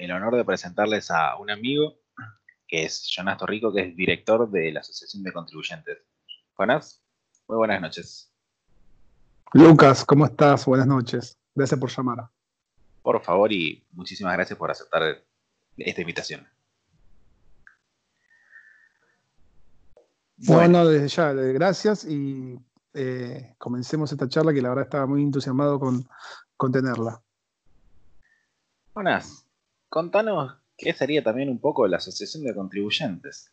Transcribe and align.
el 0.00 0.12
honor 0.12 0.34
de 0.34 0.44
presentarles 0.44 1.10
a 1.10 1.36
un 1.36 1.50
amigo 1.50 1.98
que 2.66 2.84
es 2.84 3.06
Jonas 3.06 3.36
Torrico, 3.36 3.72
que 3.72 3.82
es 3.82 3.96
director 3.96 4.50
de 4.50 4.72
la 4.72 4.80
Asociación 4.80 5.22
de 5.22 5.32
Contribuyentes. 5.32 5.98
Jonas, 6.56 7.04
muy 7.46 7.58
buenas 7.58 7.82
noches. 7.82 8.32
Lucas, 9.52 10.04
¿cómo 10.04 10.24
estás? 10.24 10.64
Buenas 10.64 10.86
noches. 10.86 11.36
Gracias 11.54 11.78
por 11.78 11.90
llamar. 11.90 12.30
Por 13.02 13.20
favor 13.22 13.52
y 13.52 13.86
muchísimas 13.92 14.32
gracias 14.34 14.58
por 14.58 14.70
aceptar 14.70 15.22
esta 15.76 16.00
invitación. 16.00 16.48
Bueno, 20.36 20.86
desde 20.86 21.08
ya, 21.08 21.32
gracias 21.32 22.06
y 22.06 22.58
eh, 22.94 23.54
comencemos 23.58 24.10
esta 24.12 24.28
charla 24.28 24.54
que 24.54 24.62
la 24.62 24.70
verdad 24.70 24.84
estaba 24.84 25.06
muy 25.06 25.22
entusiasmado 25.22 25.78
con, 25.78 26.08
con 26.56 26.72
tenerla. 26.72 27.20
Jonas, 28.94 29.49
contanos 29.90 30.56
qué 30.78 30.94
sería 30.94 31.22
también 31.22 31.50
un 31.50 31.58
poco 31.58 31.86
la 31.86 31.98
Asociación 31.98 32.44
de 32.44 32.54
Contribuyentes. 32.54 33.52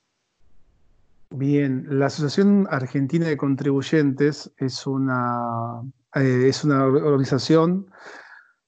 Bien, 1.30 1.86
la 1.90 2.06
Asociación 2.06 2.68
Argentina 2.70 3.28
de 3.28 3.36
Contribuyentes 3.36 4.50
es 4.58 4.88
una, 4.88 5.82
eh, 6.16 6.46
es 6.48 6.64
una 6.64 6.86
organización, 6.86 7.92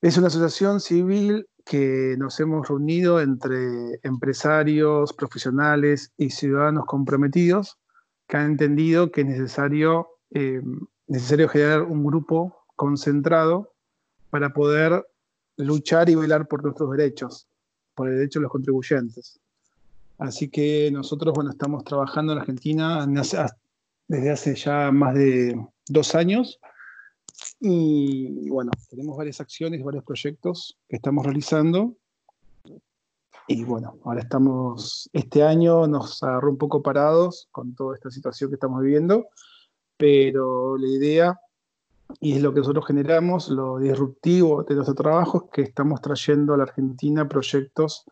es 0.02 0.18
una 0.18 0.28
asociación 0.28 0.82
civil 0.82 1.48
que 1.64 2.16
nos 2.18 2.38
hemos 2.40 2.68
reunido 2.68 3.22
entre 3.22 4.00
empresarios, 4.04 5.14
profesionales 5.14 6.12
y 6.18 6.32
ciudadanos 6.32 6.86
comprometidos 6.86 7.78
que 8.28 8.38
han 8.38 8.52
entendido 8.52 9.12
que 9.12 9.22
es 9.22 9.28
necesario, 9.28 10.08
eh, 10.32 10.62
necesario 11.08 11.48
generar 11.48 11.84
un 11.84 12.04
grupo 12.04 12.66
concentrado 12.76 13.74
para 14.32 14.54
poder 14.54 15.06
luchar 15.58 16.10
y 16.10 16.16
velar 16.16 16.48
por 16.48 16.64
nuestros 16.64 16.92
derechos, 16.92 17.48
por 18.00 18.08
el 18.08 18.16
derecho 18.16 18.40
de 18.40 18.44
los 18.44 18.52
contribuyentes. 18.54 19.42
Así 20.20 20.48
que 20.48 20.90
nosotros, 20.90 21.34
bueno, 21.36 21.50
estamos 21.50 21.84
trabajando 21.84 22.32
en 22.32 22.40
Argentina 22.40 23.06
desde 24.08 24.30
hace 24.30 24.56
ya 24.56 24.90
más 24.90 25.16
de 25.16 25.62
dos 25.86 26.16
años 26.16 26.62
y, 27.60 28.50
bueno, 28.50 28.72
tenemos 28.90 29.18
varias 29.18 29.42
acciones, 29.42 29.84
varios 29.84 30.06
proyectos 30.06 30.78
que 30.88 30.96
estamos 30.96 31.26
realizando 31.26 31.98
y 33.50 33.66
bueno, 33.66 33.98
ahora 34.06 34.22
estamos, 34.22 35.10
este 35.12 35.44
año 35.44 35.86
nos 35.86 36.24
agarró 36.24 36.52
un 36.52 36.58
poco 36.58 36.82
parados 36.82 37.50
con 37.52 37.76
toda 37.76 37.96
esta 37.96 38.12
situación 38.12 38.50
que 38.50 38.54
estamos 38.54 38.82
viviendo, 38.82 39.28
pero 39.98 40.78
la 40.78 40.88
idea, 40.88 41.40
y 42.20 42.34
es 42.34 42.42
lo 42.42 42.54
que 42.54 42.60
nosotros 42.60 42.86
generamos, 42.86 43.50
lo 43.50 43.78
disruptivo 43.78 44.64
de 44.64 44.76
nuestro 44.76 44.96
trabajo, 44.96 45.46
es 45.46 45.52
que 45.52 45.62
estamos 45.62 46.02
trayendo 46.02 46.54
a 46.54 46.58
la 46.58 46.64
Argentina 46.64 47.28
proyectos, 47.28 48.06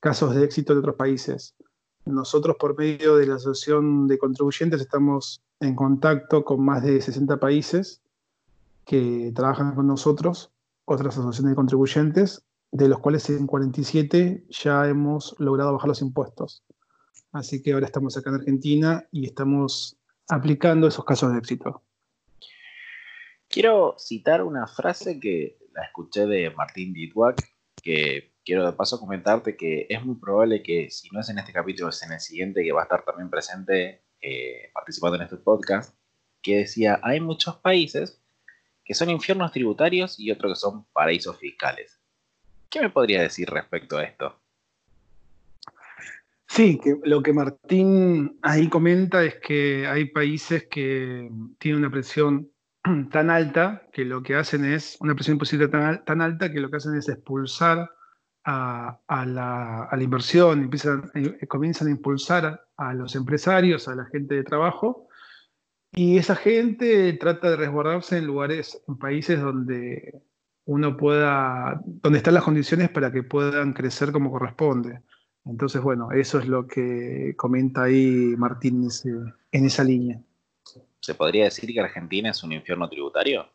casos 0.00 0.34
de 0.34 0.44
éxito 0.44 0.74
de 0.74 0.80
otros 0.80 0.96
países. 0.96 1.54
Nosotros 2.04 2.56
por 2.58 2.76
medio 2.78 3.16
de 3.16 3.26
la 3.26 3.36
Asociación 3.36 4.06
de 4.06 4.18
Contribuyentes 4.18 4.80
estamos 4.80 5.42
en 5.60 5.74
contacto 5.74 6.44
con 6.44 6.64
más 6.64 6.82
de 6.82 7.00
60 7.00 7.38
países 7.38 8.00
que 8.84 9.32
trabajan 9.34 9.74
con 9.74 9.86
nosotros, 9.86 10.50
otras 10.84 11.14
asociaciones 11.14 11.50
de 11.50 11.56
contribuyentes, 11.56 12.44
de 12.70 12.88
los 12.88 13.00
cuales 13.00 13.28
en 13.28 13.46
47 13.46 14.46
ya 14.48 14.88
hemos 14.88 15.34
logrado 15.38 15.72
bajar 15.72 15.88
los 15.88 16.00
impuestos. 16.00 16.62
Así 17.32 17.60
que 17.62 17.72
ahora 17.72 17.86
estamos 17.86 18.16
acá 18.16 18.30
en 18.30 18.36
Argentina 18.36 19.06
y 19.10 19.26
estamos 19.26 19.98
aplicando 20.28 20.86
esos 20.86 21.04
casos 21.04 21.32
de 21.32 21.38
éxito. 21.38 21.82
Quiero 23.48 23.96
citar 23.98 24.42
una 24.42 24.66
frase 24.66 25.18
que 25.18 25.58
la 25.72 25.84
escuché 25.84 26.26
de 26.26 26.50
Martín 26.50 26.92
Ditwak, 26.92 27.42
que 27.82 28.34
quiero 28.44 28.66
de 28.66 28.72
paso 28.72 29.00
comentarte 29.00 29.56
que 29.56 29.86
es 29.88 30.04
muy 30.04 30.16
probable 30.16 30.62
que 30.62 30.90
si 30.90 31.08
no 31.10 31.20
es 31.20 31.28
en 31.30 31.38
este 31.38 31.52
capítulo, 31.52 31.88
es 31.88 32.02
en 32.02 32.12
el 32.12 32.20
siguiente, 32.20 32.62
que 32.62 32.72
va 32.72 32.80
a 32.80 32.84
estar 32.84 33.04
también 33.04 33.30
presente 33.30 34.02
eh, 34.20 34.70
participando 34.74 35.16
en 35.16 35.22
este 35.22 35.36
podcast, 35.36 35.94
que 36.42 36.58
decía, 36.58 37.00
hay 37.02 37.20
muchos 37.20 37.56
países 37.56 38.22
que 38.84 38.94
son 38.94 39.10
infiernos 39.10 39.52
tributarios 39.52 40.18
y 40.20 40.30
otros 40.30 40.52
que 40.52 40.60
son 40.60 40.86
paraísos 40.92 41.38
fiscales. 41.38 42.00
¿Qué 42.68 42.80
me 42.80 42.90
podría 42.90 43.22
decir 43.22 43.48
respecto 43.48 43.96
a 43.96 44.04
esto? 44.04 44.40
Sí, 46.46 46.80
lo 47.04 47.22
que 47.22 47.32
Martín 47.32 48.38
ahí 48.42 48.68
comenta 48.68 49.22
es 49.24 49.36
que 49.36 49.86
hay 49.86 50.06
países 50.06 50.66
que 50.68 51.30
tienen 51.58 51.80
una 51.80 51.90
presión 51.90 52.50
tan 53.10 53.30
alta 53.30 53.82
que 53.92 54.04
lo 54.04 54.22
que 54.22 54.34
hacen 54.34 54.64
es, 54.64 54.96
una 55.00 55.14
presión 55.14 55.34
imposible 55.34 55.68
tan, 55.68 56.20
alta 56.20 56.52
que 56.52 56.60
lo 56.60 56.70
que 56.70 56.76
hacen 56.76 56.96
es 56.96 57.08
expulsar 57.08 57.90
a, 58.44 58.98
la, 59.26 59.88
inversión, 60.00 60.62
empiezan, 60.62 61.10
eh, 61.14 61.46
comienzan 61.46 61.88
a 61.88 61.90
impulsar 61.90 62.64
a 62.76 62.94
los 62.94 63.14
empresarios, 63.14 63.88
a 63.88 63.94
la 63.94 64.06
gente 64.06 64.36
de 64.36 64.44
trabajo, 64.44 65.08
y 65.92 66.18
esa 66.18 66.36
gente 66.36 67.12
trata 67.14 67.50
de 67.50 67.56
resguardarse 67.56 68.18
en 68.18 68.26
lugares, 68.26 68.80
en 68.88 68.96
países 68.96 69.40
donde 69.40 70.22
uno 70.64 70.96
pueda, 70.96 71.80
donde 71.84 72.18
están 72.18 72.34
las 72.34 72.44
condiciones 72.44 72.90
para 72.90 73.10
que 73.10 73.22
puedan 73.22 73.72
crecer 73.72 74.12
como 74.12 74.30
corresponde. 74.30 75.02
Entonces, 75.44 75.80
bueno, 75.80 76.12
eso 76.12 76.38
es 76.38 76.46
lo 76.46 76.66
que 76.66 77.34
comenta 77.36 77.84
ahí 77.84 78.34
Martín 78.36 78.86
en 79.52 79.64
esa 79.64 79.82
línea. 79.82 80.20
¿Se 81.00 81.14
podría 81.14 81.44
decir 81.44 81.72
que 81.72 81.80
Argentina 81.80 82.30
es 82.30 82.42
un 82.42 82.52
infierno 82.52 82.88
tributario? 82.88 83.48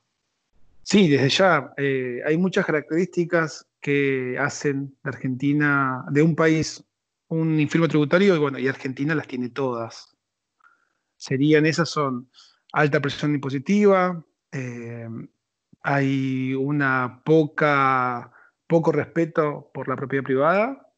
Sí, 0.84 1.08
desde 1.08 1.30
ya. 1.30 1.74
Eh, 1.78 2.22
hay 2.26 2.38
muchas 2.38 2.66
características 2.66 3.68
que 3.80 4.38
hacen 4.40 4.96
de 5.04 5.10
Argentina, 5.10 6.06
de 6.10 6.22
un 6.22 6.36
país, 6.36 6.84
un 7.28 7.60
infierno 7.60 7.88
tributario, 7.88 8.36
y 8.36 8.40
bueno, 8.40 8.60
y 8.60 8.68
Argentina 8.68 9.16
las 9.16 9.28
tiene 9.28 9.50
todas. 9.50 10.16
Serían 11.18 11.66
esas 11.66 11.90
son 11.90 12.30
alta 12.74 13.00
presión 13.00 13.36
impositiva, 13.36 14.24
eh, 14.52 15.08
hay 15.84 16.54
una 16.54 17.22
poca, 17.26 18.32
poco 18.68 18.92
respeto 18.92 19.70
por 19.74 19.88
la 19.88 19.96
propiedad 19.96 20.24
privada 20.24 20.90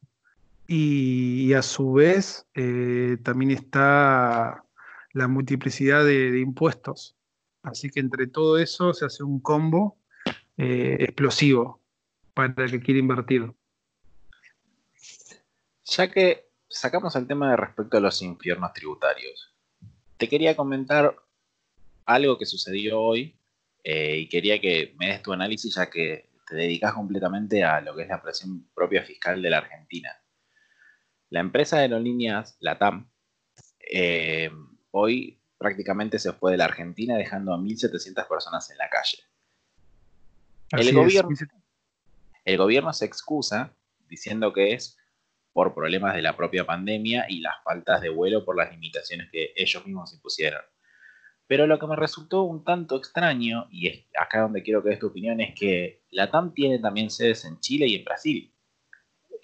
y, 0.66 1.52
a 1.54 1.62
su 1.62 1.92
vez 1.92 2.46
eh, 2.54 3.18
también 3.22 3.50
está 3.50 4.64
la 5.16 5.28
multiplicidad 5.28 6.04
de, 6.04 6.38
impuestos. 6.38 7.16
Así 7.62 7.88
que 7.88 8.00
entre 8.00 8.26
todo 8.26 8.58
eso 8.58 8.92
se 8.92 9.06
hace 9.06 9.24
un 9.24 9.40
combo 9.40 9.96
eh, 10.58 10.98
explosivo 11.00 11.80
para 12.34 12.52
el 12.64 12.70
que 12.70 12.80
quiere 12.80 13.00
invertir. 13.00 13.50
Ya 15.84 16.10
que 16.10 16.50
sacamos 16.68 17.16
el 17.16 17.26
tema 17.26 17.50
de 17.50 17.56
respecto 17.56 17.96
a 17.96 18.00
los 18.00 18.20
infiernos 18.20 18.74
tributarios, 18.74 19.54
te 20.18 20.28
quería 20.28 20.54
comentar 20.54 21.16
algo 22.04 22.36
que 22.36 22.44
sucedió 22.44 23.00
hoy 23.00 23.38
eh, 23.84 24.18
y 24.18 24.28
quería 24.28 24.60
que 24.60 24.94
me 24.98 25.08
des 25.08 25.22
tu 25.22 25.32
análisis 25.32 25.76
ya 25.76 25.88
que 25.88 26.28
te 26.46 26.56
dedicas 26.56 26.92
completamente 26.92 27.64
a 27.64 27.80
lo 27.80 27.96
que 27.96 28.02
es 28.02 28.08
la 28.08 28.22
presión 28.22 28.68
propia 28.74 29.02
fiscal 29.02 29.40
de 29.40 29.48
la 29.48 29.58
Argentina. 29.58 30.10
La 31.30 31.40
empresa 31.40 31.76
de 31.76 31.82
aerolíneas 31.84 32.58
LATAM 32.60 33.10
eh, 33.80 34.50
hoy 34.90 35.40
prácticamente 35.58 36.18
se 36.18 36.32
fue 36.32 36.52
de 36.52 36.58
la 36.58 36.66
Argentina 36.66 37.16
dejando 37.16 37.54
a 37.54 37.58
1.700 37.58 38.28
personas 38.28 38.70
en 38.70 38.78
la 38.78 38.88
calle. 38.88 39.18
El 40.72 40.94
gobierno, 40.94 41.30
el 42.44 42.58
gobierno 42.58 42.92
se 42.92 43.04
excusa 43.04 43.72
diciendo 44.08 44.52
que 44.52 44.72
es 44.72 44.98
por 45.52 45.74
problemas 45.74 46.14
de 46.14 46.22
la 46.22 46.36
propia 46.36 46.66
pandemia 46.66 47.26
y 47.28 47.40
las 47.40 47.54
faltas 47.64 48.02
de 48.02 48.10
vuelo 48.10 48.44
por 48.44 48.56
las 48.56 48.70
limitaciones 48.70 49.30
que 49.30 49.52
ellos 49.56 49.86
mismos 49.86 50.12
impusieron. 50.12 50.60
Pero 51.46 51.66
lo 51.66 51.78
que 51.78 51.86
me 51.86 51.96
resultó 51.96 52.42
un 52.42 52.64
tanto 52.64 52.96
extraño, 52.96 53.68
y 53.70 53.86
es 53.88 54.04
acá 54.20 54.40
donde 54.40 54.62
quiero 54.62 54.82
que 54.82 54.90
des 54.90 54.98
tu 54.98 55.06
opinión, 55.06 55.40
es 55.40 55.54
que 55.54 56.02
la 56.10 56.30
TAM 56.30 56.52
tiene 56.52 56.78
también 56.78 57.08
sedes 57.08 57.44
en 57.44 57.58
Chile 57.60 57.86
y 57.86 57.94
en 57.94 58.04
Brasil. 58.04 58.52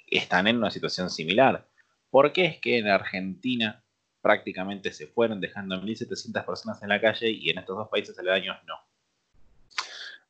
Están 0.08 0.48
en 0.48 0.56
una 0.58 0.70
situación 0.70 1.10
similar. 1.10 1.68
¿Por 2.10 2.32
qué 2.32 2.44
es 2.44 2.60
que 2.60 2.78
en 2.78 2.88
Argentina 2.88 3.81
prácticamente 4.22 4.92
se 4.92 5.08
fueron 5.08 5.40
dejando 5.40 5.82
1.700 5.82 6.46
personas 6.46 6.82
en 6.82 6.88
la 6.88 7.00
calle 7.00 7.28
y 7.28 7.50
en 7.50 7.58
estos 7.58 7.76
dos 7.76 7.88
países 7.88 8.18
aledaños 8.18 8.56
no? 8.66 8.74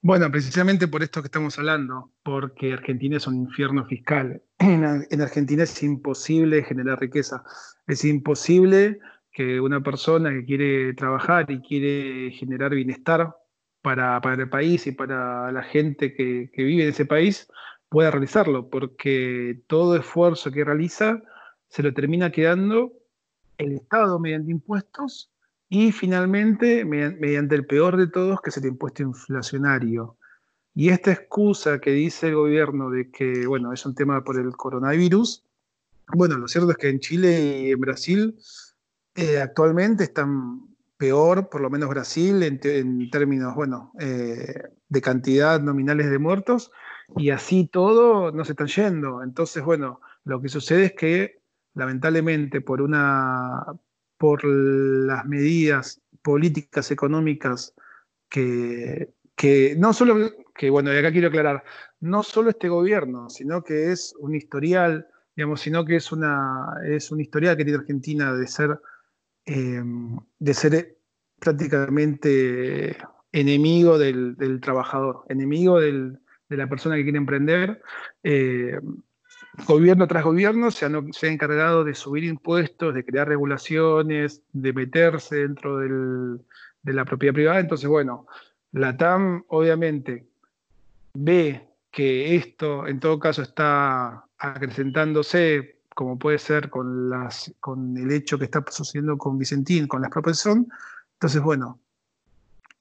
Bueno, 0.04 0.28
precisamente 0.32 0.88
por 0.88 1.04
esto 1.04 1.22
que 1.22 1.26
estamos 1.26 1.56
hablando, 1.60 2.10
porque 2.24 2.72
Argentina 2.72 3.18
es 3.18 3.28
un 3.28 3.36
infierno 3.36 3.84
fiscal. 3.84 4.42
En, 4.58 5.20
Argentina 5.20 5.62
es 5.62 5.80
imposible 5.82 6.64
generar 6.64 6.98
riqueza, 6.98 7.44
es 7.86 8.04
imposible 8.04 8.98
que 9.30 9.60
una 9.60 9.80
persona 9.80 10.30
que 10.30 10.44
quiere 10.44 10.92
trabajar 10.94 11.48
y 11.50 11.60
quiere 11.60 12.32
generar 12.32 12.74
bienestar 12.74 13.36
para, 13.80 14.20
el 14.24 14.48
país 14.48 14.88
y 14.88 14.92
para 14.92 15.52
la 15.52 15.62
gente 15.62 16.14
que, 16.14 16.50
vive 16.56 16.82
en 16.82 16.88
ese 16.88 17.06
país 17.06 17.48
pueda 17.88 18.10
realizarlo, 18.10 18.70
porque 18.70 19.62
todo 19.68 19.96
esfuerzo 19.96 20.50
que 20.50 20.64
realiza 20.64 21.22
se 21.68 21.82
lo 21.84 21.94
termina 21.94 22.32
quedando 22.32 22.92
el 23.58 23.72
Estado 23.72 24.18
mediante 24.18 24.50
impuestos 24.50 25.30
y 25.68 25.92
finalmente 25.92 26.84
mediante 26.84 27.54
el 27.54 27.66
peor 27.66 27.96
de 27.96 28.06
todos, 28.06 28.40
que 28.40 28.50
es 28.50 28.56
el 28.58 28.66
impuesto 28.66 29.02
inflacionario. 29.02 30.18
Y 30.74 30.90
esta 30.90 31.12
excusa 31.12 31.80
que 31.80 31.90
dice 31.90 32.28
el 32.28 32.34
gobierno 32.34 32.90
de 32.90 33.10
que, 33.10 33.46
bueno, 33.46 33.72
es 33.72 33.84
un 33.86 33.94
tema 33.94 34.22
por 34.22 34.38
el 34.38 34.52
coronavirus, 34.52 35.44
bueno, 36.14 36.36
lo 36.36 36.48
cierto 36.48 36.70
es 36.72 36.76
que 36.76 36.88
en 36.88 37.00
Chile 37.00 37.62
y 37.62 37.70
en 37.70 37.80
Brasil 37.80 38.38
eh, 39.14 39.40
actualmente 39.40 40.04
están 40.04 40.60
peor, 40.96 41.48
por 41.48 41.60
lo 41.60 41.70
menos 41.70 41.88
Brasil, 41.88 42.42
en, 42.42 43.10
términos, 43.10 43.54
bueno, 43.54 43.92
eh, 43.98 44.62
de 44.88 45.00
cantidad 45.00 45.60
nominales 45.60 46.10
de 46.10 46.18
muertos, 46.18 46.70
y 47.16 47.30
así 47.30 47.66
todo 47.66 48.30
no 48.30 48.44
se 48.44 48.52
están 48.52 48.68
yendo. 48.68 49.22
Entonces, 49.22 49.64
bueno, 49.64 50.00
lo 50.24 50.40
que 50.40 50.48
sucede 50.48 50.86
es 50.86 50.92
que 50.92 51.41
lamentablemente 51.74 52.60
por 52.60 52.82
una 52.82 53.64
por 54.18 54.44
las 54.44 55.26
medidas 55.26 56.00
políticas 56.22 56.90
económicas 56.92 57.74
que, 58.28 59.12
que 59.34 59.74
no 59.76 59.92
solo 59.92 60.30
que 60.54 60.70
bueno, 60.70 60.92
y 60.92 60.96
acá 60.96 61.10
quiero 61.10 61.28
aclarar, 61.28 61.64
no 62.00 62.22
solo 62.22 62.50
este 62.50 62.68
gobierno, 62.68 63.28
sino 63.30 63.64
que 63.64 63.90
es 63.90 64.14
un 64.18 64.34
historial, 64.34 65.08
digamos, 65.34 65.60
sino 65.60 65.84
que 65.84 65.96
es 65.96 66.12
una 66.12 66.76
es 66.84 67.10
un 67.10 67.20
historial 67.20 67.56
que 67.56 67.64
tiene 67.64 67.80
Argentina 67.80 68.34
de 68.34 68.46
ser 68.46 68.80
eh, 69.46 69.82
de 70.38 70.54
ser 70.54 70.98
prácticamente 71.40 72.96
enemigo 73.32 73.98
del, 73.98 74.60
trabajador, 74.60 75.24
enemigo 75.28 75.80
de 75.80 76.18
la 76.50 76.68
persona 76.68 76.96
que 76.96 77.02
quiere 77.02 77.18
emprender. 77.18 77.82
Eh, 78.22 78.78
gobierno 79.66 80.06
tras 80.06 80.24
gobierno 80.24 80.70
se, 80.70 80.86
ha 80.86 81.28
encargado 81.28 81.84
de 81.84 81.94
subir 81.94 82.24
impuestos, 82.24 82.94
de 82.94 83.04
crear 83.04 83.28
regulaciones, 83.28 84.42
de 84.52 84.72
meterse 84.72 85.36
dentro 85.36 85.78
de 85.78 86.92
la 86.92 87.04
propiedad 87.04 87.34
privada. 87.34 87.60
Entonces, 87.60 87.88
bueno, 87.88 88.26
la 88.72 88.96
TAM 88.96 89.44
obviamente 89.48 90.26
ve 91.14 91.68
que 91.90 92.36
esto 92.36 92.86
en 92.86 93.00
todo 93.00 93.18
caso 93.18 93.42
está 93.42 94.24
acrecentándose, 94.38 95.76
como 95.94 96.18
puede 96.18 96.38
ser 96.38 96.70
con, 96.70 97.10
las, 97.10 97.54
con 97.60 97.96
el 97.98 98.10
hecho 98.10 98.38
que 98.38 98.46
está 98.46 98.64
sucediendo 98.70 99.18
con 99.18 99.38
Vicentín, 99.38 99.86
con 99.86 100.00
la 100.00 100.08
expropiación. 100.08 100.68
Entonces, 101.14 101.42
bueno, 101.42 101.78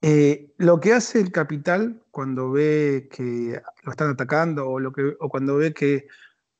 eh, 0.00 0.50
lo 0.56 0.80
que 0.80 0.94
hace 0.94 1.20
el 1.20 1.30
capital 1.30 2.00
cuando 2.10 2.50
ve 2.50 3.08
que 3.12 3.60
lo 3.84 3.90
están 3.92 4.10
atacando 4.10 4.68
o, 4.68 4.80
lo 4.80 4.92
que, 4.92 5.14
o 5.20 5.28
cuando 5.28 5.56
ve 5.56 5.74
que 5.74 6.08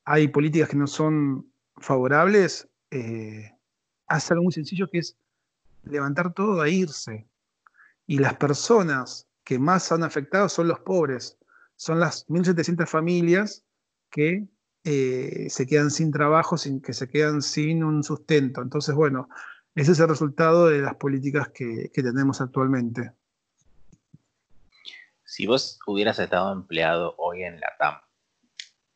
hay 0.05 0.27
políticas 0.27 0.69
que 0.69 0.77
no 0.77 0.87
son 0.87 1.51
favorables, 1.77 2.67
eh, 2.91 3.51
hace 4.07 4.33
algo 4.33 4.43
muy 4.43 4.53
sencillo 4.53 4.89
que 4.89 4.99
es 4.99 5.17
levantar 5.83 6.33
todo 6.33 6.61
a 6.61 6.69
irse. 6.69 7.27
Y 8.05 8.19
las 8.19 8.35
personas 8.35 9.27
que 9.43 9.59
más 9.59 9.91
han 9.91 10.03
afectado 10.03 10.49
son 10.49 10.67
los 10.67 10.79
pobres. 10.79 11.37
Son 11.75 11.99
las 11.99 12.27
1.700 12.27 12.87
familias 12.87 13.63
que 14.09 14.47
eh, 14.83 15.47
se 15.49 15.65
quedan 15.65 15.89
sin 15.89 16.11
trabajo, 16.11 16.57
sin, 16.57 16.81
que 16.81 16.93
se 16.93 17.07
quedan 17.07 17.41
sin 17.41 17.83
un 17.83 18.03
sustento. 18.03 18.61
Entonces, 18.61 18.93
bueno, 18.93 19.29
ese 19.75 19.93
es 19.93 19.99
el 19.99 20.09
resultado 20.09 20.67
de 20.67 20.79
las 20.79 20.95
políticas 20.95 21.49
que, 21.49 21.89
que 21.93 22.03
tenemos 22.03 22.41
actualmente. 22.41 23.11
Si 25.23 25.47
vos 25.47 25.79
hubieras 25.87 26.19
estado 26.19 26.53
empleado 26.53 27.15
hoy 27.17 27.43
en 27.43 27.59
la 27.59 27.69
TAM, 27.79 27.95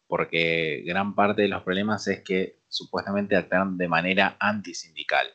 porque 0.08 0.84
gran 0.86 1.16
parte 1.16 1.44
de 1.44 1.50
los 1.50 1.64
problemas 1.64 2.08
es 2.08 2.22
que 2.22 2.60
supuestamente 2.70 3.36
actúan 3.36 3.78
de 3.78 3.88
manera 3.88 4.38
antisindical. 4.40 5.28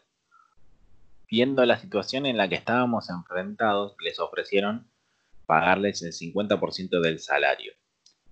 Viendo 1.30 1.64
la 1.64 1.78
situación 1.78 2.26
en 2.26 2.36
la 2.36 2.48
que 2.48 2.56
estábamos 2.56 3.08
enfrentados, 3.08 3.96
les 4.00 4.18
ofrecieron 4.18 4.90
pagarles 5.46 6.02
el 6.02 6.12
50% 6.12 7.00
del 7.00 7.20
salario, 7.20 7.72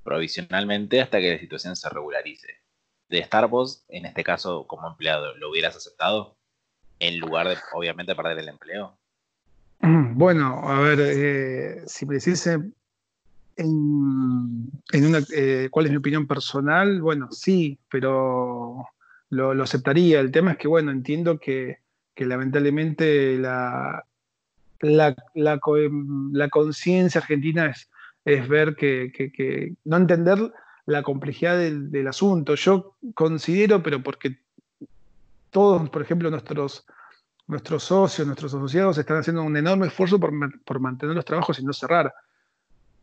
provisionalmente 0.03 1.01
hasta 1.01 1.21
que 1.21 1.33
la 1.33 1.39
situación 1.39 1.77
se 1.77 1.89
regularice. 1.89 2.49
De 3.09 3.25
Starbucks, 3.25 3.85
en 3.89 4.07
este 4.07 4.23
caso 4.23 4.67
como 4.67 4.89
empleado, 4.89 5.35
¿lo 5.37 5.51
hubieras 5.51 5.77
aceptado? 5.77 6.39
En 6.99 7.19
lugar 7.19 7.49
de, 7.49 7.57
obviamente, 7.73 8.15
perder 8.15 8.39
el 8.39 8.49
empleo. 8.49 8.99
Bueno, 10.13 10.69
a 10.69 10.81
ver, 10.81 10.99
eh, 11.01 11.83
si 11.87 12.05
me 12.05 12.17
en, 13.61 15.07
una, 15.07 15.21
eh, 15.35 15.69
cuál 15.71 15.87
es 15.87 15.93
mi 15.93 15.99
opinión 15.99 16.27
personal, 16.27 17.01
bueno, 17.03 17.29
sí, 17.31 17.79
pero 17.91 18.87
lo, 19.29 19.63
aceptaría. 19.63 20.21
El 20.21 20.31
tema 20.31 20.53
es 20.53 20.59
que, 20.59 20.69
bueno, 20.69 20.91
entiendo 20.91 21.39
que, 21.39 21.79
lamentablemente 22.17 23.39
la, 23.39 24.05
la, 24.81 25.17
la, 25.35 25.59
conciencia 26.51 27.23
argentina 27.23 27.67
es, 27.67 27.89
es 28.27 28.47
ver 28.47 28.77
que, 28.77 29.75
no 29.85 29.97
entender 29.97 30.53
la 30.85 31.03
complejidad 31.03 31.57
del, 31.57 31.91
del, 31.91 32.09
asunto. 32.09 32.55
Yo 32.57 32.97
considero, 33.15 33.83
pero 33.83 34.03
porque 34.03 34.39
todos, 35.51 35.89
por 35.89 36.03
ejemplo, 36.03 36.31
nuestros, 36.31 36.87
nuestros 37.47 37.85
socios, 37.85 38.27
nuestros 38.27 38.53
asociados 38.53 38.99
están 38.99 39.19
haciendo 39.19 39.43
un 39.43 39.57
enorme 39.57 39.87
esfuerzo 39.87 40.21
por, 40.21 40.33
por 40.63 40.81
mantener 40.81 41.17
los 41.17 41.25
trabajos 41.25 41.59
y 41.59 41.65
no 41.65 41.73
cerrar. 41.73 42.13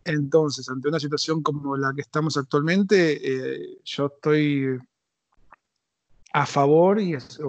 Entonces, 0.08 0.70
ante 0.70 0.88
una 0.88 1.02
situación 1.02 1.44
como 1.44 1.76
la 1.76 1.94
que 1.94 2.00
estamos 2.00 2.38
actualmente, 2.38 3.20
eh, 3.22 3.80
yo 3.84 4.06
estoy 4.06 4.80
a 6.32 6.46
favor 6.46 7.02
y 7.02 7.14
es, 7.14 7.40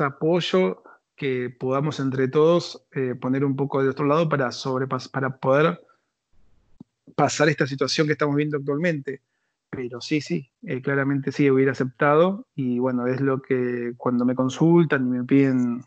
apoyo 0.00 0.82
que 1.14 1.50
podamos 1.50 2.00
entre 2.00 2.28
todos 2.28 2.82
eh, 2.92 3.14
poner 3.14 3.44
un 3.44 3.56
poco 3.56 3.82
de 3.82 3.90
otro 3.90 4.06
lado 4.06 4.26
para, 4.26 4.48
para 5.12 5.36
poder 5.36 5.82
pasar 7.14 7.50
esta 7.50 7.66
situación 7.66 8.06
que 8.06 8.14
estamos 8.14 8.36
viendo 8.36 8.56
actualmente. 8.56 9.20
Pero 9.68 10.00
sí, 10.00 10.22
sí, 10.22 10.50
eh, 10.62 10.80
claramente 10.80 11.30
sí, 11.30 11.50
hubiera 11.50 11.72
aceptado 11.72 12.46
y 12.54 12.78
bueno, 12.78 13.06
es 13.06 13.20
lo 13.20 13.42
que 13.42 13.92
cuando 13.98 14.24
me 14.24 14.34
consultan 14.34 15.06
y 15.08 15.10
me 15.10 15.24
piden 15.24 15.84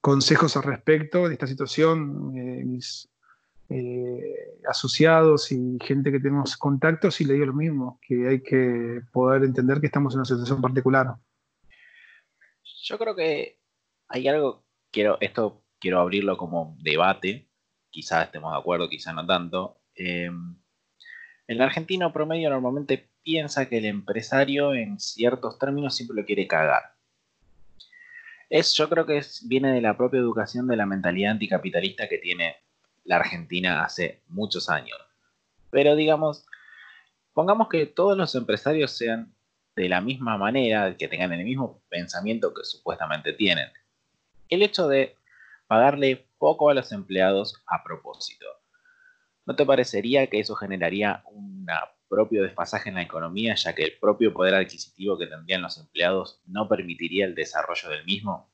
consejos 0.00 0.56
al 0.56 0.64
respecto 0.64 1.28
de 1.28 1.34
esta 1.34 1.46
situación, 1.46 2.32
mis, 2.66 3.11
eh, 3.72 4.58
asociados 4.68 5.50
y 5.50 5.78
gente 5.82 6.12
que 6.12 6.20
tenemos 6.20 6.56
contactos 6.56 7.20
y 7.20 7.24
le 7.24 7.34
digo 7.34 7.46
lo 7.46 7.54
mismo, 7.54 7.98
que 8.06 8.28
hay 8.28 8.42
que 8.42 9.00
poder 9.12 9.44
entender 9.44 9.80
que 9.80 9.86
estamos 9.86 10.14
en 10.14 10.20
una 10.20 10.24
situación 10.26 10.60
particular. 10.60 11.14
Yo 12.84 12.98
creo 12.98 13.14
que 13.16 13.58
hay 14.08 14.28
algo, 14.28 14.64
quiero, 14.90 15.18
esto 15.20 15.64
quiero 15.80 16.00
abrirlo 16.00 16.36
como 16.36 16.76
debate, 16.80 17.48
quizás 17.90 18.26
estemos 18.26 18.52
de 18.52 18.58
acuerdo, 18.58 18.88
quizás 18.88 19.14
no 19.14 19.26
tanto. 19.26 19.80
Em, 19.94 20.56
el 21.46 21.60
argentino 21.60 22.12
promedio 22.12 22.50
normalmente 22.50 23.10
piensa 23.22 23.68
que 23.68 23.78
el 23.78 23.86
empresario 23.86 24.74
en 24.74 24.98
ciertos 24.98 25.58
términos 25.58 25.94
siempre 25.94 26.16
lo 26.16 26.24
quiere 26.24 26.46
cagar. 26.46 26.94
Es, 28.50 28.74
yo 28.74 28.88
creo 28.88 29.06
que 29.06 29.22
viene 29.44 29.72
de 29.72 29.80
la 29.80 29.96
propia 29.96 30.20
educación 30.20 30.66
de 30.66 30.76
la 30.76 30.84
mentalidad 30.84 31.32
anticapitalista 31.32 32.08
que 32.08 32.18
tiene 32.18 32.56
la 33.04 33.16
Argentina 33.16 33.84
hace 33.84 34.22
muchos 34.28 34.68
años. 34.68 34.98
Pero 35.70 35.96
digamos, 35.96 36.46
pongamos 37.32 37.68
que 37.68 37.86
todos 37.86 38.16
los 38.16 38.34
empresarios 38.34 38.92
sean 38.92 39.34
de 39.74 39.88
la 39.88 40.00
misma 40.00 40.36
manera, 40.36 40.96
que 40.96 41.08
tengan 41.08 41.32
el 41.32 41.44
mismo 41.44 41.82
pensamiento 41.88 42.52
que 42.52 42.64
supuestamente 42.64 43.32
tienen. 43.32 43.70
El 44.48 44.62
hecho 44.62 44.86
de 44.86 45.16
pagarle 45.66 46.26
poco 46.38 46.68
a 46.68 46.74
los 46.74 46.92
empleados 46.92 47.62
a 47.66 47.82
propósito. 47.82 48.46
¿No 49.46 49.56
te 49.56 49.64
parecería 49.64 50.26
que 50.28 50.38
eso 50.38 50.54
generaría 50.54 51.22
un 51.32 51.66
propio 52.08 52.42
desfasaje 52.42 52.90
en 52.90 52.96
la 52.96 53.02
economía, 53.02 53.54
ya 53.54 53.74
que 53.74 53.84
el 53.84 53.98
propio 53.98 54.34
poder 54.34 54.54
adquisitivo 54.54 55.16
que 55.16 55.26
tendrían 55.26 55.62
los 55.62 55.78
empleados 55.78 56.42
no 56.46 56.68
permitiría 56.68 57.24
el 57.24 57.34
desarrollo 57.34 57.88
del 57.88 58.04
mismo? 58.04 58.52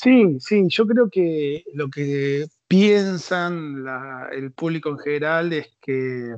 Sí, 0.00 0.38
sí, 0.38 0.62
yo 0.68 0.86
creo 0.86 1.10
que 1.10 1.64
lo 1.74 1.90
que 1.90 2.46
piensan 2.68 3.84
el 4.30 4.52
público 4.52 4.90
en 4.90 4.98
general 4.98 5.52
es 5.52 5.76
que, 5.80 6.36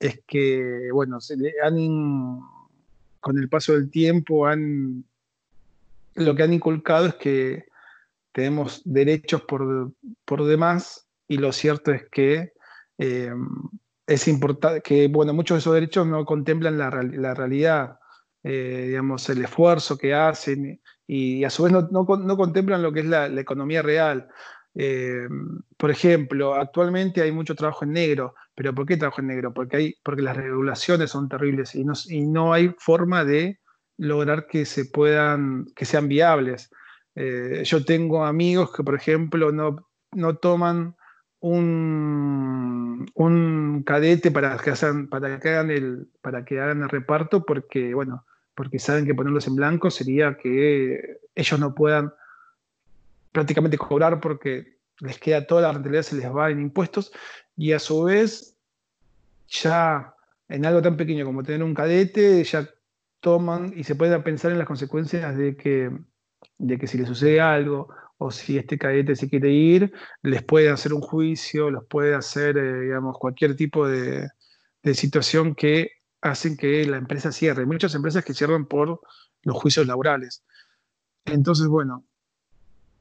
es 0.00 0.20
que 0.26 0.90
bueno, 0.92 1.20
se 1.20 1.36
han, 1.62 2.40
con 3.20 3.38
el 3.38 3.48
paso 3.48 3.74
del 3.74 3.88
tiempo 3.88 4.48
han, 4.48 5.04
lo 6.16 6.34
que 6.34 6.42
han 6.42 6.54
inculcado 6.54 7.06
es 7.06 7.14
que 7.14 7.66
tenemos 8.32 8.82
derechos 8.84 9.42
por, 9.42 9.92
por 10.24 10.44
demás 10.44 11.06
y 11.28 11.36
lo 11.36 11.52
cierto 11.52 11.92
es 11.92 12.08
que 12.10 12.52
eh, 12.98 13.32
es 14.08 14.26
importante 14.26 14.80
que, 14.80 15.06
bueno, 15.06 15.32
muchos 15.32 15.54
de 15.54 15.58
esos 15.60 15.74
derechos 15.74 16.04
no 16.08 16.24
contemplan 16.24 16.78
la, 16.78 16.90
la 16.90 17.32
realidad, 17.32 18.00
eh, 18.42 18.86
digamos, 18.88 19.28
el 19.28 19.44
esfuerzo 19.44 19.96
que 19.96 20.14
hacen 20.14 20.80
y 21.06 21.44
a 21.44 21.50
su 21.50 21.64
vez 21.64 21.72
no, 21.72 22.06
contemplan 22.06 22.82
lo 22.82 22.92
que 22.92 23.00
es 23.00 23.06
la, 23.06 23.26
economía 23.26 23.82
real. 23.82 24.28
Eh, 24.74 25.28
por 25.76 25.90
ejemplo, 25.90 26.54
actualmente 26.54 27.20
hay 27.20 27.32
mucho 27.32 27.54
trabajo 27.54 27.84
en 27.84 27.92
negro, 27.92 28.34
pero 28.54 28.74
¿por 28.74 28.86
qué 28.86 28.96
trabajo 28.96 29.20
en 29.20 29.28
negro? 29.28 29.52
Porque, 29.52 29.76
hay, 29.76 29.94
porque 30.02 30.22
las 30.22 30.36
regulaciones 30.36 31.10
son 31.10 31.28
terribles 31.28 31.74
y 31.74 31.84
no, 31.84 31.92
y 32.08 32.22
no 32.22 32.52
hay 32.52 32.74
forma 32.78 33.24
de 33.24 33.60
lograr 33.98 34.46
que 34.46 34.64
se 34.64 34.86
puedan, 34.86 35.66
que 35.76 35.84
sean 35.84 36.08
viables. 36.08 36.70
Eh, 37.14 37.62
yo 37.64 37.84
tengo 37.84 38.24
amigos 38.24 38.72
que, 38.74 38.82
por 38.82 38.94
ejemplo, 38.94 39.52
no, 39.52 39.88
no 40.12 40.36
toman 40.36 40.96
un, 41.40 43.06
un 43.14 43.82
cadete 43.84 44.30
para 44.30 44.56
que, 44.58 44.70
hagan, 44.70 45.08
para, 45.08 45.38
que 45.40 45.48
hagan 45.50 45.70
el, 45.70 46.08
para 46.22 46.44
que 46.44 46.60
hagan 46.60 46.82
el 46.82 46.88
reparto 46.88 47.44
porque, 47.44 47.94
bueno, 47.94 48.24
porque 48.54 48.78
saben 48.78 49.06
que 49.06 49.14
ponerlos 49.14 49.46
en 49.46 49.56
blanco 49.56 49.90
sería 49.90 50.36
que 50.36 51.18
ellos 51.34 51.60
no 51.60 51.74
puedan 51.74 52.12
prácticamente 53.32 53.78
cobrar 53.78 54.20
porque 54.20 54.78
les 55.00 55.18
queda 55.18 55.46
toda 55.46 55.62
la 55.62 55.72
rentabilidad, 55.72 56.02
se 56.02 56.16
les 56.16 56.30
va 56.30 56.50
en 56.50 56.60
impuestos 56.60 57.12
y 57.56 57.72
a 57.72 57.78
su 57.78 58.04
vez 58.04 58.56
ya 59.48 60.14
en 60.48 60.66
algo 60.66 60.82
tan 60.82 60.96
pequeño 60.96 61.24
como 61.24 61.42
tener 61.42 61.62
un 61.62 61.74
cadete, 61.74 62.44
ya 62.44 62.68
toman 63.20 63.72
y 63.74 63.84
se 63.84 63.94
pueden 63.94 64.22
pensar 64.22 64.52
en 64.52 64.58
las 64.58 64.66
consecuencias 64.66 65.36
de 65.36 65.56
que, 65.56 65.90
de 66.58 66.78
que 66.78 66.86
si 66.86 66.98
le 66.98 67.06
sucede 67.06 67.40
algo 67.40 67.88
o 68.18 68.30
si 68.30 68.58
este 68.58 68.78
cadete 68.78 69.16
se 69.16 69.28
quiere 69.28 69.50
ir, 69.50 69.92
les 70.22 70.42
puede 70.42 70.70
hacer 70.70 70.92
un 70.92 71.00
juicio, 71.00 71.70
los 71.70 71.84
puede 71.86 72.14
hacer, 72.14 72.56
eh, 72.56 72.80
digamos, 72.82 73.18
cualquier 73.18 73.56
tipo 73.56 73.88
de, 73.88 74.28
situación 74.94 75.54
que 75.54 76.01
hacen 76.22 76.56
que 76.56 76.86
la 76.86 76.96
empresa 76.96 77.32
cierre. 77.32 77.66
Muchas 77.66 77.94
empresas 77.94 78.24
que 78.24 78.32
cierran 78.32 78.66
por 78.66 79.00
los 79.42 79.56
juicios 79.56 79.86
laborales. 79.86 80.44
Entonces, 81.24 81.66
bueno, 81.66 82.04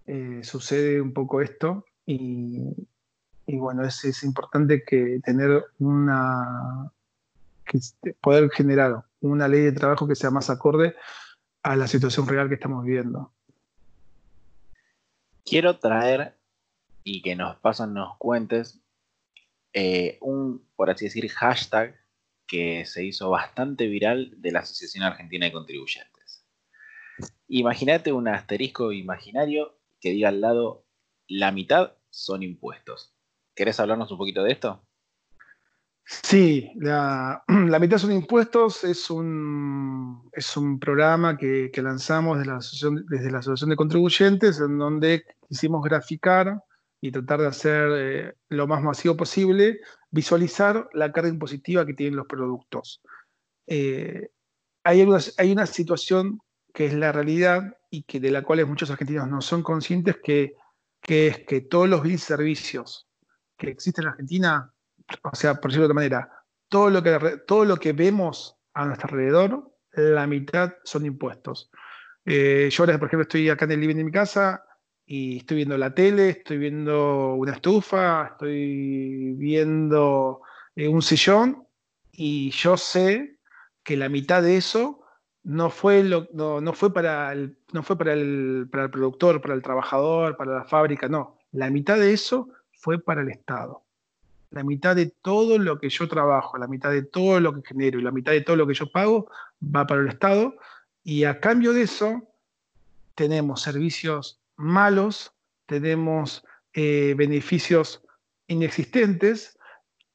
eh, 0.07 0.41
sucede 0.43 0.99
un 0.99 1.13
poco 1.13 1.41
esto 1.41 1.85
y, 2.05 2.75
bueno, 3.47 3.85
es, 3.85 4.23
importante 4.23 4.83
que 4.83 5.19
tener 5.23 5.63
una, 5.79 6.91
que 7.65 7.79
poder 8.19 8.49
generar 8.49 9.05
una 9.21 9.47
ley 9.47 9.61
de 9.61 9.71
trabajo 9.71 10.07
que 10.07 10.15
sea 10.15 10.31
más 10.31 10.49
acorde 10.49 10.95
a 11.63 11.75
la 11.75 11.87
situación 11.87 12.27
real 12.27 12.49
que 12.49 12.55
estamos 12.55 12.83
viviendo. 12.83 13.31
Quiero 15.45 15.77
traer 15.77 16.37
y 17.03 17.21
que 17.21 17.35
nos 17.35 17.57
pasen, 17.57 17.93
nos 17.93 18.17
cuentes 18.17 18.79
eh, 19.73 20.17
un, 20.21 20.65
por 20.75 20.89
así 20.89 21.05
decir, 21.05 21.29
hashtag 21.29 22.00
que 22.51 22.85
se 22.85 23.05
hizo 23.05 23.29
bastante 23.29 23.87
viral 23.87 24.33
de 24.35 24.51
la 24.51 24.59
Asociación 24.59 25.05
Argentina 25.05 25.45
de 25.45 25.53
Contribuyentes. 25.53 26.45
Imagínate 27.47 28.11
un 28.11 28.27
asterisco 28.27 28.91
imaginario 28.91 29.79
que 30.01 30.09
diga 30.09 30.27
al 30.27 30.41
lado, 30.41 30.85
la 31.29 31.53
mitad 31.53 31.93
son 32.09 32.43
impuestos. 32.43 33.15
¿Querés 33.55 33.79
hablarnos 33.79 34.11
un 34.11 34.17
poquito 34.17 34.43
de 34.43 34.51
esto? 34.51 34.85
Sí, 36.03 36.73
la, 36.75 37.41
mitad 37.79 37.97
son 37.97 38.11
impuestos 38.11 38.83
es 38.83 39.09
un, 39.09 40.29
es 40.33 40.57
un 40.57 40.77
programa 40.77 41.37
que, 41.37 41.71
lanzamos 41.77 42.37
desde 42.37 42.51
la, 42.51 42.57
asociación, 42.57 43.05
desde 43.07 43.31
la 43.31 43.39
Asociación 43.39 43.69
de 43.69 43.77
Contribuyentes, 43.77 44.59
en 44.59 44.77
donde 44.77 45.23
quisimos 45.47 45.81
graficar 45.85 46.61
y 46.99 47.13
tratar 47.13 47.39
de 47.39 47.47
hacer 47.47 47.89
eh, 47.95 48.33
lo 48.49 48.67
más 48.67 48.83
masivo 48.83 49.15
posible, 49.15 49.79
visualizar 50.11 50.89
la 50.93 51.11
carga 51.11 51.29
impositiva 51.29 51.85
que 51.85 51.93
tienen 51.93 52.17
los 52.17 52.27
productos. 52.27 53.01
Eh, 53.67 54.29
hay, 54.83 55.01
una 55.03 55.65
situación 55.65 56.39
que 56.73 56.85
es 56.85 56.93
la 56.93 57.11
realidad 57.11 57.77
y 57.89 58.03
que 58.03 58.19
de 58.19 58.31
la 58.31 58.43
cual 58.43 58.65
muchos 58.65 58.91
argentinos 58.91 59.27
no 59.27 59.41
son 59.41 59.63
conscientes, 59.63 60.17
que, 60.23 60.55
que 61.01 61.27
es 61.27 61.39
que 61.39 61.61
todos 61.61 61.89
los 61.89 62.01
bienes 62.01 62.23
y 62.23 62.25
servicios 62.25 63.07
que 63.57 63.69
existen 63.69 64.05
en 64.05 64.09
Argentina 64.09 64.73
o 65.23 65.35
sea, 65.35 65.55
por 65.55 65.71
decirlo 65.71 65.87
de 65.87 65.91
otra 65.91 65.95
manera, 65.95 66.29
todo 66.69 66.89
lo 66.89 67.03
que, 67.03 67.41
todo 67.45 67.65
lo 67.65 67.77
que 67.77 67.93
vemos 67.93 68.57
a 68.73 68.85
nuestro 68.85 69.09
alrededor, 69.09 69.71
la 69.93 70.27
mitad 70.27 70.73
son 70.83 71.05
impuestos. 71.05 71.69
Eh, 72.25 72.69
yo 72.71 72.83
ahora, 72.83 72.97
por 72.97 73.07
ejemplo, 73.07 73.23
estoy 73.23 73.49
acá 73.49 73.65
en 73.65 73.71
el 73.71 73.81
living 73.81 73.97
de 73.97 74.03
mi 74.05 74.11
casa 74.11 74.63
y 75.13 75.39
estoy 75.39 75.57
viendo 75.57 75.77
la 75.77 75.93
tele, 75.93 76.29
estoy 76.29 76.57
viendo 76.57 77.33
una 77.33 77.51
estufa, 77.51 78.27
estoy 78.27 79.33
viendo 79.33 80.41
eh, 80.73 80.87
un 80.87 81.01
sillón 81.01 81.67
y 82.13 82.51
yo 82.51 82.77
sé 82.77 83.35
que 83.83 83.97
la 83.97 84.07
mitad 84.07 84.41
de 84.41 84.55
eso 84.55 85.01
no 85.43 85.69
fue, 85.69 86.01
lo, 86.05 86.29
no, 86.31 86.71
fue, 86.71 86.93
para, 86.93 87.33
el, 87.33 87.57
no 87.73 87.83
fue 87.83 87.97
para, 87.97 88.13
el, 88.13 88.69
para 88.71 88.85
el 88.85 88.89
productor, 88.89 89.41
para 89.41 89.53
el 89.53 89.61
trabajador, 89.61 90.37
para 90.37 90.59
la 90.59 90.63
fábrica, 90.63 91.09
no. 91.09 91.37
La 91.51 91.69
mitad 91.69 91.97
de 91.97 92.13
eso 92.13 92.47
fue 92.71 92.97
para 92.97 93.21
el 93.21 93.29
Estado 93.31 93.83
la 94.51 94.63
mitad 94.63 94.97
de 94.97 95.07
todo 95.21 95.57
lo 95.57 95.79
que 95.79 95.89
yo 95.89 96.09
trabajo, 96.09 96.57
la 96.57 96.67
mitad 96.67 96.91
de 96.91 97.03
todo 97.03 97.39
lo 97.39 97.53
que 97.53 97.67
genero 97.67 97.99
y 97.99 98.03
la 98.03 98.11
mitad 98.11 98.33
de 98.33 98.41
todo 98.41 98.57
lo 98.57 98.67
que 98.67 98.73
yo 98.73 98.91
pago 98.91 99.29
va 99.63 99.87
para 99.87 100.01
el 100.01 100.09
Estado 100.09 100.55
y 101.05 101.23
a 101.23 101.39
cambio 101.39 101.71
de 101.71 101.83
eso 101.83 102.27
tenemos 103.15 103.61
servicios 103.61 104.40
malos, 104.61 105.33
tenemos 105.65 106.43
eh, 106.73 107.13
beneficios 107.17 108.03
inexistentes 108.47 109.57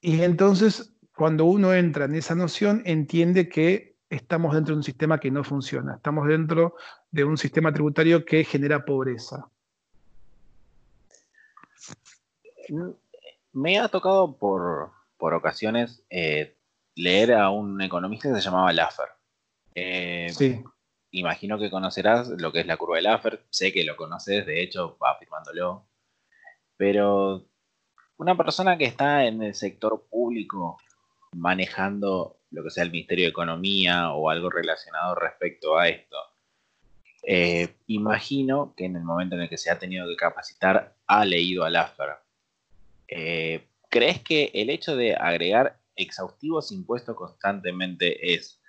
y 0.00 0.22
entonces 0.22 0.94
cuando 1.14 1.46
uno 1.46 1.74
entra 1.74 2.04
en 2.04 2.14
esa 2.14 2.34
noción 2.34 2.82
entiende 2.84 3.48
que 3.48 3.96
estamos 4.10 4.54
dentro 4.54 4.74
de 4.74 4.78
un 4.78 4.84
sistema 4.84 5.18
que 5.18 5.30
no 5.30 5.42
funciona, 5.42 5.96
estamos 5.96 6.28
dentro 6.28 6.76
de 7.10 7.24
un 7.24 7.38
sistema 7.38 7.72
tributario 7.72 8.24
que 8.24 8.44
genera 8.44 8.84
pobreza. 8.84 9.48
Me 13.52 13.78
ha 13.78 13.88
tocado 13.88 14.36
por, 14.36 14.92
ocasiones 15.18 16.02
eh, 16.10 16.56
leer 16.94 17.32
a 17.32 17.50
un 17.50 17.80
economista 17.80 18.28
que 18.28 18.34
se 18.36 18.42
llamaba 18.42 18.72
Laffer. 18.72 19.08
Eh, 19.74 20.28
sí. 20.32 20.62
Imagino 21.16 21.58
que 21.58 21.70
conocerás 21.70 22.28
lo 22.28 22.52
que 22.52 22.61
es 22.61 22.66
la 22.66 22.76
curva 22.76 22.96
de 22.96 23.02
Laffer. 23.02 23.42
Sé 23.49 23.73
que 23.73 23.85
lo 23.85 23.96
conoces, 23.96 24.44
de 24.44 24.62
hecho, 24.62 24.99
va 25.02 25.12
afirmándolo. 25.12 25.87
Pero 26.76 27.46
una 28.18 28.37
persona 28.37 28.76
que 28.76 28.85
está 28.85 29.25
en 29.25 29.42
el 29.42 29.54
sector 29.54 30.06
público 30.11 30.78
manejando 31.32 32.37
lo 32.50 32.62
que 32.62 32.70
sea 32.70 32.85
el 32.85 32.90
Ministerio 32.90 33.25
de 33.25 33.30
Economía 33.30 34.12
o 34.12 34.28
algo 34.28 34.50
relacionado 34.50 35.14
respecto 35.14 35.78
a 35.78 35.88
esto, 35.88 36.16
eh, 37.23 37.76
imagino 37.87 38.75
que 38.76 38.85
en 38.85 38.96
el 38.96 39.02
momento 39.02 39.37
en 39.37 39.42
el 39.42 39.49
que 39.49 39.56
se 39.56 39.70
ha 39.70 39.78
tenido 39.78 40.06
que 40.06 40.16
capacitar 40.16 40.94
ha 41.06 41.25
leído 41.25 41.64
a 41.64 41.70
Laffer 41.70 42.11
eh, 43.08 43.66
¿crees 43.88 44.20
que 44.20 44.50
el 44.54 44.68
hecho 44.70 44.94
de 44.96 45.14
agregar 45.14 45.80
exhaustivos 45.96 46.70
impuestos 46.73 47.16
constantemente 47.16 48.35
es 48.35 48.61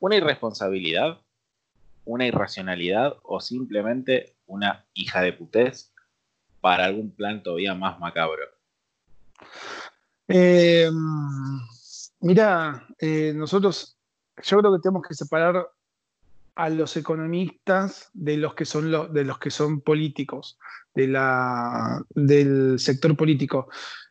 una 0.00 0.16
irresponsabilidad, 0.16 1.23
una 2.04 2.26
irracionalidad 2.26 3.16
o 3.22 3.40
simplemente 3.40 4.34
una 4.46 4.84
hija 4.94 5.20
de 5.22 5.32
putés 5.32 5.92
para 6.60 6.84
algún 6.86 7.10
plan 7.10 7.42
todavía 7.42 7.74
más 7.74 7.98
macabro? 7.98 8.42
Eh, 10.28 10.90
mira, 12.20 12.86
eh, 12.98 13.32
nosotros 13.34 13.98
yo 14.42 14.58
creo 14.58 14.72
que 14.72 14.82
tenemos 14.82 15.02
que 15.06 15.14
separar 15.14 15.68
a 16.56 16.68
los 16.68 16.96
economistas 16.96 18.10
de 18.12 18.36
los 18.36 18.54
que 18.54 18.64
son, 18.64 19.12
de 19.12 19.24
los 19.24 19.38
que 19.38 19.50
son 19.50 19.80
políticos 19.80 20.58
de 20.94 21.08
la, 21.08 22.02
del 22.10 22.78
sector 22.78 23.16
político. 23.16 23.68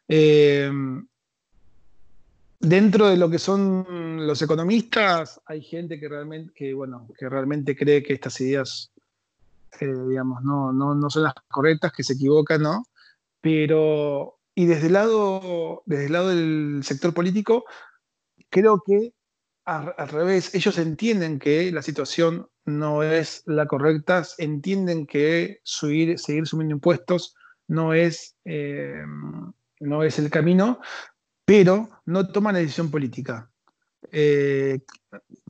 Eh, 0.07 0.69
dentro 2.63 3.07
de 3.07 3.17
lo 3.17 3.29
que 3.29 3.37
son 3.37 4.25
los 4.25 4.41
economistas, 4.41 5.39
hay 5.45 5.61
gente 5.61 5.99
que 5.99 6.09
realmente, 6.09 6.51
que, 6.55 6.73
bueno, 6.73 7.07
que 7.17 7.29
realmente 7.29 7.75
cree 7.75 8.01
que 8.01 8.13
estas 8.13 8.41
ideas 8.41 8.91
eh, 9.79 9.93
digamos, 10.07 10.43
no, 10.43 10.71
no, 10.71 10.93
no, 10.95 11.09
son 11.09 11.23
las 11.23 11.33
correctas, 11.49 11.91
que 11.93 12.03
se 12.03 12.13
equivocan, 12.13 12.61
¿no? 12.61 12.85
Pero, 13.41 14.39
y 14.55 14.65
desde 14.65 14.87
el 14.87 14.93
lado, 14.93 15.83
desde 15.85 16.05
el 16.05 16.13
lado 16.13 16.29
del 16.29 16.81
sector 16.83 17.13
político, 17.13 17.65
creo 18.49 18.81
que 18.85 19.13
al 19.65 20.09
revés, 20.09 20.53
ellos 20.53 20.77
entienden 20.77 21.39
que 21.39 21.71
la 21.71 21.81
situación 21.81 22.49
no 22.65 23.01
es 23.01 23.43
la 23.45 23.65
correcta, 23.65 24.23
entienden 24.37 25.07
que 25.07 25.61
seguir 25.63 26.19
subiendo 26.19 26.75
impuestos 26.75 27.35
no 27.67 27.93
es, 27.93 28.35
eh, 28.43 29.03
no 29.79 30.03
es 30.03 30.19
el 30.19 30.29
camino, 30.29 30.81
pero 31.45 31.89
no 32.05 32.27
toman 32.27 32.55
decisión 32.55 32.89
política. 32.89 33.49
Eh, 34.11 34.79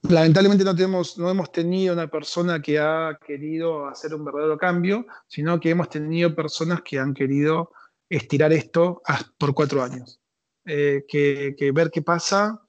lamentablemente 0.03 0.63
no, 0.63 1.29
hemos 1.29 1.51
tenido 1.51 1.93
una 1.93 2.07
persona 2.07 2.61
que 2.61 2.79
ha 2.79 3.17
querido 3.25 3.87
hacer 3.87 4.13
un 4.13 4.25
verdadero 4.25 4.57
cambio, 4.57 5.05
sino 5.27 5.59
que 5.59 5.71
hemos 5.71 5.89
tenido 5.89 6.35
personas 6.35 6.81
que 6.81 6.99
han 6.99 7.13
querido 7.13 7.71
estirar 8.09 8.53
esto 8.53 9.01
por 9.37 9.53
cuatro 9.53 9.83
años. 9.83 10.19
Eh, 10.65 11.03
que, 11.07 11.71
ver 11.73 11.89
qué 11.91 12.01
pasa, 12.01 12.61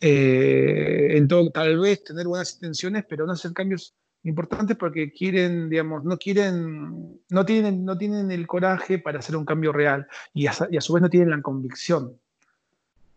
eh, 0.00 1.26
tal 1.52 1.78
vez 1.80 2.04
tener 2.04 2.26
buenas 2.26 2.54
intenciones, 2.54 3.04
pero 3.08 3.26
no 3.26 3.32
hacer 3.32 3.52
cambios 3.52 3.96
importantes 4.22 4.76
porque 4.76 5.12
quieren, 5.12 5.68
digamos, 5.68 6.04
no 6.04 6.16
quieren, 6.18 7.20
no 7.28 7.44
tienen, 7.44 7.84
no 7.84 7.96
tienen 7.96 8.30
el 8.30 8.46
coraje 8.46 8.98
para 8.98 9.18
hacer 9.18 9.36
un 9.36 9.44
cambio 9.44 9.72
real 9.72 10.06
y 10.32 10.46
a, 10.46 10.52
su 10.52 10.92
vez 10.92 11.02
no 11.02 11.10
tienen 11.10 11.30
la 11.30 11.42
convicción. 11.42 12.19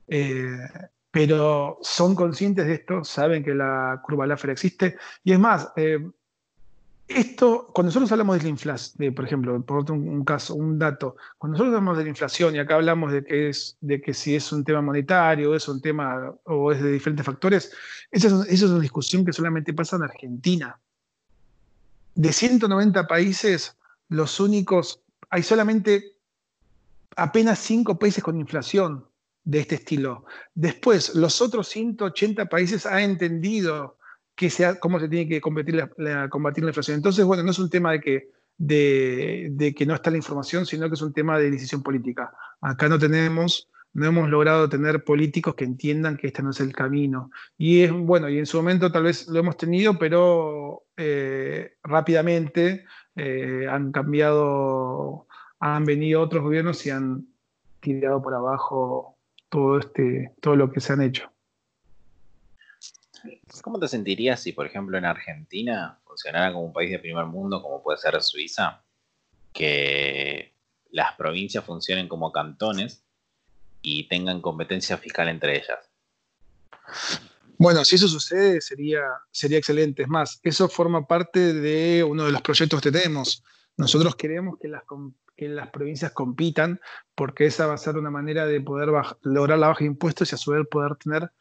Eh, 0.08 0.58
pero 1.14 1.78
son 1.84 2.16
conscientes 2.16 2.66
de 2.66 2.74
esto, 2.74 3.04
saben 3.04 3.44
que 3.44 3.54
la 3.54 4.02
curva 4.04 4.26
Laffer 4.26 4.50
existe. 4.50 4.98
Y 5.24 5.32
es 5.32 5.40
más, 5.40 5.72
eh, 5.76 6.00
esto, 7.08 7.68
cuando 7.74 7.90
nosotros 7.90 8.12
hablamos 8.12 8.38
de 8.38 8.44
la 8.44 8.50
inflación, 8.50 9.14
por 9.14 9.26
ejemplo, 9.26 9.62
por 9.64 9.92
un, 9.92 10.10
un, 10.10 10.26
caso, 10.26 10.56
un 10.56 10.80
dato, 10.80 11.16
cuando 11.38 11.54
nosotros 11.54 11.76
hablamos 11.76 11.98
de 11.98 12.04
la 12.06 12.10
inflación 12.10 12.56
y 12.56 12.60
acá 12.60 12.76
hablamos 12.76 13.12
de 13.12 13.24
que, 13.24 13.50
es, 13.50 13.78
de 13.82 14.02
que 14.02 14.14
si 14.16 14.36
es 14.36 14.52
un 14.52 14.64
tema 14.64 14.82
monetario, 14.82 15.54
es 15.54 15.68
un 15.68 15.82
tema 15.82 16.34
o 16.46 16.72
es 16.72 16.82
de 16.82 16.92
diferentes 16.92 17.26
factores, 17.26 17.72
esa 18.10 18.28
es, 18.28 18.34
esa 18.34 18.66
es 18.66 18.72
una 18.72 18.80
discusión 18.80 19.24
que 19.24 19.34
solamente 19.34 19.74
pasa 19.74 19.98
en 19.98 20.04
Argentina. 20.04 20.80
De 22.16 22.34
190 22.34 23.06
países, 23.06 23.78
los 24.10 24.40
únicos, 24.40 25.04
hay 25.30 25.44
solamente 25.44 26.16
apenas 27.16 27.60
5 27.60 28.00
países 28.00 28.24
con 28.24 28.40
inflación 28.40 29.06
de 29.44 29.60
este 29.60 29.76
estilo. 29.76 30.26
Después, 30.54 31.16
los 31.16 31.42
otros 31.42 31.68
180 31.68 32.46
países 32.46 32.86
han 32.86 33.00
entendido 33.00 33.98
que 34.36 34.50
sea, 34.50 34.80
cómo 34.80 35.00
se 35.00 35.10
tiene 35.10 35.28
que 35.28 35.42
combatir 35.42 35.76
la, 35.76 36.30
inflación. 36.68 36.98
Entonces, 36.98 37.26
bueno, 37.26 37.44
no 37.44 37.52
es 37.52 37.60
un 37.60 37.70
tema 37.70 37.92
de 37.92 38.02
que, 38.02 38.30
de, 38.58 39.74
que 39.78 39.86
no 39.86 39.94
está 39.94 40.10
la 40.10 40.18
información, 40.18 40.66
sino 40.66 40.88
que 40.88 40.96
es 40.96 41.02
un 41.02 41.14
tema 41.14 41.38
de 41.38 41.52
decisión 41.52 41.84
política. 41.84 42.34
Acá 42.62 42.90
no 42.90 42.98
tenemos, 42.98 43.70
no 43.94 44.08
hemos 44.08 44.30
logrado 44.30 44.70
tener 44.70 45.04
políticos 45.04 45.54
que 45.56 45.66
entiendan 45.66 46.18
que 46.18 46.28
este 46.28 46.42
no 46.42 46.50
es 46.50 46.60
el 46.62 46.74
camino. 46.74 47.30
Y 47.58 47.82
es 47.82 47.92
bueno, 47.92 48.28
y 48.30 48.40
en 48.40 48.46
su 48.46 48.58
momento 48.58 48.92
tal 48.92 49.04
vez 49.04 49.28
lo 49.28 49.40
hemos 49.40 49.58
tenido, 49.58 50.00
pero 50.00 50.84
eh, 50.98 51.76
rápidamente 51.84 52.86
eh, 53.16 53.68
han 53.70 53.92
cambiado, 53.92 55.28
han 55.60 55.86
venido 55.86 56.22
otros 56.22 56.42
gobiernos 56.44 56.84
y 56.88 56.90
han 56.90 57.28
tirado 57.82 58.22
por 58.22 58.34
abajo 58.34 59.13
todo, 59.54 59.78
este, 59.78 60.32
todo 60.42 60.56
lo 60.56 60.72
que 60.72 60.80
se 60.80 60.94
han 60.94 61.04
hecho. 61.04 61.32
¿Cómo 63.62 63.78
te 63.78 63.88
sentirías 63.88 64.42
si, 64.42 64.52
por 64.52 64.66
ejemplo, 64.66 64.98
en 64.98 65.06
Argentina 65.06 66.00
funcionara 66.04 66.52
como 66.52 66.66
un 66.66 66.74
país 66.74 66.90
de 66.90 66.98
primer 66.98 67.26
mundo, 67.28 67.62
como 67.62 67.84
puede 67.84 68.00
ser 68.00 68.20
Suiza, 68.24 68.84
que 69.54 70.56
las 70.90 71.14
provincias 71.16 71.64
funcionen 71.64 72.08
como 72.08 72.32
cantones 72.32 73.06
y 73.84 74.08
tengan 74.08 74.42
competencia 74.42 74.98
fiscal 74.98 75.30
entre 75.30 75.58
ellas? 75.58 75.88
Bueno, 77.60 77.86
si 77.86 77.96
eso 77.96 78.08
sucede 78.08 78.60
sería, 78.60 79.04
sería 79.30 79.60
excelente. 79.60 80.02
Es 80.02 80.10
más, 80.10 80.40
eso 80.42 80.68
forma 80.68 81.06
parte 81.06 81.54
de 81.54 82.04
uno 82.04 82.26
de 82.26 82.32
los 82.32 82.42
proyectos 82.42 82.82
que 82.82 82.92
tenemos. 82.92 83.44
Nosotros 83.78 84.16
queremos 84.16 84.58
que 84.60 84.68
las, 84.68 84.84
que 85.36 85.50
las 85.50 85.70
provincias 85.70 86.12
compitan 86.12 86.80
porque 87.16 87.46
esa 87.46 87.68
va 87.68 87.74
a 87.74 87.78
ser 87.78 87.98
una 87.98 88.12
manera 88.12 88.46
de 88.46 88.62
poder 88.62 88.90
lograr 89.22 89.60
la 89.60 89.68
baja 89.68 89.80
de 89.80 89.86
impuestos 89.86 90.32
y 90.32 90.36
a 90.36 90.38
su 90.38 90.52
vez 90.52 90.66
poder 90.68 90.96
tener 90.96 91.32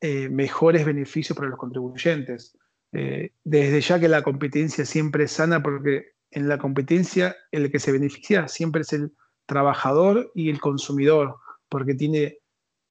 eh, 0.00 0.28
mejores 0.28 0.84
beneficios 0.84 1.36
para 1.36 1.48
los 1.48 1.58
contribuyentes. 1.58 2.56
Eh, 2.92 3.32
desde 3.44 3.80
ya 3.80 3.98
que 3.98 4.08
la 4.08 4.22
competencia 4.22 4.84
siempre 4.84 5.24
es 5.24 5.32
sana 5.32 5.62
porque 5.62 6.12
en 6.30 6.48
la 6.48 6.58
competencia 6.58 7.36
el 7.50 7.70
que 7.70 7.78
se 7.78 7.92
beneficia 7.92 8.48
siempre 8.48 8.82
es 8.82 8.92
el 8.92 9.12
trabajador 9.46 10.30
y 10.34 10.50
el 10.50 10.60
consumidor, 10.60 11.36
porque, 11.68 11.94
tiene, 11.94 12.38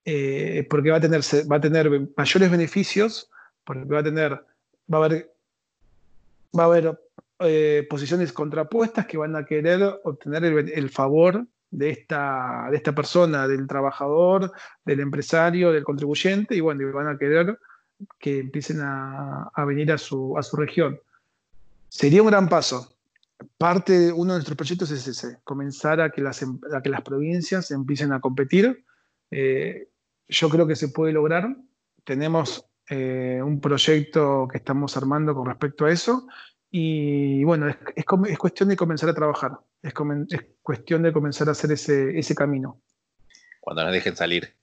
eh, 0.05 0.65
porque 0.69 0.91
va, 0.91 0.97
a 0.97 1.01
tener, 1.01 1.21
va 1.51 1.55
a 1.57 1.61
tener 1.61 2.09
mayores 2.17 2.51
beneficios, 2.51 3.29
porque 3.63 3.85
va 3.85 3.99
a 3.99 4.03
tener, 4.03 4.31
va 4.91 5.05
a 5.05 5.09
va 6.57 6.63
a 6.63 6.65
haber 6.65 6.99
posiciones 7.89 8.33
contrapuestas 8.33 9.05
que 9.05 9.17
van 9.17 9.35
a 9.35 9.45
querer 9.45 9.99
obtener 10.03 10.43
el, 10.45 10.69
el 10.69 10.89
favor 10.89 11.45
de 11.71 11.89
esta, 11.89 12.67
de 12.69 12.77
esta 12.77 12.93
persona, 12.93 13.47
del 13.47 13.65
trabajador, 13.65 14.51
del 14.85 14.99
empresario, 14.99 15.71
del 15.71 15.85
contribuyente, 15.85 16.55
y 16.55 16.59
bueno, 16.59 16.91
van 16.93 17.07
a 17.07 17.17
querer 17.17 17.57
que 18.19 18.39
empiecen 18.39 18.81
a, 18.81 19.51
venir 19.65 19.91
a 19.91 19.97
su, 19.97 20.37
a 20.37 20.43
su 20.43 20.57
región. 20.57 20.99
Sería 21.87 22.21
un 22.21 22.27
gran 22.27 22.49
paso. 22.49 22.95
Parte 23.57 23.97
de 23.97 24.11
uno 24.11 24.33
de 24.33 24.39
nuestros 24.39 24.57
proyectos 24.57 24.91
es 24.91 25.07
ese, 25.07 25.39
comenzar 25.43 26.01
a 26.01 26.11
que 26.11 26.21
las, 26.21 26.41
em, 26.41 26.59
que 26.83 26.89
las 26.89 27.01
provincias 27.01 27.71
empiecen 27.71 28.11
a 28.11 28.19
competir. 28.19 28.85
Eh, 29.31 29.87
yo 30.27 30.49
creo 30.49 30.67
que 30.67 30.75
se 30.75 30.89
puede 30.89 31.13
lograr. 31.13 31.55
Tenemos 32.03 32.65
eh, 32.89 33.41
un 33.43 33.59
proyecto 33.61 34.47
que 34.51 34.57
estamos 34.57 34.95
armando 34.97 35.33
con 35.33 35.45
respecto 35.45 35.85
a 35.85 35.91
eso 35.91 36.27
y 36.71 37.43
bueno, 37.43 37.67
es, 37.67 37.75
es, 37.95 38.05
cuestión 38.05 38.69
de 38.69 38.77
comenzar 38.77 39.09
a 39.09 39.13
trabajar, 39.13 39.59
es, 39.83 39.93
es, 40.29 40.45
cuestión 40.61 41.03
de 41.03 41.11
comenzar 41.11 41.49
a 41.49 41.51
hacer 41.51 41.73
ese, 41.73 42.17
ese 42.17 42.33
camino. 42.33 42.81
Cuando 43.59 43.83
nos 43.83 43.91
dejen 43.91 44.15
salir. 44.15 44.55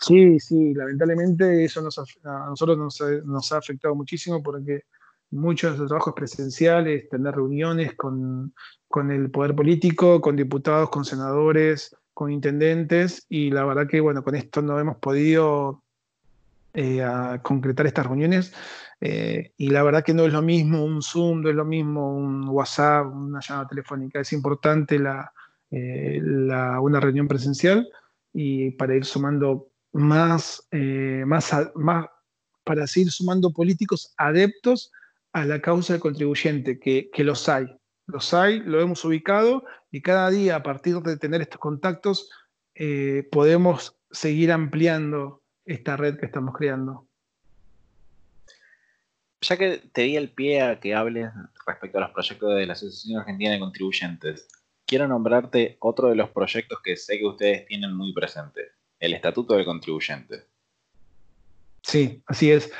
Sí, 0.00 0.40
sí, 0.40 0.74
lamentablemente 0.74 1.64
eso 1.64 1.80
nos, 1.80 1.96
a 1.98 2.46
nosotros 2.48 2.76
nos, 2.76 3.00
nos, 3.24 3.52
ha 3.52 3.58
afectado 3.58 3.94
muchísimo 3.94 4.42
porque 4.42 4.86
muchos 5.30 5.62
de 5.62 5.78
nuestros 5.78 5.88
trabajos 5.88 6.14
presenciales, 6.14 7.08
tener 7.08 7.32
reuniones 7.32 7.94
con, 7.94 8.52
con, 8.88 9.12
el 9.12 9.30
poder 9.30 9.54
político, 9.54 10.20
con 10.20 10.34
diputados, 10.34 10.90
con 10.90 11.04
senadores, 11.04 11.96
con 12.12 12.32
intendentes, 12.32 13.24
y 13.28 13.50
la 13.50 13.64
verdad 13.64 13.86
que 13.86 14.00
bueno, 14.00 14.24
con 14.24 14.34
esto 14.34 14.60
no 14.62 14.80
hemos 14.80 14.96
podido 14.96 15.84
eh, 16.74 17.06
concretar 17.42 17.86
estas 17.86 18.06
reuniones 18.06 18.52
eh, 19.04 19.52
y 19.56 19.70
la 19.70 19.82
verdad 19.82 20.04
que 20.04 20.14
no 20.14 20.26
es 20.26 20.32
lo 20.32 20.42
mismo 20.42 20.84
un 20.84 21.02
Zoom, 21.02 21.42
no 21.42 21.50
es 21.50 21.56
lo 21.56 21.64
mismo 21.64 22.14
un 22.14 22.48
WhatsApp, 22.48 23.06
una 23.12 23.40
llamada 23.40 23.66
telefónica. 23.66 24.20
Es 24.20 24.32
importante 24.32 24.96
eh, 25.72 26.20
una 26.22 27.00
reunión 27.00 27.26
presencial 27.26 27.88
y 28.32 28.70
para 28.70 28.94
ir 28.94 29.04
sumando 29.04 29.72
más, 29.92 30.68
eh, 30.70 31.24
más, 31.26 31.50
más, 31.74 32.06
para 32.62 32.86
seguir 32.86 33.10
sumando 33.10 33.52
políticos 33.52 34.14
adeptos 34.18 34.92
a 35.32 35.46
la 35.46 35.60
causa 35.60 35.94
del 35.94 36.00
contribuyente, 36.00 36.78
que, 36.78 37.10
que 37.12 37.24
los 37.24 37.48
hay. 37.48 37.66
Los 38.06 38.32
hay, 38.32 38.60
lo 38.60 38.80
hemos 38.80 39.04
ubicado 39.04 39.64
y 39.90 40.00
cada 40.00 40.30
día 40.30 40.54
a 40.54 40.62
partir 40.62 41.00
de 41.00 41.16
tener 41.16 41.40
estos 41.40 41.58
contactos 41.58 42.30
podemos 43.32 43.98
seguir 44.12 44.52
ampliando 44.52 45.42
esta 45.64 45.96
red 45.96 46.18
que 46.18 46.26
estamos 46.26 46.54
creando 46.54 47.08
ya 49.42 49.56
que 49.56 49.82
te 49.92 50.02
di 50.02 50.16
el 50.16 50.30
pie 50.30 50.62
a 50.62 50.80
que 50.80 50.94
hables 50.94 51.30
respecto 51.66 51.98
a 51.98 52.02
los 52.02 52.10
proyectos 52.10 52.54
de 52.54 52.66
la 52.66 52.72
Asociación 52.72 53.20
Argentina 53.20 53.52
de 53.52 53.58
Contribuyentes, 53.58 54.46
quiero 54.86 55.08
nombrarte 55.08 55.76
otro 55.80 56.08
de 56.08 56.14
los 56.14 56.30
proyectos 56.30 56.78
que 56.82 56.96
sé 56.96 57.18
que 57.18 57.26
ustedes 57.26 57.66
tienen 57.66 57.94
muy 57.94 58.12
presente, 58.12 58.70
el 59.00 59.14
Estatuto 59.14 59.54
del 59.54 59.64
Contribuyente. 59.64 60.46
Sí, 61.82 62.22
así 62.26 62.52
es. 62.52 62.70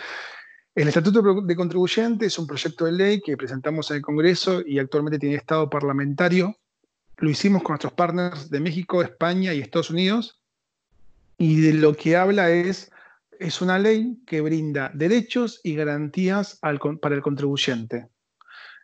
El 0.74 0.88
Estatuto 0.88 1.42
de 1.42 1.56
Contribuyente 1.56 2.26
es 2.26 2.38
un 2.38 2.46
proyecto 2.46 2.86
de 2.86 2.92
ley 2.92 3.20
que 3.20 3.36
presentamos 3.36 3.90
en 3.90 3.96
el 3.96 4.02
Congreso 4.02 4.62
y 4.64 4.78
actualmente 4.78 5.18
tiene 5.18 5.34
estado 5.34 5.68
parlamentario. 5.68 6.56
Lo 7.18 7.28
hicimos 7.28 7.62
con 7.62 7.72
nuestros 7.72 7.92
partners 7.92 8.48
de 8.50 8.60
México, 8.60 9.02
España 9.02 9.52
y 9.52 9.60
Estados 9.60 9.90
Unidos. 9.90 10.40
Y 11.36 11.60
de 11.60 11.74
lo 11.74 11.94
que 11.94 12.16
habla 12.16 12.50
es 12.50 12.90
es 13.42 13.60
una 13.60 13.78
ley 13.78 14.18
que 14.24 14.40
brinda 14.40 14.90
derechos 14.94 15.60
y 15.64 15.74
garantías 15.74 16.60
para 16.60 17.14
el 17.14 17.22
contribuyente. 17.22 18.06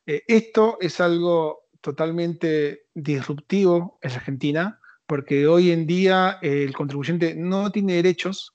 Eh, 0.04 0.24
esto 0.26 0.78
es 0.80 1.00
algo 1.00 1.68
totalmente 1.80 2.86
disruptivo 2.92 3.98
en 4.02 4.10
Argentina, 4.10 4.80
porque 5.06 5.46
hoy 5.46 5.70
en 5.70 5.86
día 5.86 6.38
eh, 6.42 6.64
el 6.64 6.74
contribuyente 6.74 7.36
no 7.36 7.70
tiene 7.70 7.94
derechos, 7.94 8.52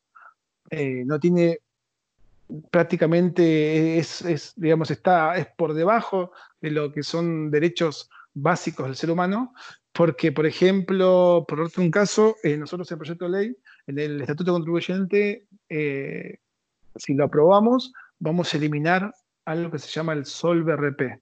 eh, 0.70 1.04
no 1.06 1.20
tiene 1.20 1.60
prácticamente, 2.70 3.98
es, 3.98 4.54
digamos, 4.58 4.92
está, 4.92 5.38
es 5.38 5.48
por 5.56 5.74
debajo 5.74 6.34
de 6.60 6.72
lo 6.72 6.92
que 6.92 7.02
son 7.02 7.50
derechos 7.50 8.10
básicos 8.34 8.88
del 8.88 8.98
ser 8.98 9.10
humano, 9.10 9.54
porque, 9.94 10.34
por 10.34 10.46
ejemplo, 10.46 11.46
por 11.48 11.62
otro 11.62 11.82
un 11.82 11.92
caso, 11.92 12.36
nosotros 12.44 12.92
en 12.92 12.96
el 12.96 13.00
proyecto 13.00 13.26
de 13.26 13.32
ley 13.32 13.58
en 13.88 14.00
el 14.00 14.22
Estatuto 14.22 14.54
Contribuyente, 14.54 15.48
eh, 15.70 16.40
si 16.96 17.14
lo 17.14 17.26
aprobamos, 17.26 17.94
vamos 18.20 18.54
a 18.54 18.58
eliminar 18.58 19.14
algo 19.46 19.72
que 19.72 19.80
se 19.80 19.90
llama 19.90 20.14
el 20.14 20.26
SOLVRP. 20.26 21.20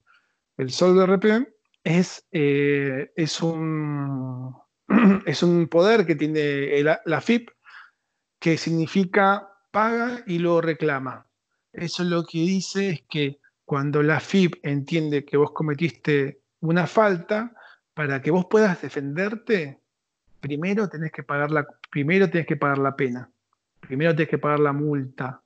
El 0.58 0.70
SOLVRP 0.70 1.48
es, 1.84 2.26
eh, 2.30 3.12
es, 3.16 3.42
un, 3.42 4.54
es 5.26 5.42
un 5.42 5.66
poder 5.68 6.06
que 6.06 6.14
tiene 6.14 6.82
la 6.82 7.20
FIP 7.20 7.50
que 8.38 8.56
significa 8.56 9.48
paga 9.70 10.22
y 10.26 10.38
luego 10.38 10.60
reclama. 10.60 11.26
Eso 11.72 12.04
lo 12.04 12.24
que 12.24 12.38
dice 12.38 12.90
es 12.90 13.02
que 13.08 13.38
cuando 13.64 14.02
la 14.02 14.20
FIP 14.20 14.56
entiende 14.62 15.24
que 15.24 15.36
vos 15.36 15.52
cometiste 15.52 16.42
una 16.60 16.86
falta, 16.86 17.54
para 17.94 18.22
que 18.22 18.30
vos 18.30 18.46
puedas 18.46 18.80
defenderte, 18.82 19.81
primero 20.42 20.88
tenés 20.88 21.12
que 21.12 21.22
pagar 21.22 21.50
la, 21.50 21.66
primero 21.88 22.28
tienes 22.28 22.46
que 22.46 22.56
pagar 22.56 22.78
la 22.78 22.94
pena, 22.94 23.30
primero 23.80 24.14
tienes 24.14 24.28
que 24.28 24.38
pagar 24.38 24.60
la 24.60 24.72
multa. 24.72 25.40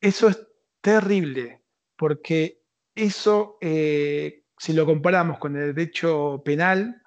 Eso 0.00 0.28
es 0.28 0.46
terrible, 0.80 1.60
porque 1.96 2.62
eso, 2.94 3.58
eh, 3.60 4.44
si 4.56 4.72
lo 4.72 4.86
comparamos 4.86 5.38
con 5.38 5.56
el 5.56 5.74
derecho 5.74 6.40
penal, 6.44 7.02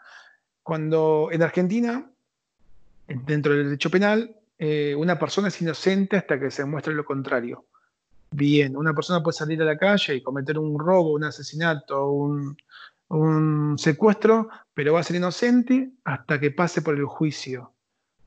cuando 0.61 1.29
en 1.31 1.41
Argentina, 1.41 2.11
dentro 3.07 3.53
del 3.53 3.65
derecho 3.65 3.89
penal, 3.89 4.35
eh, 4.59 4.93
una 4.95 5.17
persona 5.17 5.47
es 5.47 5.61
inocente 5.61 6.17
hasta 6.17 6.39
que 6.39 6.51
se 6.51 6.65
muestre 6.65 6.93
lo 6.93 7.05
contrario. 7.05 7.65
Bien, 8.29 8.77
una 8.77 8.93
persona 8.93 9.23
puede 9.23 9.37
salir 9.37 9.61
a 9.61 9.65
la 9.65 9.77
calle 9.77 10.15
y 10.15 10.21
cometer 10.21 10.59
un 10.59 10.77
robo, 10.77 11.13
un 11.13 11.23
asesinato, 11.23 12.11
un, 12.11 12.57
un 13.17 13.78
secuestro, 13.78 14.50
pero 14.74 14.93
va 14.93 15.02
a 15.02 15.04
ser 15.04 15.17
inocente 15.17 15.91
hasta 16.04 16.39
que 16.39 16.52
pase 16.52 16.82
por 16.82 16.95
el 16.95 17.06
juicio. 17.06 17.74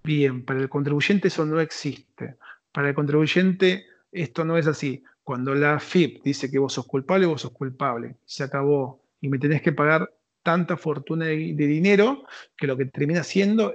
Bien, 0.03 0.44
para 0.44 0.61
el 0.61 0.68
contribuyente 0.68 1.29
eso 1.29 1.47
no 1.47 1.61
existe. 1.61 2.37
Para 2.73 2.90
el 2.90 2.94
contribuyente 2.94 3.87
esto 4.12 4.44
no 4.44 4.59
es 4.59 4.66
así. 4.66 5.03
Cuando 5.23 5.55
la 5.55 5.81
FIP 5.81 6.23
dice 6.23 6.51
que 6.51 6.59
vos 6.59 6.75
sos 6.75 6.87
culpable, 6.87 7.27
vos 7.27 7.40
sos 7.40 7.53
culpable. 7.53 8.16
Se 8.27 8.44
acabó. 8.44 9.03
Y 9.20 9.29
me 9.29 9.38
tenés 9.38 9.62
que 9.62 9.73
pagar 9.73 10.12
tanta 10.42 10.77
fortuna 10.77 11.27
de, 11.27 11.55
dinero 11.55 12.25
que 12.57 12.66
lo 12.66 12.77
que 12.77 12.85
termina 12.85 13.23
haciendo, 13.23 13.75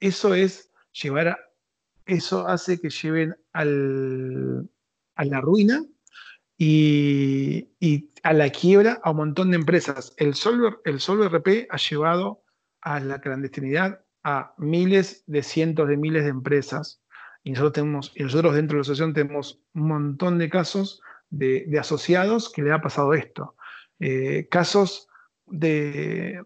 eso 0.00 0.34
es 0.34 0.70
llevar 0.92 1.38
eso 2.06 2.46
hace 2.46 2.80
que 2.80 2.88
lleven 2.88 3.36
al, 3.52 4.70
a 5.16 5.24
la 5.24 5.40
ruina 5.40 5.84
y, 6.58 8.10
a 8.22 8.32
la 8.32 8.50
quiebra 8.50 9.00
a 9.02 9.10
un 9.10 9.18
montón 9.18 9.50
de 9.50 9.56
empresas. 9.56 10.14
El 10.16 10.34
Solver, 10.34 10.78
el 10.84 11.00
Solver 11.00 11.30
RP 11.30 11.68
ha 11.70 11.76
llevado 11.76 12.42
a 12.80 13.00
la 13.00 13.20
clandestinidad 13.20 14.00
a 14.24 14.54
miles 14.58 15.22
de 15.26 15.42
cientos 15.42 15.88
de 15.88 15.96
miles 15.96 16.24
de 16.24 16.30
empresas. 16.30 17.02
Y 17.44 17.50
nosotros, 17.52 17.74
tenemos, 17.74 18.12
y 18.16 18.24
nosotros 18.24 18.54
dentro 18.54 18.74
de 18.74 18.78
la 18.78 18.82
asociación 18.82 19.14
tenemos 19.14 19.60
un 19.74 19.88
montón 19.88 20.38
de 20.38 20.50
casos 20.50 21.00
de, 21.30 21.68
asociados 21.78 22.50
que 22.50 22.62
le 22.62 22.72
ha 22.72 22.80
pasado 22.80 23.14
esto. 23.14 23.56
Eh, 24.00 24.48
casos 24.50 25.08
de... 25.46 26.42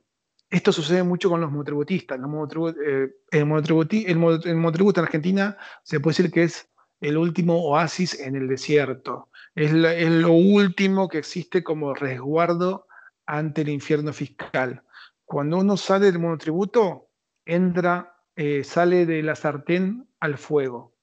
Esto 0.51 0.73
sucede 0.73 1.05
mucho 1.05 1.31
con 1.31 1.41
los 1.41 1.51
monotributistas. 1.51 2.19
Eh, 2.19 3.09
el, 3.31 3.47
monotributo 3.47 5.01
en 5.01 5.05
Argentina 5.05 5.57
se 5.85 6.01
puede 6.01 6.17
decir 6.17 6.33
que 6.33 6.43
es 6.43 6.69
el 7.01 7.17
último 7.17 7.63
oasis 7.65 8.19
en 8.19 8.35
el 8.35 8.49
desierto. 8.49 9.30
Es, 9.55 9.73
lo 9.73 10.33
último 10.33 11.09
que 11.09 11.19
existe 11.19 11.63
como 11.63 11.95
resguardo 11.95 12.87
ante 13.27 13.63
el 13.63 13.69
infierno 13.69 14.13
fiscal. 14.13 14.83
Cuando 15.25 15.59
uno 15.59 15.77
sale 15.77 16.07
del 16.07 16.19
monotributo, 16.19 17.09
entra, 17.45 18.17
eh, 18.37 18.65
sale 18.65 19.07
de 19.07 19.23
la 19.23 19.35
sartén 19.35 20.09
al 20.21 20.39
fuego. 20.39 20.95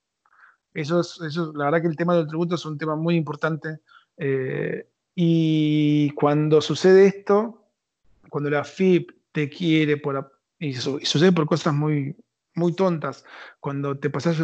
Eso 0.73 0.99
es, 1.01 1.19
eso, 1.21 1.51
la 1.55 1.65
verdad 1.65 1.81
que 1.81 1.87
el 1.87 1.95
tema 1.95 2.15
del 2.15 2.27
tributo 2.27 2.55
es 2.55 2.65
un 2.65 2.77
tema 2.77 2.95
muy 2.95 3.15
importante. 3.15 3.79
Eh, 4.17 4.87
y 5.15 6.11
cuando 6.11 6.61
sucede 6.61 7.07
esto, 7.07 7.67
cuando 8.29 8.49
la 8.49 8.63
FIP 8.63 9.11
te 9.31 9.49
quiere, 9.49 9.97
por, 9.97 10.39
y, 10.59 10.73
sucede 10.73 11.31
por 11.31 11.47
cosas 11.47 11.73
muy, 11.73 12.15
muy 12.53 12.73
tontas, 12.73 13.25
cuando 13.59 13.97
te 13.97 14.09
pasas, 14.09 14.37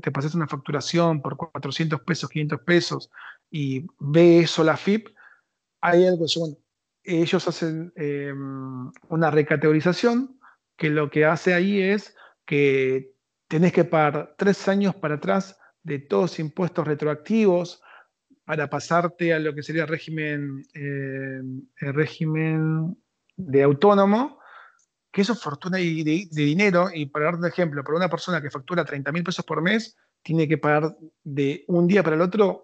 te 0.00 0.10
pasas 0.10 0.34
una 0.34 0.46
facturación 0.46 1.20
por 1.20 1.36
400 1.36 2.00
pesos, 2.02 2.30
500 2.30 2.60
pesos, 2.60 3.10
y 3.56 3.86
ve 4.00 4.40
eso 4.40 4.64
la 4.64 4.76
FIP, 4.76 5.10
hay 5.80 6.08
algo, 6.08 6.26
bueno, 6.40 6.56
ellos 7.04 7.46
hacen 7.46 7.92
em, 7.94 8.90
una 9.08 9.30
recategorización 9.30 10.40
que 10.76 10.90
lo 10.90 11.08
que 11.08 11.24
hace 11.24 11.54
ahí 11.54 11.80
es 11.80 12.16
que 12.44 13.14
tenés 13.46 13.72
que 13.72 13.84
pagar 13.84 14.34
tres 14.36 14.66
años 14.66 14.96
para 14.96 15.14
atrás 15.14 15.56
de 15.84 16.00
todos 16.00 16.40
impuestos 16.40 16.84
retroactivos 16.84 17.80
para 18.44 18.68
pasarte 18.68 19.32
a 19.32 19.38
lo 19.38 19.54
que 19.54 19.62
sería 19.62 19.86
régimen, 19.86 20.64
em, 20.74 21.62
régimen 21.78 23.00
de 23.36 23.62
autónomo, 23.62 24.40
que 25.12 25.20
eso 25.20 25.34
es 25.34 25.40
fortuna 25.40 25.78
de, 25.78 26.26
de, 26.28 26.42
dinero, 26.42 26.88
y 26.92 27.06
para 27.06 27.26
dar 27.26 27.36
un 27.36 27.46
ejemplo, 27.46 27.84
para 27.84 27.98
una 27.98 28.10
persona 28.10 28.42
que 28.42 28.50
factura 28.50 28.84
30 28.84 29.12
mil 29.12 29.22
pesos 29.22 29.44
por 29.44 29.62
mes, 29.62 29.96
tiene 30.24 30.48
que 30.48 30.58
pagar 30.58 30.96
de 31.22 31.64
un 31.68 31.86
día 31.86 32.02
para 32.02 32.16
el 32.16 32.22
otro 32.22 32.63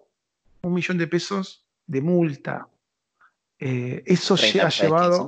un 0.61 0.73
millón 0.73 0.97
de 0.97 1.07
pesos 1.07 1.65
de 1.85 2.01
multa. 2.01 2.67
Eh, 3.59 4.03
eso 4.05 4.35
ha 4.35 4.69
llevado... 4.69 5.27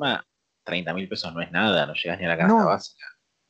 30 0.66 0.94
mil 0.94 1.10
pesos 1.10 1.34
no 1.34 1.42
es 1.42 1.52
nada, 1.52 1.86
no 1.86 1.94
llegas 1.94 2.20
ni 2.20 2.26
a 2.26 2.30
la 2.30 2.38
canasta 2.38 2.66
básica. 2.66 3.06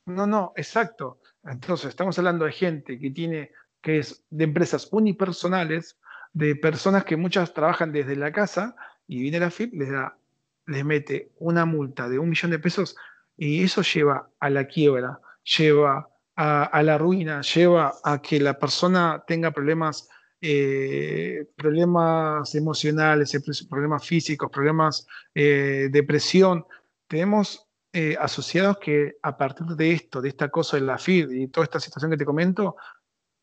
No, 0.07 0.25
no, 0.25 0.53
exacto. 0.55 1.21
Entonces, 1.43 1.89
estamos 1.89 2.17
hablando 2.17 2.45
de 2.45 2.51
gente 2.51 2.99
que 2.99 3.11
tiene, 3.11 3.51
que 3.81 3.99
es 3.99 4.23
de 4.31 4.45
empresas 4.45 4.89
unipersonales, 4.91 5.99
de 6.33 6.55
personas 6.55 7.03
que 7.03 7.15
muchas 7.15 7.53
trabajan 7.53 7.91
desde 7.91 8.15
la 8.15 8.31
casa 8.31 8.75
y 9.07 9.21
viene 9.21 9.39
la 9.39 9.51
FIP, 9.51 9.75
les 9.75 9.91
da, 9.91 10.17
les 10.65 10.83
mete 10.83 11.31
una 11.37 11.65
multa 11.65 12.09
de 12.09 12.17
un 12.17 12.29
millón 12.29 12.51
de 12.51 12.59
pesos 12.59 12.95
y 13.37 13.63
eso 13.63 13.83
lleva 13.83 14.29
a 14.39 14.49
la 14.49 14.65
quiebra, 14.65 15.19
lleva 15.43 16.09
a 16.35 16.81
la 16.81 16.97
ruina, 16.97 17.41
lleva 17.41 17.93
a 18.03 18.19
que 18.19 18.39
la 18.39 18.57
persona 18.57 19.23
tenga 19.27 19.51
problemas 19.51 20.09
eh, 20.45 21.45
problemas 21.55 22.53
emocionales, 22.53 23.31
problemas 23.69 24.05
físicos, 24.05 24.51
problemas 24.51 25.07
de 25.33 25.85
eh, 25.85 25.89
depresión. 25.89 26.65
Tenemos 27.07 27.65
eh, 27.93 28.17
asociados 28.19 28.77
que 28.79 29.15
a 29.21 29.37
partir 29.37 29.67
de 29.67 29.93
esto, 29.93 30.21
de 30.21 30.27
esta 30.27 30.49
cosa 30.49 30.75
de 30.75 30.83
la 30.83 30.99
y 31.07 31.47
toda 31.47 31.63
esta 31.63 31.79
situación 31.79 32.11
que 32.11 32.17
te 32.17 32.25
comento, 32.25 32.75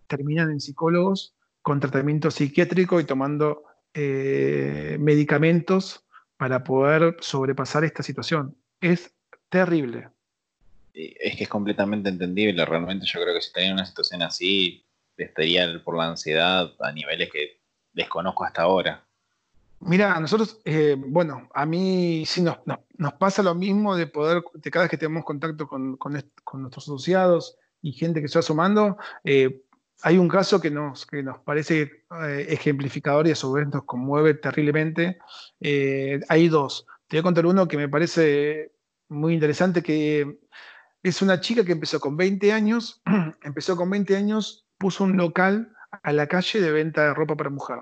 terminan 0.06 0.50
en 0.50 0.60
psicólogos 0.60 1.34
con 1.62 1.80
tratamiento 1.80 2.30
psiquiátrico 2.30 3.00
y 3.00 3.04
tomando 3.04 3.62
medicamentos 3.94 6.04
para 6.36 6.62
poder 6.62 7.16
sobrepasar 7.20 7.82
esta 7.84 8.02
situación. 8.02 8.54
Es 8.78 9.10
terrible. 9.48 10.10
Es 10.92 11.36
que 11.36 11.44
es 11.44 11.48
completamente 11.48 12.10
entendible. 12.10 12.62
Realmente 12.66 13.06
yo 13.06 13.22
creo 13.22 13.34
que 13.34 13.40
si 13.40 13.54
tenía 13.54 13.72
una 13.72 13.86
situación 13.86 14.20
así, 14.20 14.84
estaría 15.24 15.82
por 15.84 15.96
la 15.96 16.08
ansiedad 16.08 16.72
a 16.80 16.92
niveles 16.92 17.30
que 17.30 17.60
desconozco 17.92 18.44
hasta 18.44 18.62
ahora. 18.62 19.04
Mira, 19.80 20.20
nosotros, 20.20 20.60
eh, 20.66 20.94
bueno, 20.98 21.48
a 21.54 21.64
mí 21.64 22.24
sí 22.26 22.42
nos, 22.42 22.58
pasa 23.18 23.42
lo 23.42 23.54
mismo 23.54 23.96
de 23.96 24.06
poder, 24.06 24.42
de 24.52 24.70
cada 24.70 24.84
vez 24.84 24.90
que 24.90 24.98
tenemos 24.98 25.24
contacto 25.24 25.66
con, 25.66 25.98
nuestros 26.54 26.84
asociados 26.84 27.56
y 27.80 27.92
gente 27.92 28.20
que 28.20 28.28
se 28.28 28.38
va 28.38 28.42
sumando, 28.42 28.98
eh, 29.24 29.62
hay 30.02 30.18
un 30.18 30.28
caso 30.28 30.60
que 30.60 30.70
nos, 30.70 31.06
que 31.06 31.22
nos 31.22 31.38
parece 31.38 32.04
eh, 32.22 32.46
ejemplificador 32.50 33.26
y 33.26 33.30
a 33.30 33.34
su 33.34 33.52
vez 33.52 33.68
nos 33.68 33.84
conmueve 33.84 34.34
terriblemente. 34.34 35.18
hay 36.28 36.48
dos. 36.48 36.86
Te 37.08 37.16
voy 37.16 37.20
a 37.20 37.24
contar 37.24 37.46
uno 37.46 37.66
que 37.66 37.78
me 37.78 37.88
parece 37.88 38.72
muy 39.08 39.32
interesante, 39.34 39.82
que 39.82 40.40
es 41.02 41.22
una 41.22 41.40
chica 41.40 41.64
que 41.64 41.72
empezó 41.72 42.00
con 42.00 42.16
20 42.18 42.52
años, 42.52 43.00
empezó 43.42 43.76
con 43.76 43.88
20 43.88 44.14
años 44.14 44.66
puso 44.80 45.04
un 45.04 45.18
local 45.18 45.76
a 46.02 46.12
la 46.12 46.26
calle 46.26 46.58
de 46.58 46.72
venta 46.72 47.04
de 47.04 47.14
ropa 47.14 47.36
para 47.36 47.50
mujer. 47.50 47.80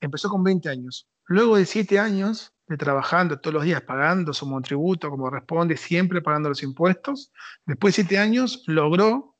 Empezó 0.00 0.30
con 0.30 0.44
20 0.44 0.68
años. 0.68 1.08
Luego 1.24 1.56
de 1.56 1.66
7 1.66 1.98
años 1.98 2.52
de 2.68 2.76
trabajando 2.76 3.40
todos 3.40 3.54
los 3.54 3.64
días, 3.64 3.82
pagando 3.82 4.32
su 4.32 4.46
monotributo 4.46 5.10
como 5.10 5.28
responde, 5.30 5.76
siempre 5.76 6.22
pagando 6.22 6.48
los 6.48 6.62
impuestos, 6.62 7.32
después 7.64 7.96
de 7.96 8.02
7 8.04 8.18
años 8.18 8.62
logró, 8.68 9.34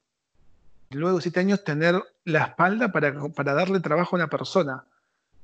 luego 0.91 1.19
de 1.19 1.23
7 1.23 1.39
años, 1.39 1.63
tener 1.63 2.03
la 2.25 2.47
espalda 2.47 2.91
para, 2.91 3.15
para 3.29 3.55
darle 3.55 3.79
trabajo 3.79 4.17
a 4.17 4.19
una 4.19 4.29
persona. 4.29 4.85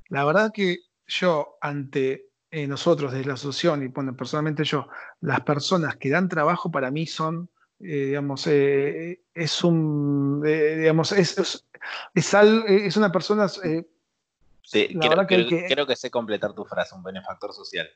La 0.09 0.25
verdad 0.25 0.51
que 0.53 0.79
yo, 1.07 1.57
ante 1.61 2.27
eh, 2.51 2.67
nosotros 2.67 3.13
desde 3.13 3.27
la 3.27 3.35
asociación, 3.35 3.83
y 3.83 3.87
bueno, 3.87 4.13
personalmente 4.13 4.65
yo, 4.65 4.89
las 5.21 5.39
personas 5.41 5.95
que 5.95 6.09
dan 6.09 6.27
trabajo 6.27 6.69
para 6.69 6.91
mí 6.91 7.07
son 7.07 7.49
eh, 7.83 8.05
digamos, 8.07 8.47
eh, 8.47 9.23
es 9.33 9.63
un, 9.63 10.41
eh, 10.45 10.77
digamos, 10.77 11.11
es, 11.11 11.37
es, 11.37 11.65
es, 12.13 12.97
una 12.97 13.11
persona... 13.11 13.47
sí, 13.49 14.97
creo 14.99 15.27
que, 15.27 15.65
creo 15.67 15.85
que 15.85 15.95
sé 15.95 16.09
completar 16.09 16.53
tu 16.53 16.65
frase, 16.65 16.95
un 16.95 17.03
benefactor 17.03 17.53
social. 17.53 17.87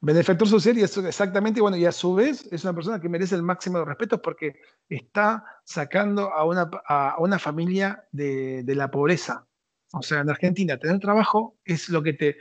Benefactor 0.00 0.46
social 0.48 0.76
y 0.76 0.82
exactamente, 0.82 1.60
bueno, 1.60 1.76
y 1.76 1.86
a 1.86 1.92
su 1.92 2.14
vez 2.14 2.46
es 2.52 2.64
una 2.64 2.74
persona 2.74 3.00
que 3.00 3.08
merece 3.08 3.34
el 3.34 3.42
máximo 3.42 3.78
de 3.78 3.86
respeto 3.86 4.20
porque 4.20 4.60
está 4.88 5.44
sacando 5.64 6.32
a 6.32 6.44
una, 6.44 6.70
a 6.86 7.16
una 7.18 7.38
familia 7.38 8.04
de, 8.12 8.62
de, 8.62 8.74
la 8.74 8.90
pobreza. 8.90 9.46
O 9.92 10.02
sea, 10.02 10.20
en 10.20 10.28
Argentina 10.28 10.78
tener 10.78 11.00
trabajo 11.00 11.56
es 11.64 11.88
lo 11.88 12.02
que 12.02 12.12
te, 12.12 12.36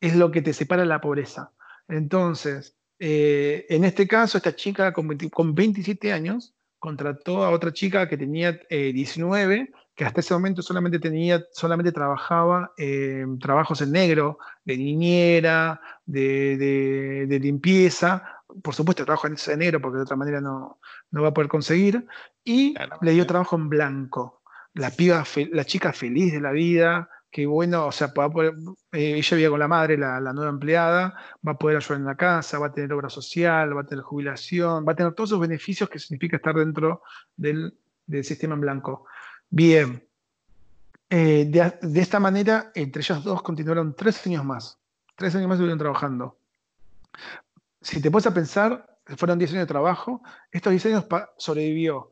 es 0.00 0.14
lo 0.14 0.30
que 0.30 0.42
te 0.42 0.52
separa 0.52 0.82
de 0.82 0.88
la 0.88 1.00
pobreza. 1.00 1.52
Entonces, 1.88 2.76
eh, 3.04 3.66
en 3.68 3.82
este 3.82 4.06
caso, 4.06 4.38
esta 4.38 4.54
chica 4.54 4.92
con, 4.92 5.08
27 5.56 6.12
años 6.12 6.54
contrató 6.78 7.42
a 7.42 7.50
otra 7.50 7.72
chica 7.72 8.08
que 8.08 8.16
tenía 8.16 8.60
19, 8.70 9.54
eh, 9.56 9.72
que 9.96 10.04
hasta 10.04 10.20
ese 10.20 10.34
momento 10.34 10.62
solamente, 10.62 11.00
tenía, 11.00 11.42
solamente 11.50 11.90
trabajaba 11.90 12.72
en 12.76 13.40
trabajos 13.40 13.80
en 13.80 13.90
negro, 13.90 14.38
de 14.64 14.76
niñera, 14.76 15.80
de, 16.06 17.26
limpieza, 17.42 18.22
por 18.62 18.72
supuesto 18.72 19.04
trabajo 19.04 19.26
en 19.26 19.58
negro 19.58 19.80
porque 19.80 19.96
de 19.96 20.04
otra 20.04 20.16
manera 20.16 20.40
no, 20.40 20.78
no 21.10 21.22
va 21.22 21.30
a 21.30 21.34
poder 21.34 21.48
conseguir, 21.48 22.06
y 22.44 22.76
le 23.00 23.10
dio 23.10 23.26
trabajo 23.26 23.56
en 23.56 23.68
blanco. 23.68 24.42
La, 24.74 24.92
piba, 24.92 25.24
la 25.50 25.64
chica 25.64 25.92
feliz 25.92 26.32
de 26.32 26.40
la 26.40 26.52
vida, 26.52 27.10
que 27.32 27.46
bueno, 27.46 27.86
o 27.86 27.92
sea, 27.92 28.12
eh, 28.42 28.52
ella 28.92 29.36
vive 29.38 29.48
con 29.48 29.58
la 29.58 29.66
madre, 29.66 29.96
la, 29.96 30.20
nueva 30.34 30.50
empleada, 30.50 31.14
va 31.44 31.52
a 31.52 31.58
poder 31.58 31.78
ayudar 31.78 31.98
en 31.98 32.04
la 32.04 32.14
casa, 32.14 32.58
va 32.58 32.66
a 32.66 32.72
tener 32.72 32.92
obra 32.92 33.08
social, 33.08 33.74
va 33.74 33.80
a 33.80 33.86
tener 33.86 34.04
jubilación, 34.04 34.84
va 34.86 34.92
a 34.92 34.94
tener 34.94 35.14
todos 35.14 35.30
esos 35.30 35.40
beneficios 35.40 35.88
que 35.88 35.98
significa 35.98 36.36
estar 36.36 36.54
dentro 36.54 37.02
del, 37.34 37.74
sistema 38.22 38.54
en 38.54 38.60
blanco. 38.60 39.06
Bien, 39.48 40.06
Eh, 41.14 41.46
de, 41.46 42.00
esta 42.00 42.20
manera, 42.20 42.72
entre 42.74 43.00
ellos 43.02 43.22
dos 43.24 43.42
continuaron 43.42 43.94
tres 43.94 44.26
años 44.26 44.44
más. 44.44 44.78
Tres 45.16 45.34
años 45.34 45.48
más 45.48 45.56
estuvieron 45.56 45.78
trabajando. 45.78 46.38
Si 47.82 48.00
te 48.00 48.10
pones 48.10 48.26
a 48.26 48.34
pensar, 48.34 48.98
fueron 49.16 49.38
diez 49.38 49.50
años 49.52 49.62
de 49.62 49.66
trabajo. 49.66 50.22
Estos 50.50 50.70
diez 50.70 50.86
años 50.86 51.06
sobrevivió. 51.36 52.10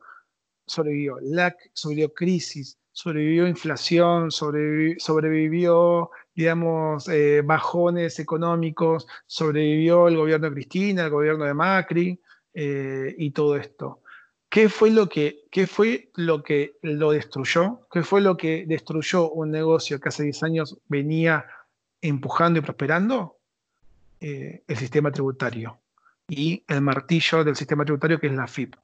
Sobrevivió 0.67 1.19
LAC, 1.21 1.71
sobrevivió 1.73 2.13
crisis, 2.13 2.80
sobrevivió 3.01 3.49
inflación, 3.49 4.31
sobrevivió, 4.31 6.11
digamos, 6.35 7.09
eh, 7.09 7.41
bajones 7.43 8.19
económicos, 8.19 9.07
sobrevivió 9.27 10.09
el 10.09 10.19
gobierno 10.19 10.49
de 10.49 10.53
Cristina, 10.53 11.05
el 11.05 11.11
gobierno 11.11 11.47
de 11.47 11.55
Macri 11.55 12.21
eh, 12.53 13.15
y 13.17 13.31
todo 13.31 13.57
esto. 13.57 14.03
¿Qué 14.51 14.69
fue, 14.69 14.91
lo 14.91 15.09
que, 15.09 15.45
¿Qué 15.51 15.67
fue 15.67 16.11
lo 16.15 16.43
que 16.43 16.77
lo 16.83 17.13
destruyó? 17.13 17.89
¿Qué 17.91 18.03
fue 18.03 18.21
lo 18.21 18.37
que 18.37 18.67
destruyó 18.67 19.31
un 19.31 19.51
negocio 19.51 19.99
que 19.99 20.11
hace 20.11 20.25
10 20.25 20.43
años 20.43 20.77
venía 20.87 21.47
empujando 22.03 22.59
y 22.59 22.63
prosperando? 22.63 23.39
Eh, 24.21 24.63
el 24.69 24.77
sistema 24.77 25.11
tributario 25.11 25.79
y 26.29 26.63
el 26.69 26.83
martillo 26.83 27.45
del 27.45 27.57
sistema 27.57 27.85
tributario 27.87 28.21
que 28.21 28.27
es 28.27 28.35
la 28.35 28.47
FIP. 28.47 28.77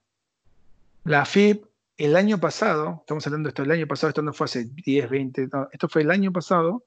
La 1.05 1.26
FIP 1.26 1.66
el 1.96 2.16
año 2.16 2.38
pasado, 2.38 2.98
estamos 3.00 3.26
hablando 3.26 3.48
de 3.48 3.50
esto 3.50 3.62
el 3.62 3.70
año 3.70 3.87
pasado, 3.87 4.11
esto 4.11 4.22
no 4.22 4.32
fue 4.32 4.44
hace 4.44 4.66
10, 4.66 5.09
20, 5.09 5.48
esto 5.72 5.88
fue 5.88 6.02
el 6.02 6.11
año 6.11 6.32
pasado, 6.32 6.85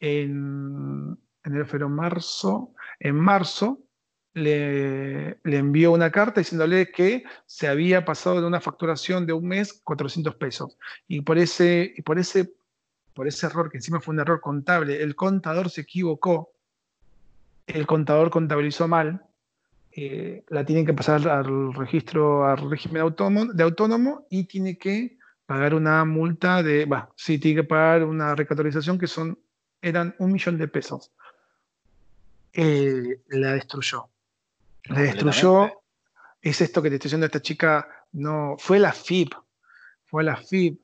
en, 0.00 1.18
enero, 1.44 1.66
febrero, 1.66 1.88
marzo, 1.88 2.74
en 3.00 3.16
marzo 3.16 3.80
le, 4.34 5.38
envió 5.44 5.92
una 5.92 6.10
carta 6.10 6.40
diciéndole 6.40 6.90
que 6.90 7.24
se 7.46 7.68
había 7.68 8.04
pasado 8.04 8.40
de 8.40 8.46
una 8.46 8.60
facturación 8.60 9.26
de 9.26 9.32
un 9.32 9.46
mes 9.46 9.72
400 9.84 10.34
pesos. 10.36 10.76
Y 11.06 11.20
por 11.20 11.38
ese, 11.38 11.94
por 12.04 12.18
ese, 12.18 12.52
por 13.14 13.28
ese 13.28 13.46
error, 13.46 13.70
que 13.70 13.78
encima 13.78 14.00
fue 14.00 14.14
un 14.14 14.20
error 14.20 14.40
contable, 14.40 15.02
el 15.02 15.14
contador 15.14 15.70
se 15.70 15.82
equivocó, 15.82 16.52
el 17.66 17.86
contador 17.86 18.30
contabilizó 18.30 18.88
mal, 18.88 19.24
eh, 19.96 20.44
la 20.48 20.64
tienen 20.64 20.84
que 20.84 20.92
pasar 20.92 21.26
al 21.28 21.72
registro, 21.72 22.46
al 22.46 22.68
régimen 22.68 23.02
autónomo, 23.02 23.52
de 23.52 23.62
autónomo 23.62 24.26
y 24.28 24.44
tiene 24.44 24.76
que 24.76 25.18
pagar 25.46 25.74
una 25.74 26.04
multa 26.04 26.62
de, 26.62 26.84
va, 26.84 27.12
sí, 27.14 27.38
tiene 27.38 27.62
que 27.62 27.68
pagar 27.68 28.02
una 28.04 28.34
recategorización 28.34 28.98
que 28.98 29.06
son, 29.06 29.38
eran 29.80 30.14
un 30.18 30.32
millón 30.32 30.58
de 30.58 30.66
pesos. 30.66 31.12
Eh, 32.52 33.20
la 33.28 33.52
destruyó. 33.52 34.08
La 34.84 35.00
destruyó. 35.00 35.70
Es 36.42 36.60
esto 36.60 36.82
que 36.82 36.88
te 36.90 36.96
estoy 36.96 37.08
diciendo 37.08 37.26
esta 37.26 37.40
chica, 37.40 37.88
no, 38.12 38.56
fue 38.58 38.78
la 38.78 38.92
FIP, 38.92 39.32
fue 40.06 40.24
la 40.24 40.36
FIP, 40.36 40.80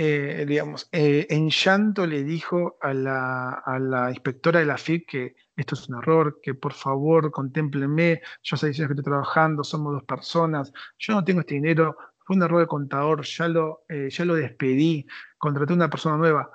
eh, 0.00 0.44
digamos, 0.46 0.88
en 0.92 1.50
llanto 1.50 2.06
le 2.06 2.22
dijo 2.22 2.78
a 2.80 2.94
la, 2.94 3.50
a 3.50 3.80
la 3.80 4.10
inspectora 4.10 4.60
de 4.60 4.66
la 4.66 4.78
FIP 4.78 5.08
que 5.08 5.34
esto 5.56 5.74
es 5.74 5.88
un 5.88 5.96
error, 5.96 6.38
que 6.40 6.54
por 6.54 6.72
favor 6.72 7.32
contemplenme, 7.32 8.22
yo 8.44 8.56
sé 8.56 8.70
que 8.70 8.82
estoy 8.82 9.02
trabajando, 9.02 9.64
somos 9.64 9.92
dos 9.94 10.04
personas, 10.04 10.72
yo 11.00 11.14
no 11.14 11.24
tengo 11.24 11.40
este 11.40 11.54
dinero, 11.54 11.96
fue 12.20 12.36
un 12.36 12.42
error 12.44 12.60
de 12.60 12.68
contador, 12.68 13.24
ya 13.24 13.48
lo, 13.48 13.82
eh, 13.88 14.08
ya 14.08 14.24
lo 14.24 14.36
despedí, 14.36 15.04
contraté 15.36 15.72
a 15.72 15.76
una 15.76 15.90
persona 15.90 16.16
nueva. 16.16 16.48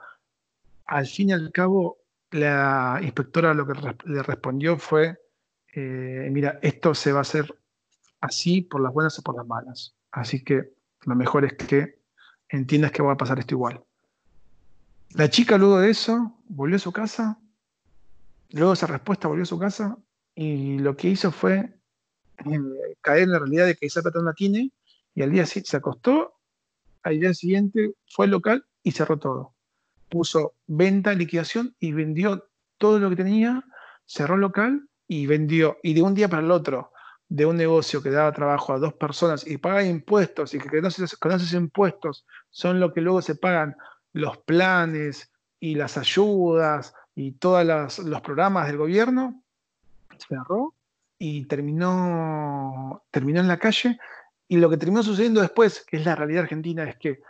Al 0.85 1.05
fin 1.05 1.31
y 1.31 1.33
al 1.33 1.51
cabo, 1.51 1.97
la 2.31 2.99
inspectora 3.01 3.53
lo 3.53 3.67
que 3.67 3.73
le 4.05 4.23
respondió 4.23 4.77
fue, 4.77 5.19
eh, 5.73 6.29
mira, 6.31 6.59
esto 6.61 6.95
se 6.95 7.11
va 7.11 7.17
a 7.19 7.23
hacer 7.23 7.53
así 8.21 8.61
por 8.61 8.81
las 8.81 8.93
buenas 8.93 9.19
o 9.19 9.21
por 9.21 9.35
las 9.35 9.45
malas. 9.45 9.97
Así 10.11 10.45
que 10.45 10.75
lo 11.01 11.15
mejor 11.15 11.43
es 11.43 11.55
que 11.55 12.02
entiendas 12.57 12.91
que 12.91 13.03
va 13.03 13.13
a 13.13 13.17
pasar 13.17 13.39
esto 13.39 13.55
igual. 13.55 13.83
La 15.11 15.29
chica 15.29 15.57
luego 15.57 15.79
de 15.79 15.91
eso 15.91 16.37
volvió 16.47 16.77
a 16.77 16.79
su 16.79 16.91
casa, 16.91 17.39
Luego 18.53 18.73
esa 18.73 18.85
respuesta 18.85 19.27
volvió 19.27 19.43
a 19.43 19.47
su 19.47 19.57
casa 19.57 19.97
y 20.35 20.77
lo 20.77 20.95
que 20.95 21.09
hizo 21.09 21.31
fue 21.31 21.73
eh, 22.45 22.59
caer 23.01 23.23
en 23.23 23.31
la 23.31 23.39
realidad 23.39 23.65
de 23.65 23.75
que 23.75 23.87
esa 23.87 24.03
plata 24.03 24.19
no 24.19 24.25
la 24.25 24.33
tiene 24.33 24.71
y 25.15 25.23
al 25.23 25.31
día 25.31 25.47
siguiente 25.47 25.71
se 25.71 25.77
acostó, 25.77 26.35
al 27.01 27.19
día 27.19 27.33
siguiente 27.33 27.93
fue 28.07 28.25
al 28.25 28.31
local 28.31 28.63
y 28.83 28.91
cerró 28.91 29.17
todo. 29.17 29.55
Puso 30.07 30.53
venta, 30.67 31.13
liquidación 31.13 31.75
y 31.79 31.93
vendió 31.93 32.47
todo 32.77 32.99
lo 32.99 33.09
que 33.09 33.15
tenía, 33.15 33.63
cerró 34.05 34.35
el 34.35 34.41
local 34.41 34.87
y 35.07 35.25
vendió. 35.25 35.77
Y 35.81 35.95
de 35.95 36.03
un 36.03 36.13
día 36.13 36.29
para 36.29 36.43
el 36.43 36.51
otro, 36.51 36.91
de 37.33 37.47
un 37.47 37.57
negocio 37.57 38.03
que 38.03 38.11
daba 38.11 38.31
trabajo 38.31 38.73
a 38.73 38.77
dos 38.77 38.93
personas 38.93 39.47
y 39.47 39.57
paga 39.57 39.83
impuestos 39.83 40.53
y 40.53 40.59
que 40.59 40.69
con 40.69 41.31
esos 41.31 41.53
impuestos 41.53 42.27
son 42.51 42.79
lo 42.79 42.93
que 42.93 43.01
luego 43.01 43.23
se 43.23 43.33
pagan 43.33 43.75
los 44.11 44.37
planes 44.37 45.31
y 45.59 45.73
las 45.73 45.97
ayudas 45.97 46.93
y 47.15 47.31
todos 47.31 47.97
los 48.05 48.21
programas 48.21 48.67
del 48.67 48.77
gobierno, 48.77 49.41
cerró 50.29 50.75
y 51.17 51.45
terminó, 51.45 53.03
terminó 53.09 53.39
en 53.39 53.47
la 53.47 53.57
calle. 53.57 53.97
Y 54.47 54.57
lo 54.57 54.69
que 54.69 54.77
terminó 54.77 55.01
sucediendo 55.01 55.41
después, 55.41 55.83
que 55.87 55.97
es 55.97 56.05
la 56.05 56.15
realidad 56.15 56.43
argentina, 56.43 56.83
es 56.83 56.97
que 56.97 57.21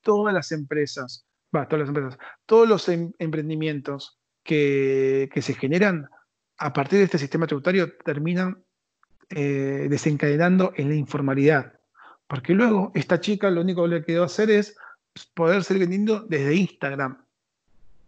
todas 0.00 0.32
las 0.32 0.52
empresas, 0.52 1.26
todas 1.50 1.72
las 1.72 1.88
empresas, 1.88 2.18
todos 2.46 2.68
los 2.68 2.88
em, 2.88 3.10
emprendimientos 3.18 4.16
que, 4.44 5.28
se 5.42 5.54
generan 5.54 6.08
a 6.56 6.72
partir 6.72 7.00
de 7.00 7.06
este 7.06 7.18
sistema 7.18 7.48
tributario 7.48 7.96
terminan 8.04 8.62
eh, 9.30 9.86
desencadenando 9.88 10.72
en 10.76 10.88
la 10.88 10.94
informalidad. 10.94 11.72
Porque 12.26 12.54
luego 12.54 12.92
esta 12.94 13.20
chica 13.20 13.50
lo 13.50 13.60
único 13.60 13.82
que 13.84 13.96
le 13.96 14.04
quedó 14.04 14.24
hacer 14.24 14.50
es 14.50 14.76
poder 15.34 15.64
seguir 15.64 15.80
vendiendo 15.80 16.20
desde 16.20 16.54
Instagram 16.54 17.18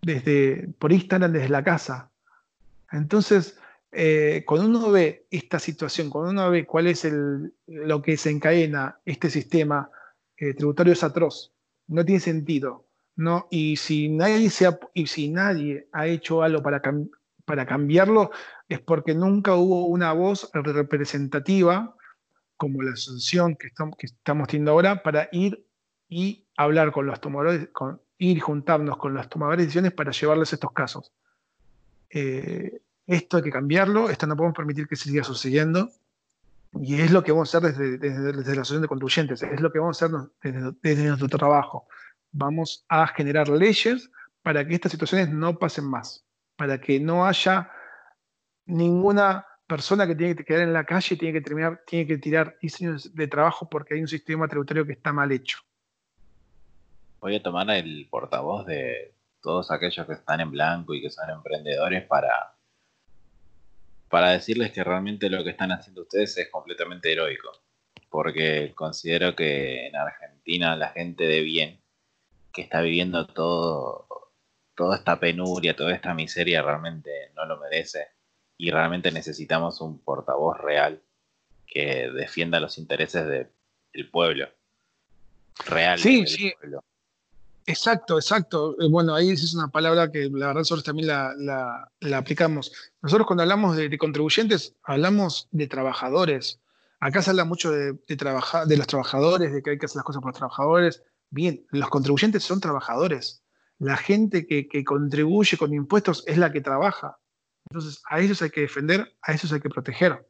desde, 0.02 0.68
por 0.78 0.92
Instagram 0.92 1.32
desde 1.32 1.48
la 1.48 1.64
casa. 1.64 2.10
Entonces, 2.90 3.58
eh, 3.92 4.44
cuando 4.46 4.66
uno 4.66 4.90
ve 4.90 5.26
esta 5.30 5.58
situación, 5.58 6.10
cuando 6.10 6.30
uno 6.30 6.50
ve 6.50 6.66
cuál 6.66 6.88
es 6.88 7.04
el, 7.04 7.54
lo 7.66 8.02
que 8.02 8.16
se 8.16 8.30
encadena 8.30 8.98
este 9.04 9.30
sistema 9.30 9.90
eh, 10.36 10.54
tributario 10.54 10.92
es 10.92 11.02
atroz, 11.02 11.52
no 11.88 12.04
tiene 12.04 12.20
sentido. 12.20 12.84
¿no? 13.14 13.46
Y, 13.50 13.76
si 13.76 14.08
nadie 14.08 14.50
se 14.50 14.66
ha, 14.66 14.78
y 14.94 15.06
si 15.06 15.28
nadie 15.28 15.86
ha 15.92 16.06
hecho 16.06 16.42
algo 16.42 16.62
para, 16.62 16.82
para 17.52 17.66
cambiarlo, 17.66 18.30
es 18.66 18.80
porque 18.80 19.14
nunca 19.14 19.54
hubo 19.56 19.84
una 19.84 20.14
voz 20.14 20.48
representativa 20.54 21.94
como 22.56 22.80
la 22.80 22.92
asociación 22.92 23.56
que 23.56 23.66
estamos, 23.66 23.94
que 23.98 24.06
estamos 24.06 24.48
teniendo 24.48 24.70
ahora 24.70 25.02
para 25.02 25.28
ir 25.32 25.62
y 26.08 26.46
hablar 26.56 26.92
con 26.92 27.04
los 27.04 27.20
tomadores, 27.20 27.68
con, 27.74 28.00
ir 28.16 28.40
juntarnos 28.40 28.96
con 28.96 29.12
los 29.12 29.28
tomadores 29.28 29.58
de 29.58 29.64
decisiones 29.64 29.92
para 29.92 30.12
llevarles 30.12 30.50
estos 30.54 30.72
casos. 30.72 31.12
Eh, 32.08 32.80
esto 33.06 33.36
hay 33.36 33.42
que 33.42 33.50
cambiarlo, 33.50 34.08
esto 34.08 34.26
no 34.26 34.34
podemos 34.34 34.56
permitir 34.56 34.88
que 34.88 34.96
siga 34.96 35.22
sucediendo. 35.22 35.90
Y 36.80 37.02
es 37.02 37.10
lo 37.10 37.22
que 37.22 37.32
vamos 37.32 37.54
a 37.54 37.58
hacer 37.58 37.76
desde, 37.76 38.32
la 38.32 38.40
Asociación 38.40 38.80
de 38.80 38.88
Contribuyentes, 38.88 39.42
es 39.42 39.60
lo 39.60 39.70
que 39.70 39.78
vamos 39.78 40.00
a 40.00 40.06
hacer 40.06 40.18
desde, 40.42 40.72
desde, 40.80 41.04
nuestro 41.06 41.28
trabajo. 41.28 41.86
Vamos 42.30 42.86
a 42.88 43.06
generar 43.08 43.50
leyes 43.50 44.10
para 44.40 44.66
que 44.66 44.76
estas 44.76 44.92
situaciones 44.92 45.28
no 45.28 45.58
pasen 45.58 45.84
más, 45.84 46.24
para 46.56 46.80
que 46.80 47.00
no 47.00 47.26
haya 47.26 47.70
ninguna 48.66 49.46
persona 49.66 50.06
que 50.06 50.14
tiene 50.14 50.36
que 50.36 50.44
quedar 50.44 50.62
en 50.62 50.72
la 50.72 50.84
calle 50.84 51.16
tiene 51.16 51.32
que 51.32 51.40
terminar, 51.40 51.82
tiene 51.86 52.06
que 52.06 52.18
tirar 52.18 52.56
diseños 52.60 53.14
de 53.14 53.26
trabajo 53.26 53.68
porque 53.68 53.94
hay 53.94 54.00
un 54.00 54.08
sistema 54.08 54.46
tributario 54.46 54.86
que 54.86 54.92
está 54.92 55.12
mal 55.12 55.32
hecho 55.32 55.58
voy 57.22 57.36
a 57.36 57.42
tomar 57.42 57.70
el 57.70 58.08
portavoz 58.10 58.66
de 58.66 59.14
todos 59.40 59.70
aquellos 59.70 60.06
que 60.06 60.12
están 60.12 60.40
en 60.40 60.50
blanco 60.50 60.92
y 60.92 61.00
que 61.00 61.08
son 61.08 61.30
emprendedores 61.30 62.04
para, 62.06 62.56
para 64.08 64.30
decirles 64.30 64.72
que 64.72 64.82
realmente 64.82 65.30
lo 65.30 65.44
que 65.44 65.50
están 65.50 65.70
haciendo 65.70 66.02
ustedes 66.02 66.36
es 66.36 66.50
completamente 66.50 67.12
heroico. 67.12 67.52
Porque 68.10 68.72
considero 68.74 69.34
que 69.36 69.86
en 69.86 69.96
Argentina 69.96 70.76
la 70.76 70.88
gente 70.90 71.24
de 71.24 71.40
bien 71.40 71.80
que 72.52 72.62
está 72.62 72.82
viviendo 72.82 73.26
todo, 73.28 74.06
toda 74.74 74.96
esta 74.96 75.18
penuria, 75.18 75.76
toda 75.76 75.92
esta 75.92 76.14
miseria 76.14 76.62
realmente 76.62 77.30
no 77.34 77.44
lo 77.44 77.58
merece. 77.58 78.06
Y 78.56 78.70
realmente 78.70 79.10
necesitamos 79.10 79.80
un 79.80 79.98
portavoz 79.98 80.58
real 80.58 81.02
que 81.66 82.10
defienda 82.10 82.60
los 82.60 82.78
intereses 82.78 83.26
del 83.26 84.10
pueblo. 84.10 84.48
Real. 85.66 85.98
Sí, 85.98 86.26
sí. 86.26 86.52
Exacto, 87.66 88.16
exacto. 88.16 88.76
Eh, 88.80 88.88
bueno, 88.88 89.14
ahí 89.14 89.30
es 89.30 89.54
una 89.54 89.68
palabra 89.68 90.10
que 90.10 90.24
la 90.24 90.48
verdad 90.48 90.60
nosotros 90.60 90.84
también 90.84 91.08
la, 91.08 91.90
aplicamos. 92.14 92.72
Nosotros 93.00 93.26
cuando 93.26 93.42
hablamos 93.42 93.76
de, 93.76 93.96
contribuyentes, 93.98 94.74
hablamos 94.82 95.48
de 95.50 95.66
trabajadores. 95.66 96.60
Acá 97.00 97.22
se 97.22 97.30
habla 97.30 97.44
mucho 97.44 97.70
de, 97.72 97.92
de, 97.92 98.16
de 98.66 98.76
los 98.76 98.86
trabajadores, 98.86 99.52
de 99.52 99.62
que 99.62 99.70
hay 99.70 99.78
que 99.78 99.86
hacer 99.86 99.96
las 99.96 100.04
cosas 100.04 100.22
por 100.22 100.30
los 100.30 100.38
trabajadores. 100.38 101.02
Bien, 101.30 101.66
los 101.70 101.88
contribuyentes 101.88 102.44
son 102.44 102.60
trabajadores. 102.60 103.41
La 103.82 103.96
gente 103.96 104.46
que, 104.46 104.84
contribuye 104.84 105.56
con 105.56 105.74
impuestos 105.74 106.22
es 106.28 106.38
la 106.38 106.52
que 106.52 106.60
trabaja. 106.60 107.18
Entonces, 107.68 108.00
a 108.08 108.20
ellos 108.20 108.40
hay 108.40 108.50
que 108.50 108.60
defender, 108.60 109.12
a 109.22 109.32
ellos 109.32 109.52
hay 109.52 109.60
que 109.60 109.68
proteger. 109.68 110.24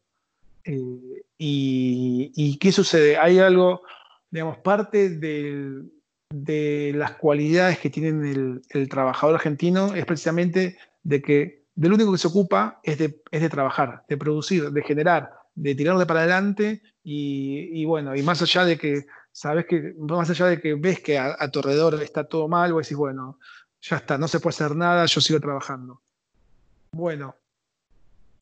Eh, 0.65 1.23
y, 1.37 2.33
y, 2.35 2.57
qué 2.57 2.73
sucede? 2.73 3.19
Hay 3.19 3.38
algo, 3.41 3.83
digamos, 4.31 4.57
parte 4.59 5.11
de 5.11 6.93
las 6.95 7.12
cualidades 7.17 7.79
que 7.79 7.91
tiene 7.91 8.61
el, 8.71 8.88
trabajador 8.88 9.35
argentino 9.35 9.95
es 9.95 10.07
precisamente 10.07 10.79
de 11.03 11.21
que 11.21 11.67
de 11.75 11.88
lo 11.91 11.97
único 11.97 12.12
que 12.12 12.19
se 12.19 12.29
ocupa 12.29 12.81
es 12.83 12.97
de, 12.97 13.49
trabajar, 13.51 14.05
de 14.09 14.17
producir, 14.17 14.71
de 14.71 14.83
generar, 14.83 15.31
de 15.55 15.75
tirar 15.75 15.99
de 15.99 16.07
para 16.07 16.21
adelante 16.21 16.81
y, 17.05 17.85
bueno, 17.85 18.17
y 18.17 18.23
más 18.23 18.41
allá 18.41 18.65
de 18.65 18.79
que, 18.79 19.05
sabes 19.33 19.66
que, 19.66 19.95
más 19.99 20.31
allá 20.31 20.47
de 20.47 20.61
que 20.61 20.75
ves 20.75 21.01
que 21.01 21.18
a, 21.18 21.33
alrededor 21.33 22.01
está 22.03 22.25
todo 22.25 22.49
mal, 22.49 22.73
vos 22.73 22.85
decís, 22.85 22.97
bueno, 22.97 23.38
ya 23.81 23.97
está, 23.97 24.18
no 24.18 24.29
se 24.29 24.38
puede 24.38 24.55
hacer 24.55 24.77
nada, 24.77 25.07
yo 25.07 25.21
sigo 25.21 25.40
trabajando. 25.40 26.03
Bueno, 26.92 27.37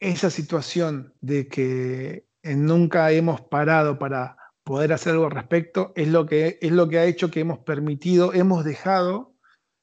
esa 0.00 0.30
situación 0.30 1.14
de 1.20 1.48
que 1.48 2.26
nunca 2.42 3.10
hemos 3.12 3.40
parado 3.40 3.98
para 3.98 4.36
poder 4.64 4.92
hacer 4.92 5.12
algo 5.12 5.26
al 5.26 5.30
respecto 5.32 5.92
es 5.94 6.08
lo 6.08 6.26
que, 6.26 6.58
es 6.60 6.72
lo 6.72 6.88
que 6.88 6.98
ha 6.98 7.04
hecho 7.04 7.30
que 7.30 7.40
hemos 7.40 7.60
permitido, 7.60 8.32
hemos 8.32 8.64
dejado, 8.64 9.34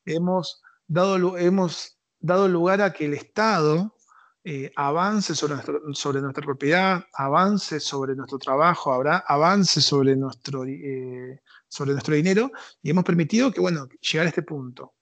hemos 0.06 0.62
dado, 0.88 1.38
hemos 1.38 1.98
dado 2.20 2.48
lugar 2.48 2.82
a 2.82 2.94
que 2.94 3.06
el 3.06 3.14
Estado 3.14 3.97
eh, 4.50 4.72
avance 4.78 5.36
sobre, 5.36 5.56
nuestra 6.22 6.42
propiedad, 6.42 7.04
avance 7.12 7.82
sobre 7.82 8.16
nuestro 8.16 8.38
trabajo, 8.38 8.94
habrá, 8.94 9.18
avance 9.28 9.82
sobre 9.82 10.16
nuestro, 10.16 10.64
eh, 10.64 11.42
sobre 11.68 11.92
nuestro 11.92 12.16
dinero 12.16 12.50
y 12.82 12.90
hemos 12.90 13.04
permitido 13.04 13.52
que, 13.52 13.60
bueno, 13.60 13.90
llegar 14.00 14.26
a 14.26 14.30
este 14.30 14.44
punto. 14.44 14.94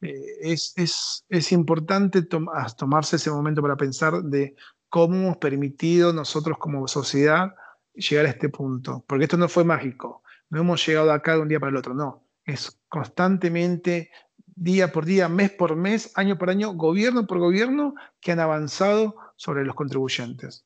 Eh, 0.00 0.38
es, 0.40 0.72
es, 0.74 1.24
es, 1.28 1.52
importante 1.52 2.22
tomarse 2.22 3.14
ese 3.14 3.30
momento 3.30 3.62
para 3.62 3.76
pensar 3.76 4.20
de 4.20 4.56
cómo 4.88 5.14
hemos 5.14 5.36
permitido 5.36 6.12
nosotros 6.12 6.58
como 6.58 6.88
sociedad 6.88 7.54
llegar 7.94 8.26
a 8.26 8.30
este 8.30 8.48
punto, 8.48 9.04
porque 9.06 9.26
esto 9.26 9.36
no 9.36 9.48
fue 9.48 9.62
mágico, 9.62 10.24
no 10.50 10.58
hemos 10.58 10.84
llegado 10.84 11.12
acá 11.12 11.34
de 11.34 11.42
un 11.42 11.48
día 11.48 11.60
para 11.60 11.70
el 11.70 11.76
otro, 11.76 11.94
no, 11.94 12.26
es 12.44 12.80
constantemente, 12.88 14.10
día 14.58 14.92
por 14.92 15.04
día, 15.04 15.28
mes 15.28 15.50
por 15.50 15.76
mes, 15.76 16.12
año 16.16 16.36
por 16.38 16.50
año, 16.50 16.72
gobierno 16.74 17.26
por 17.26 17.38
gobierno, 17.38 17.94
que 18.20 18.32
han 18.32 18.40
avanzado 18.40 19.16
sobre 19.36 19.64
los 19.64 19.74
contribuyentes. 19.74 20.64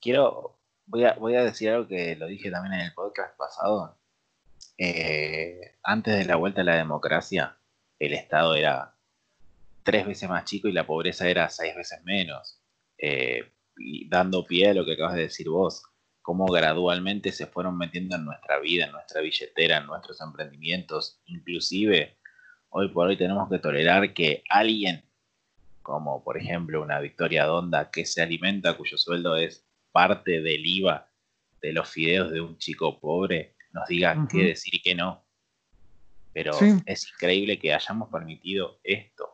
Quiero, 0.00 0.56
voy 0.86 1.04
a, 1.04 1.14
voy 1.14 1.34
a 1.34 1.44
decir 1.44 1.70
algo 1.70 1.88
que 1.88 2.16
lo 2.16 2.26
dije 2.26 2.50
también 2.50 2.74
en 2.74 2.86
el 2.86 2.94
podcast 2.94 3.36
pasado. 3.36 3.96
Eh, 4.78 5.76
antes 5.82 6.18
de 6.18 6.24
la 6.24 6.36
vuelta 6.36 6.60
a 6.60 6.64
la 6.64 6.76
democracia, 6.76 7.56
el 7.98 8.12
Estado 8.12 8.54
era 8.54 8.94
tres 9.82 10.06
veces 10.06 10.28
más 10.28 10.44
chico 10.44 10.68
y 10.68 10.72
la 10.72 10.86
pobreza 10.86 11.28
era 11.28 11.48
seis 11.48 11.74
veces 11.74 12.02
menos. 12.04 12.60
Eh, 12.98 13.50
dando 14.08 14.44
pie 14.44 14.68
a 14.68 14.74
lo 14.74 14.84
que 14.84 14.92
acabas 14.92 15.14
de 15.14 15.22
decir 15.22 15.48
vos, 15.48 15.82
cómo 16.24 16.46
gradualmente 16.46 17.32
se 17.32 17.46
fueron 17.46 17.76
metiendo 17.76 18.16
en 18.16 18.24
nuestra 18.24 18.58
vida, 18.58 18.86
en 18.86 18.92
nuestra 18.92 19.20
billetera, 19.20 19.76
en 19.76 19.86
nuestros 19.86 20.22
emprendimientos, 20.22 21.20
inclusive 21.26 22.16
hoy 22.70 22.88
por 22.88 23.08
hoy 23.08 23.18
tenemos 23.18 23.46
que 23.50 23.58
tolerar 23.58 24.14
que 24.14 24.42
alguien, 24.48 25.04
como 25.82 26.24
por 26.24 26.38
ejemplo 26.38 26.80
una 26.80 26.98
Victoria 26.98 27.44
Donda, 27.44 27.90
que 27.90 28.06
se 28.06 28.22
alimenta, 28.22 28.74
cuyo 28.74 28.96
sueldo 28.96 29.36
es 29.36 29.68
parte 29.92 30.40
del 30.40 30.64
IVA 30.64 31.06
de 31.60 31.74
los 31.74 31.90
fideos 31.90 32.30
de 32.30 32.40
un 32.40 32.56
chico 32.56 32.98
pobre, 32.98 33.54
nos 33.72 33.86
diga 33.86 34.26
qué 34.30 34.44
decir 34.44 34.76
y 34.76 34.80
qué 34.80 34.94
no. 34.94 35.26
Pero 36.32 36.52
es 36.86 37.12
increíble 37.12 37.58
que 37.58 37.74
hayamos 37.74 38.08
permitido 38.08 38.80
esto. 38.82 39.28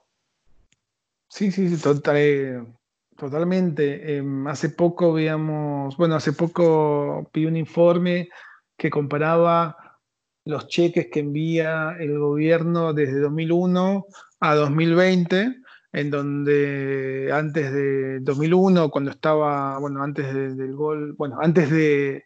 Sí, 1.29 1.53
sí, 1.53 1.69
sí, 1.69 1.81
total, 1.81 2.67
Totalmente. 3.21 4.17
Em, 4.17 4.47
hace 4.47 4.71
poco 4.71 5.13
veíamos, 5.13 5.95
bueno, 5.99 6.15
hace 6.15 6.33
poco 6.33 7.31
vi 7.35 7.45
un 7.45 7.55
informe 7.55 8.31
que 8.79 8.89
comparaba 8.89 9.77
los 10.47 10.69
cheques 10.69 11.09
que 11.13 11.21
envía 11.21 11.97
el 12.01 12.19
gobierno 12.19 12.95
desde 12.95 13.21
2001 13.21 14.07
a 14.41 14.55
2020, 14.55 15.55
en 15.93 16.11
donde 16.11 17.29
antes 17.31 17.71
de 17.75 18.21
2001, 18.21 18.91
cuando 18.91 19.11
estaba, 19.11 19.79
bueno, 19.79 20.03
antes 20.03 20.33
del 20.33 20.75
gol, 20.75 21.13
bueno, 21.13 21.37
antes 21.43 21.71
de, 21.71 22.25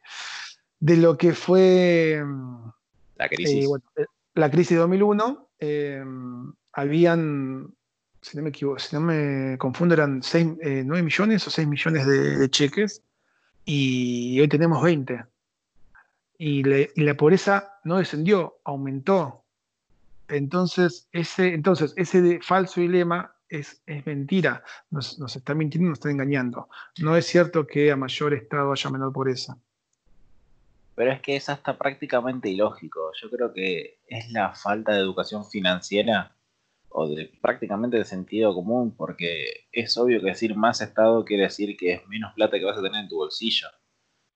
lo 0.79 1.19
que 1.19 1.33
fue 1.33 2.23
la 3.17 3.29
crisis, 3.29 3.65
eh, 3.65 4.03
eh, 4.03 4.07
la 4.35 4.49
crisis 4.49 4.77
de 4.77 4.77
2001, 4.77 5.49
em, 5.59 6.53
habían 6.73 7.75
si 8.25 8.39
no 8.39 8.43
me 8.43 8.49
equivoco, 8.49 8.79
si 8.79 8.97
no 8.97 9.03
me 9.03 9.59
confundo, 9.59 9.93
eran 9.93 10.23
6, 10.23 10.57
9 10.63 10.99
eh, 10.99 11.03
millones 11.03 11.47
o 11.47 11.51
6 11.51 11.69
millones 11.69 12.07
de, 12.07 12.49
cheques 12.49 13.03
y 13.67 14.41
hoy 14.41 14.49
tenemos 14.49 14.83
20. 14.83 15.25
Y, 16.39 16.63
la 16.63 17.15
pobreza 17.15 17.79
no 17.85 17.99
descendió, 17.99 18.61
aumentó. 18.65 19.45
Entonces, 20.29 21.07
ese, 21.13 21.53
entonces, 21.53 21.93
ese 21.97 22.41
falso 22.41 22.81
dilema 22.81 23.37
es, 23.51 23.83
es 23.85 24.07
mentira. 24.07 24.65
Nos, 24.91 25.19
nos, 25.19 25.37
está 25.37 25.55
mintiendo, 25.55 25.91
nos 25.91 25.99
está 25.99 26.11
engañando. 26.11 26.71
No 27.01 27.19
es 27.19 27.27
cierto 27.27 27.67
que 27.67 27.93
a 27.93 27.97
mayor 27.97 28.33
estado 28.33 28.73
haya 28.73 28.91
menor 28.91 29.13
pobreza. 29.13 29.59
Pero 30.95 31.13
es 31.13 31.21
que 31.21 31.37
es 31.37 31.51
hasta 31.51 31.77
prácticamente 31.77 32.49
ilógico. 32.49 33.13
Yo 33.21 33.29
creo 33.29 33.53
que 33.53 33.99
es 34.09 34.31
la 34.33 34.55
falta 34.55 34.93
de 34.93 35.01
educación 35.01 35.45
financiera 35.45 36.35
o 36.97 37.09
de 37.09 37.33
prácticamente 37.43 37.97
de 37.97 38.05
sentido 38.05 38.55
común, 38.55 38.95
porque 38.97 39.67
es 39.73 39.99
obvio 39.99 40.21
que 40.21 40.29
decir 40.29 40.55
más 40.55 40.81
Estado 40.81 41.25
quiere 41.25 41.43
decir 41.43 41.77
que 41.77 41.95
es 41.95 42.07
menos 42.07 42.33
plata 42.35 42.57
que 42.57 42.65
vas 42.65 42.79
a 42.79 42.83
tener 42.83 43.03
en 43.03 43.09
tu 43.09 43.17
bolsillo. 43.17 43.67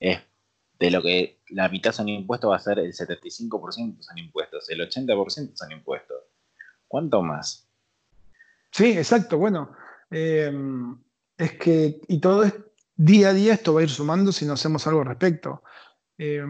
Es 0.01 0.19
de 0.81 0.91
lo 0.91 1.01
que 1.01 1.41
la 1.51 1.69
mitad 1.69 1.93
son 1.93 2.09
impuestos 2.09 2.51
va 2.51 2.57
a 2.57 2.61
ser 2.61 2.81
el 2.81 2.93
75% 2.93 4.03
son 4.03 4.19
impuestos, 4.19 4.69
el 4.71 4.81
80% 4.81 5.53
son 5.55 5.71
impuestos. 5.71 6.19
¿Cuánto 6.89 7.23
más? 7.23 7.69
Sí, 8.73 8.91
exacto. 8.99 9.39
Bueno, 9.39 9.71
eh, 10.11 10.53
es 11.37 11.53
que, 11.59 12.01
y 12.09 12.21
todo 12.21 12.43
es 12.43 12.55
día 12.97 13.29
a 13.29 13.35
día, 13.35 13.55
esto 13.55 13.75
va 13.75 13.81
a 13.81 13.85
ir 13.85 13.91
sumando 13.91 14.33
si 14.33 14.45
no 14.45 14.55
hacemos 14.55 14.85
algo 14.89 15.03
al 15.03 15.07
respecto. 15.07 15.63
Eh, 16.19 16.45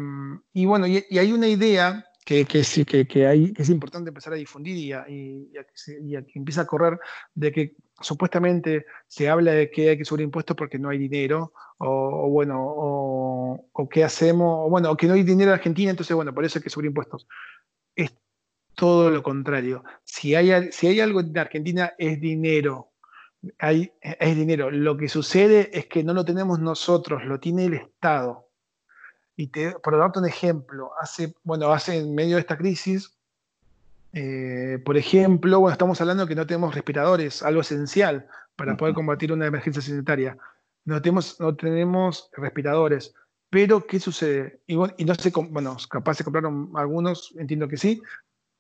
y 0.55 0.65
bueno, 0.65 0.87
y, 0.87 1.05
hay 1.19 1.33
una 1.33 1.49
idea 1.49 2.07
que, 2.29 2.85
que, 2.85 3.07
que, 3.07 3.27
hay, 3.27 3.55
es 3.57 3.71
importante 3.71 4.11
empezar 4.11 4.35
a 4.35 4.37
difundir 4.37 4.77
y 4.77 4.93
a, 4.93 5.07
y, 5.09 5.51
que 5.51 6.39
empiece 6.39 6.61
a 6.61 6.67
correr 6.67 6.99
de 7.35 7.51
que 7.51 7.77
supuestamente 8.03 8.85
se 9.07 9.31
habla 9.31 9.53
de 9.53 9.71
que 9.71 9.89
hay 9.89 9.97
que 9.97 10.05
subir 10.05 10.25
impuestos 10.25 10.55
porque 10.55 10.79
no 10.79 10.91
hay 10.91 10.99
dinero, 10.99 11.55
o, 11.79 12.29
bueno, 12.29 12.59
o, 12.61 13.89
qué 13.91 14.05
hacemos, 14.05 14.67
o 14.67 14.69
bueno, 14.69 14.91
o 14.91 14.97
que 14.99 15.07
no 15.07 15.15
hay 15.15 15.23
dinero 15.23 15.53
en 15.53 15.55
Argentina, 15.55 15.91
entonces 15.91 16.15
bueno, 16.15 16.35
por 16.35 16.45
eso 16.45 16.59
hay 16.59 16.63
que 16.63 16.69
subir 16.69 16.89
impuestos. 16.89 17.27
Es 17.97 18.15
todo 18.75 19.11
lo 19.11 19.23
contrario. 19.23 19.83
Si 20.05 20.35
hay, 20.35 20.71
si 20.71 20.87
hay 20.89 21.01
algo 21.01 21.21
en 21.21 21.39
Argentina 21.39 21.95
es 21.97 22.21
dinero. 22.21 22.93
Hay, 23.59 23.91
es 24.03 24.37
dinero. 24.37 24.71
Lo 24.71 24.99
que 24.99 25.09
sucede 25.09 25.71
es 25.73 25.87
que 25.87 26.05
no 26.05 26.13
lo 26.13 26.27
tenemos 26.27 26.61
nosotros, 26.61 27.25
lo 27.25 27.41
tiene 27.41 27.65
el 27.65 27.75
Estado. 27.75 28.48
Y 29.39 29.47
te, 29.47 29.71
por 29.71 29.97
darte 29.97 30.19
un 30.19 30.27
ejemplo, 30.27 30.91
hace, 31.01 31.33
bueno, 31.45 31.73
hace 31.73 31.97
en 31.97 32.13
medio 32.13 32.35
de 32.35 32.41
esta 32.41 32.59
crisis, 32.59 33.17
eh, 34.13 34.83
por 34.85 34.97
ejemplo, 34.97 35.61
bueno, 35.61 35.73
estamos 35.73 36.01
hablando 36.01 36.25
de 36.25 36.29
que 36.29 36.35
no 36.35 36.45
tenemos 36.45 36.75
respiradores, 36.75 37.45
algo 37.45 37.61
esencial 37.61 38.27
para 38.57 38.77
poder 38.77 38.95
combatir 38.95 39.33
una 39.33 39.47
emergencia 39.47 39.81
sanitaria. 39.81 40.37
No 40.85 41.01
tenemos, 41.01 41.39
no 41.39 41.55
tenemos 41.55 42.31
respiradores. 42.37 43.15
Pero, 43.49 43.87
¿qué 43.87 44.01
sucede? 44.01 44.59
Y, 44.67 44.75
y 44.75 45.05
no 45.05 45.15
sé, 45.15 45.31
bueno, 45.51 45.77
capaz 45.89 46.15
se 46.15 46.25
compraron 46.25 46.73
algunos, 46.75 47.33
entiendo 47.39 47.69
que 47.69 47.77
sí, 47.77 48.03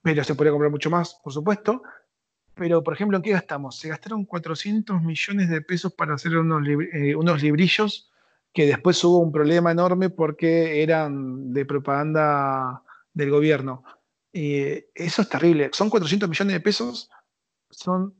pero 0.00 0.22
se 0.22 0.36
podría 0.36 0.52
comprar 0.52 0.70
mucho 0.70 0.90
más, 0.90 1.16
por 1.24 1.32
supuesto. 1.32 1.82
Pero, 2.54 2.84
por 2.84 2.94
ejemplo, 2.94 3.16
¿en 3.16 3.24
qué 3.24 3.30
gastamos? 3.30 3.80
Se 3.80 3.88
gastaron 3.88 4.24
400 4.24 5.02
millones 5.02 5.50
de 5.50 5.60
pesos 5.60 5.92
para 5.92 6.14
hacer 6.14 6.36
unos, 6.38 6.62
eh, 6.68 7.16
unos 7.16 7.42
librillos 7.42 8.07
que 8.52 8.66
después 8.66 9.02
hubo 9.04 9.18
un 9.18 9.32
problema 9.32 9.70
enorme 9.70 10.10
porque 10.10 10.82
eran 10.82 11.52
de 11.52 11.64
propaganda 11.64 12.82
del 13.12 13.30
gobierno. 13.30 13.84
Y 14.32 14.62
eso 14.94 15.22
es 15.22 15.28
terrible. 15.28 15.70
Son 15.72 15.90
400 15.90 16.28
millones 16.28 16.54
de 16.54 16.60
pesos, 16.60 17.10
son 17.70 18.14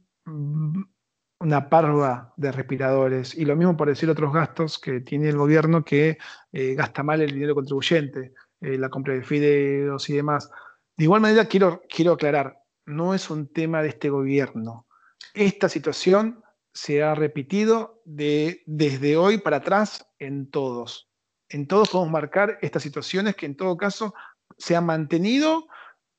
una 1.40 1.68
parva 1.68 2.32
de 2.36 2.52
respiradores. 2.52 3.34
Y 3.36 3.44
lo 3.44 3.56
mismo 3.56 3.76
por 3.76 3.88
decir 3.88 4.10
otros 4.10 4.32
gastos 4.32 4.78
que 4.78 5.00
tiene 5.00 5.28
el 5.28 5.36
gobierno 5.36 5.84
que 5.84 6.18
eh, 6.52 6.74
gasta 6.74 7.02
mal 7.02 7.20
el 7.20 7.32
dinero 7.32 7.54
contribuyente, 7.54 8.34
eh, 8.60 8.78
la 8.78 8.88
compra 8.88 9.14
de 9.14 9.22
fideos 9.22 10.08
y 10.10 10.14
demás. 10.14 10.50
De 10.96 11.04
igual 11.04 11.20
manera, 11.20 11.44
quiero, 11.44 11.82
quiero 11.88 12.12
aclarar, 12.12 12.58
no 12.86 13.14
es 13.14 13.30
un 13.30 13.52
tema 13.52 13.82
de 13.82 13.90
este 13.90 14.10
gobierno. 14.10 14.86
Esta 15.34 15.68
situación 15.68 16.42
se 16.72 17.02
ha 17.02 17.14
repetido 17.14 18.02
de, 18.04 18.62
desde 18.66 19.16
hoy 19.16 19.38
para 19.38 19.58
atrás 19.58 20.07
en 20.18 20.50
todos. 20.50 21.08
En 21.48 21.66
todos 21.66 21.90
podemos 21.90 22.12
marcar 22.12 22.58
estas 22.62 22.82
situaciones 22.82 23.36
que 23.36 23.46
en 23.46 23.56
todo 23.56 23.76
caso 23.76 24.14
se 24.56 24.76
han 24.76 24.86
mantenido 24.86 25.66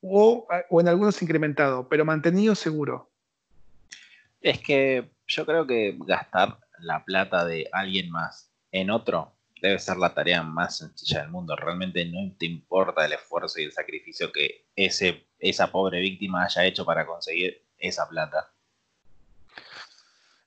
o, 0.01 0.47
en 0.71 0.87
algunos 0.87 1.21
incrementado, 1.21 1.87
pero 1.87 2.05
mantenido 2.05 2.55
seguro. 2.55 3.11
Es 4.41 4.59
que 4.59 5.11
yo 5.27 5.45
creo 5.45 5.67
que 5.67 5.97
gastar 6.05 6.59
la 6.79 7.03
plata 7.03 7.45
de 7.45 7.67
alguien 7.71 8.09
más 8.09 8.51
en 8.71 8.89
otro 8.89 9.33
debe 9.61 9.77
ser 9.77 9.97
la 9.97 10.13
tarea 10.13 10.41
más 10.41 10.77
sencilla 10.77 11.21
del 11.21 11.31
mundo. 11.31 11.55
Realmente 11.55 12.05
no 12.05 12.33
te 12.37 12.45
importa 12.45 13.05
el 13.05 13.13
esfuerzo 13.13 13.59
y 13.59 13.65
el 13.65 13.73
sacrificio 13.73 14.31
que 14.31 14.67
ese, 14.75 15.27
esa 15.37 15.71
pobre 15.71 15.99
víctima 15.99 16.45
haya 16.45 16.65
hecho 16.65 16.85
para 16.85 17.05
conseguir 17.05 17.65
esa 17.77 18.07
plata. 18.07 18.53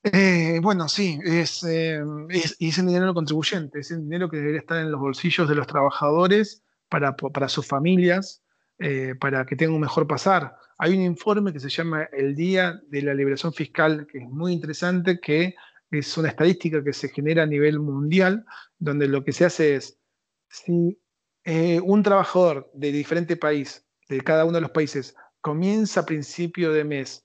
Eh, 0.05 0.59
bueno, 0.61 0.89
sí, 0.89 1.21
es, 1.25 1.63
eh, 1.63 2.03
es, 2.29 2.79
el 2.79 2.87
dinero 2.87 3.15
contribuyente, 3.15 3.81
es 3.81 3.93
el 3.93 4.03
dinero 4.03 4.29
que 4.29 4.39
debería 4.39 4.59
estar 4.59 4.79
en 4.79 4.91
los 4.91 5.01
bolsillos 5.01 5.49
de 5.49 5.55
los 5.55 5.69
trabajadores 5.69 6.65
para, 6.89 7.15
para 7.15 7.49
sus 7.49 7.67
familias, 7.67 8.43
eh, 8.79 9.15
para 9.21 9.47
que 9.47 9.55
tengan 9.55 9.77
un 9.77 9.83
mejor 9.83 10.09
pasar. 10.09 10.57
Hay 10.77 10.97
un 10.97 11.03
informe 11.03 11.53
que 11.53 11.61
se 11.61 11.69
llama 11.69 12.09
El 12.13 12.35
Día 12.35 12.81
de 12.89 13.03
la 13.03 13.15
Liberación 13.15 13.53
Fiscal, 13.53 14.09
que 14.11 14.19
es 14.19 14.29
muy 14.29 14.53
interesante, 14.53 15.21
que 15.21 15.55
es 15.93 16.17
una 16.17 16.31
estadística 16.31 16.83
que 16.83 16.93
se 16.93 17.09
genera 17.09 17.45
a 17.45 17.47
nivel 17.47 17.79
mundial, 17.79 18.45
donde 18.79 19.07
lo 19.07 19.23
que 19.23 19.33
se 19.33 19.45
hace 19.45 19.77
es, 19.77 19.99
si 20.49 20.99
eh, 21.45 21.81
un 21.81 22.03
trabajador 22.03 22.69
de 22.75 22.91
diferente 22.91 23.37
país, 23.37 23.87
de 24.09 24.21
cada 24.21 24.45
uno 24.45 24.55
de 24.55 24.63
los 24.63 24.73
países, 24.73 25.15
comienza 25.41 26.01
a 26.01 26.07
principio 26.07 26.73
de 26.73 26.83
mes 26.83 27.25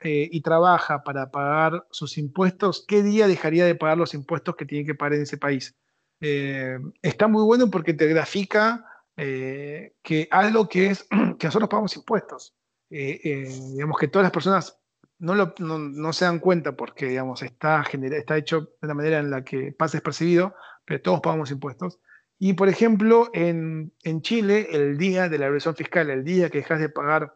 eh, 0.00 0.28
y 0.30 0.40
trabaja 0.42 1.02
para 1.02 1.30
pagar 1.30 1.86
sus 1.90 2.18
impuestos, 2.18 2.84
¿qué 2.86 3.02
día 3.02 3.26
dejaría 3.26 3.64
de 3.64 3.74
pagar 3.74 3.98
los 3.98 4.14
impuestos 4.14 4.56
que 4.56 4.66
tiene 4.66 4.86
que 4.86 4.94
pagar 4.94 5.14
en 5.14 5.22
ese 5.22 5.38
país? 5.38 5.76
Eh, 6.20 6.78
está 7.02 7.28
muy 7.28 7.44
bueno 7.44 7.70
porque 7.70 7.94
te 7.94 8.06
grafica 8.06 8.84
que 9.16 10.28
algo 10.30 10.68
que 10.68 10.88
es 10.88 11.08
que 11.38 11.46
nosotros 11.46 11.70
pagamos 11.70 11.96
impuestos. 11.96 12.54
digamos 12.90 13.98
que 13.98 14.08
todas 14.08 14.24
las 14.24 14.32
personas 14.32 14.78
no, 15.18 15.34
lo, 15.34 15.54
no, 15.58 16.12
se 16.12 16.24
dan 16.24 16.38
cuenta 16.38 16.76
porque 16.76 17.06
digamos, 17.06 17.42
está, 17.42 17.84
está 17.92 18.36
hecho 18.36 18.60
de 18.60 18.68
una 18.82 18.94
manera 18.94 19.18
en 19.18 19.30
la 19.30 19.44
que 19.44 19.72
pasa 19.72 19.96
despercibido, 19.96 20.54
pero 20.84 21.00
todos 21.00 21.20
pagamos 21.20 21.50
impuestos. 21.50 22.00
Y 22.38 22.52
por 22.52 22.68
ejemplo, 22.68 23.30
en, 23.32 23.94
en 24.02 24.20
Chile, 24.20 24.68
el 24.72 24.98
día 24.98 25.28
de 25.28 25.38
la 25.38 25.46
evaluación 25.46 25.74
fiscal, 25.74 26.10
el 26.10 26.24
día 26.24 26.50
que 26.50 26.58
dejas 26.58 26.80
de 26.80 26.90
pagar, 26.90 27.34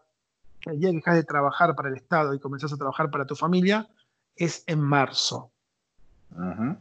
el 0.67 0.81
día 0.81 0.91
que 0.91 0.97
dejas 0.97 1.15
de 1.17 1.25
trabajar 1.25 1.75
para 1.75 1.89
el 1.89 1.97
Estado 1.97 2.35
y 2.35 2.39
comenzás 2.39 2.73
a 2.73 2.77
trabajar 2.77 3.11
para 3.11 3.27
tu 3.27 3.37
familia, 3.37 3.89
es 4.37 4.65
en 4.67 4.81
marzo. 4.81 5.51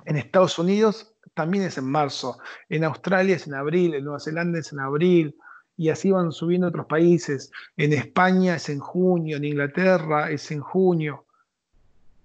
En 0.06 0.16
Estados 0.16 0.60
Unidos 0.60 1.16
también 1.34 1.64
es 1.64 1.78
en 1.78 1.86
marzo. 1.86 2.38
En 2.70 2.84
Australia 2.84 3.36
es 3.36 3.48
en 3.48 3.56
abril, 3.56 3.94
en 3.94 4.04
Nueva 4.04 4.20
Zelanda 4.20 4.60
es 4.60 4.72
en 4.72 4.80
abril, 4.80 5.36
y 5.76 5.90
así 5.90 6.12
van 6.12 6.32
subiendo 6.32 6.68
otros 6.68 6.88
países. 6.88 7.52
En 7.78 7.94
España 7.94 8.56
es 8.56 8.70
en 8.70 8.80
junio, 8.80 9.38
en 9.38 9.46
Inglaterra 9.46 10.30
es 10.30 10.52
en 10.52 10.60
junio. 10.60 11.26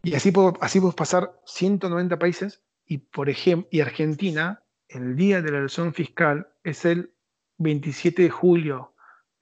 Y 0.03 0.15
así 0.15 0.33
puedo, 0.33 0.55
así 0.61 0.81
puedo 0.81 0.93
pasar 0.93 1.33
190 1.47 2.19
países 2.19 2.61
y, 2.87 2.99
por 2.99 3.29
ejemplo, 3.29 3.69
y 3.71 3.81
Argentina, 3.81 4.63
el 4.89 5.17
día 5.17 5.41
de 5.41 5.51
la 5.51 5.59
elección 5.59 5.95
fiscal 5.95 6.49
es 6.63 6.85
el 6.85 7.13
27 7.59 8.23
de 8.23 8.31
julio, 8.31 8.94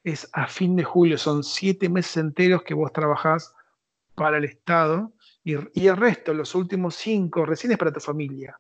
es 0.05 0.29
a 0.33 0.47
fin 0.47 0.77
de 0.77 0.85
julio, 0.85 1.19
son 1.19 1.45
siete 1.45 1.89
meses 1.89 2.17
enteros 2.17 2.63
que 2.63 2.75
vos 2.75 2.93
trabajás 2.93 3.55
para 4.15 4.39
el 4.39 4.45
Estado 4.45 5.13
y, 5.45 5.55
el 5.55 5.97
resto, 5.97 6.35
los 6.35 6.55
últimos 6.55 6.95
cinco, 6.97 7.45
recién 7.47 7.73
es 7.73 7.79
para 7.79 7.93
tu 7.93 8.01
familia. 8.01 8.59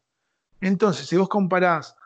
Entonces, 0.60 1.06
si 1.06 1.16
vos 1.16 1.28
comparás 1.28 1.96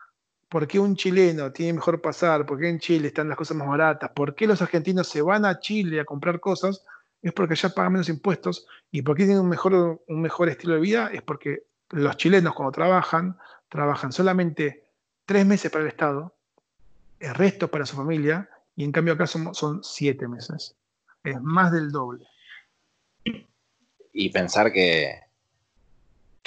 ¿Por 0.49 0.65
qué 0.65 0.79
un 0.79 0.95
chileno 0.95 1.51
tiene 1.51 1.73
mejor 1.73 2.01
pasar? 2.01 2.45
¿Por 2.45 2.57
qué 2.57 2.69
en 2.69 2.79
Chile 2.79 3.09
están 3.09 3.27
las 3.27 3.37
cosas 3.37 3.57
más 3.57 3.67
baratas? 3.67 4.11
¿Por 4.11 4.33
qué 4.33 4.47
los 4.47 4.61
argentinos 4.61 5.07
se 5.07 5.21
van 5.21 5.43
a 5.43 5.59
Chile 5.59 5.99
a 5.99 6.05
comprar 6.05 6.39
cosas? 6.39 6.85
Es 7.21 7.33
porque 7.33 7.53
allá 7.53 7.69
pagan 7.69 7.93
menos 7.93 8.07
impuestos. 8.07 8.65
¿Y 8.89 9.01
por 9.01 9.17
qué 9.17 9.25
tienen 9.25 9.43
un 9.43 9.49
mejor, 9.49 10.01
un 10.07 10.21
mejor 10.21 10.47
estilo 10.47 10.75
de 10.75 10.79
vida? 10.79 11.09
Es 11.11 11.21
porque 11.21 11.63
los 11.89 12.15
chilenos 12.15 12.53
cuando 12.53 12.71
trabajan, 12.71 13.37
trabajan 13.67 14.13
solamente 14.13 14.85
tres 15.25 15.45
meses 15.45 15.69
para 15.69 15.83
el 15.83 15.89
Estado, 15.89 16.33
el 17.19 17.35
resto 17.35 17.67
para 17.67 17.85
su 17.85 17.97
familia, 17.97 18.49
y 18.77 18.85
en 18.85 18.93
cambio 18.93 19.15
acá 19.15 19.27
son, 19.27 19.53
son 19.53 19.83
siete 19.83 20.29
meses. 20.29 20.77
Es 21.23 21.41
más 21.41 21.73
del 21.73 21.91
doble. 21.91 22.25
Y 24.13 24.29
pensar 24.29 24.71
que 24.71 25.27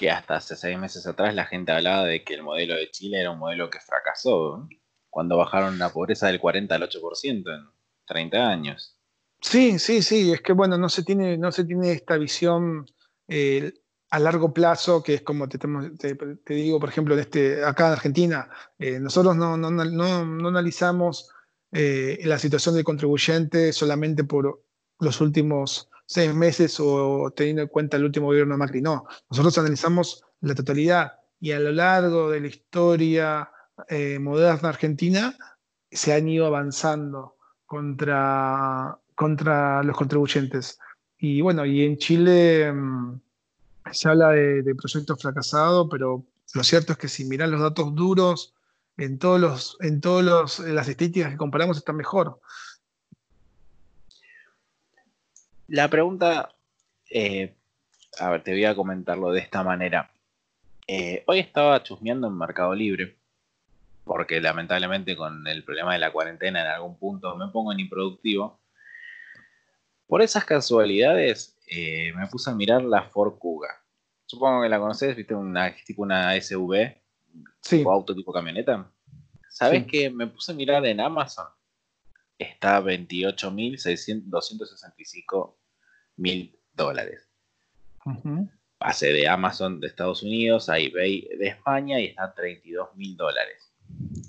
que 0.00 0.10
hasta 0.10 0.36
hace 0.36 0.56
seis 0.56 0.78
meses 0.78 1.06
atrás 1.06 1.34
la 1.34 1.44
gente 1.44 1.72
hablaba 1.72 2.06
de 2.06 2.24
que 2.24 2.32
el 2.32 2.42
modelo 2.42 2.74
de 2.74 2.90
Chile 2.90 3.20
era 3.20 3.32
un 3.32 3.38
modelo 3.38 3.68
que 3.68 3.80
fracasó, 3.80 4.66
cuando 5.10 5.36
bajaron 5.36 5.78
la 5.78 5.90
pobreza 5.90 6.28
del 6.28 6.40
40 6.40 6.74
al 6.74 6.88
8% 6.88 7.54
en 7.54 7.68
30 8.06 8.48
años. 8.48 8.96
Sí, 9.42 9.78
sí, 9.78 10.00
sí, 10.00 10.32
es 10.32 10.40
que 10.40 10.54
bueno, 10.54 10.78
no 10.78 10.88
se 10.88 11.02
tiene, 11.02 11.36
no 11.36 11.52
se 11.52 11.64
tiene 11.64 11.92
esta 11.92 12.16
visión 12.16 12.86
eh, 13.28 13.74
a 14.08 14.18
largo 14.18 14.54
plazo, 14.54 15.02
que 15.02 15.12
es 15.12 15.20
como 15.20 15.50
te, 15.50 15.58
te, 15.58 16.54
digo, 16.54 16.80
por 16.80 16.88
ejemplo, 16.88 17.12
en 17.12 17.20
este, 17.20 17.62
acá 17.62 17.88
en 17.88 17.92
Argentina, 17.92 18.48
eh, 18.78 18.98
nosotros 18.98 19.36
no, 19.36 19.58
no, 19.58 19.70
no, 19.70 20.48
analizamos 20.48 21.30
eh, 21.72 22.20
la 22.24 22.38
situación 22.38 22.74
del 22.74 22.84
contribuyente 22.84 23.72
solamente 23.72 24.24
por 24.24 24.62
los 24.98 25.20
últimos 25.20 25.88
seis 26.06 26.34
meses 26.34 26.78
o 26.80 27.32
teniendo 27.34 27.62
en 27.62 27.68
cuenta 27.68 27.96
el 27.96 28.04
último 28.04 28.26
gobierno 28.26 28.54
de 28.54 28.58
Macri. 28.58 28.82
No, 28.82 29.06
nosotros 29.30 29.56
analizamos 29.58 30.24
la 30.40 30.54
totalidad 30.54 31.12
y 31.40 31.52
a 31.52 31.60
lo 31.60 31.72
largo 31.72 32.30
de 32.30 32.40
la 32.40 32.48
historia 32.48 33.50
eh, 33.88 34.18
moderna 34.18 34.68
argentina 34.68 35.36
se 35.90 36.12
han 36.12 36.28
ido 36.28 36.46
avanzando 36.46 37.36
contra, 37.66 38.98
contra 39.14 39.82
los 39.82 39.96
contribuyentes. 39.96 40.78
Y 41.18 41.40
bueno, 41.40 41.64
y 41.64 41.84
en 41.84 41.96
Chile 41.98 42.72
mm, 42.72 43.20
se 43.92 44.08
habla 44.08 44.30
de, 44.30 44.74
proyectos 44.74 45.20
fracasados, 45.20 45.88
pero 45.90 46.24
lo 46.54 46.64
cierto 46.64 46.92
es 46.92 46.98
que 46.98 47.08
si 47.08 47.24
miran 47.24 47.50
los 47.50 47.60
datos 47.60 47.94
duros, 47.94 48.54
en 49.00 49.18
todos 49.18 49.40
los, 49.40 49.76
en 49.80 50.00
todos 50.00 50.58
las 50.60 50.88
estadísticas 50.88 51.30
que 51.30 51.38
comparamos 51.38 51.78
están 51.78 51.96
mejor. 51.96 52.38
La 55.68 55.88
pregunta, 55.88 56.54
eh, 57.10 57.56
a 58.18 58.30
ver, 58.30 58.42
te 58.42 58.52
voy 58.52 58.64
a 58.66 58.74
comentarlo 58.74 59.32
de 59.32 59.40
esta 59.40 59.64
manera. 59.64 60.12
Eh, 60.86 61.24
hoy 61.26 61.38
estaba 61.38 61.82
chusmeando 61.82 62.26
en 62.26 62.36
Mercado 62.36 62.74
Libre, 62.74 63.16
porque 64.04 64.38
lamentablemente 64.40 65.16
con 65.16 65.46
el 65.46 65.64
problema 65.64 65.94
de 65.94 66.00
la 66.00 66.12
cuarentena 66.12 66.60
en 66.60 66.66
algún 66.66 66.98
punto 66.98 67.34
me 67.36 67.48
pongo 67.48 67.72
en 67.72 67.80
improductivo. 67.80 68.60
Por 70.06 70.20
esas 70.20 70.44
casualidades 70.44 71.56
eh, 71.68 72.12
me 72.16 72.26
puse 72.26 72.50
a 72.50 72.54
mirar 72.54 72.82
la 72.82 73.04
Ford 73.04 73.38
Kuga. 73.38 73.82
Supongo 74.26 74.62
que 74.62 74.68
la 74.68 74.78
conoces, 74.78 75.16
viste, 75.16 75.34
una, 75.34 75.74
tipo 75.86 76.02
una 76.02 76.38
SUV, 76.38 77.00
sí. 77.60 77.84
auto 77.86 78.14
tipo 78.14 78.32
camioneta. 78.32 78.90
¿Sabes 79.48 79.86
que 79.86 80.10
me 80.10 80.26
puse 80.26 80.50
a 80.52 80.54
mirar 80.54 80.84
en 80.86 81.00
Amazon? 81.00 81.46
Está 82.38 82.80
28.265 82.80 85.56
mil 86.16 86.58
dólares. 86.72 87.28
Pase 88.78 89.12
de 89.12 89.28
Amazon 89.28 89.78
de 89.80 89.88
Estados 89.88 90.22
Unidos 90.22 90.70
a 90.70 90.78
eBay 90.78 91.28
de 91.38 91.48
España 91.48 92.00
y 92.00 92.06
está 92.06 92.24
a 92.24 92.34
32 92.34 92.96
mil 92.96 93.14
dólares. 93.16 93.70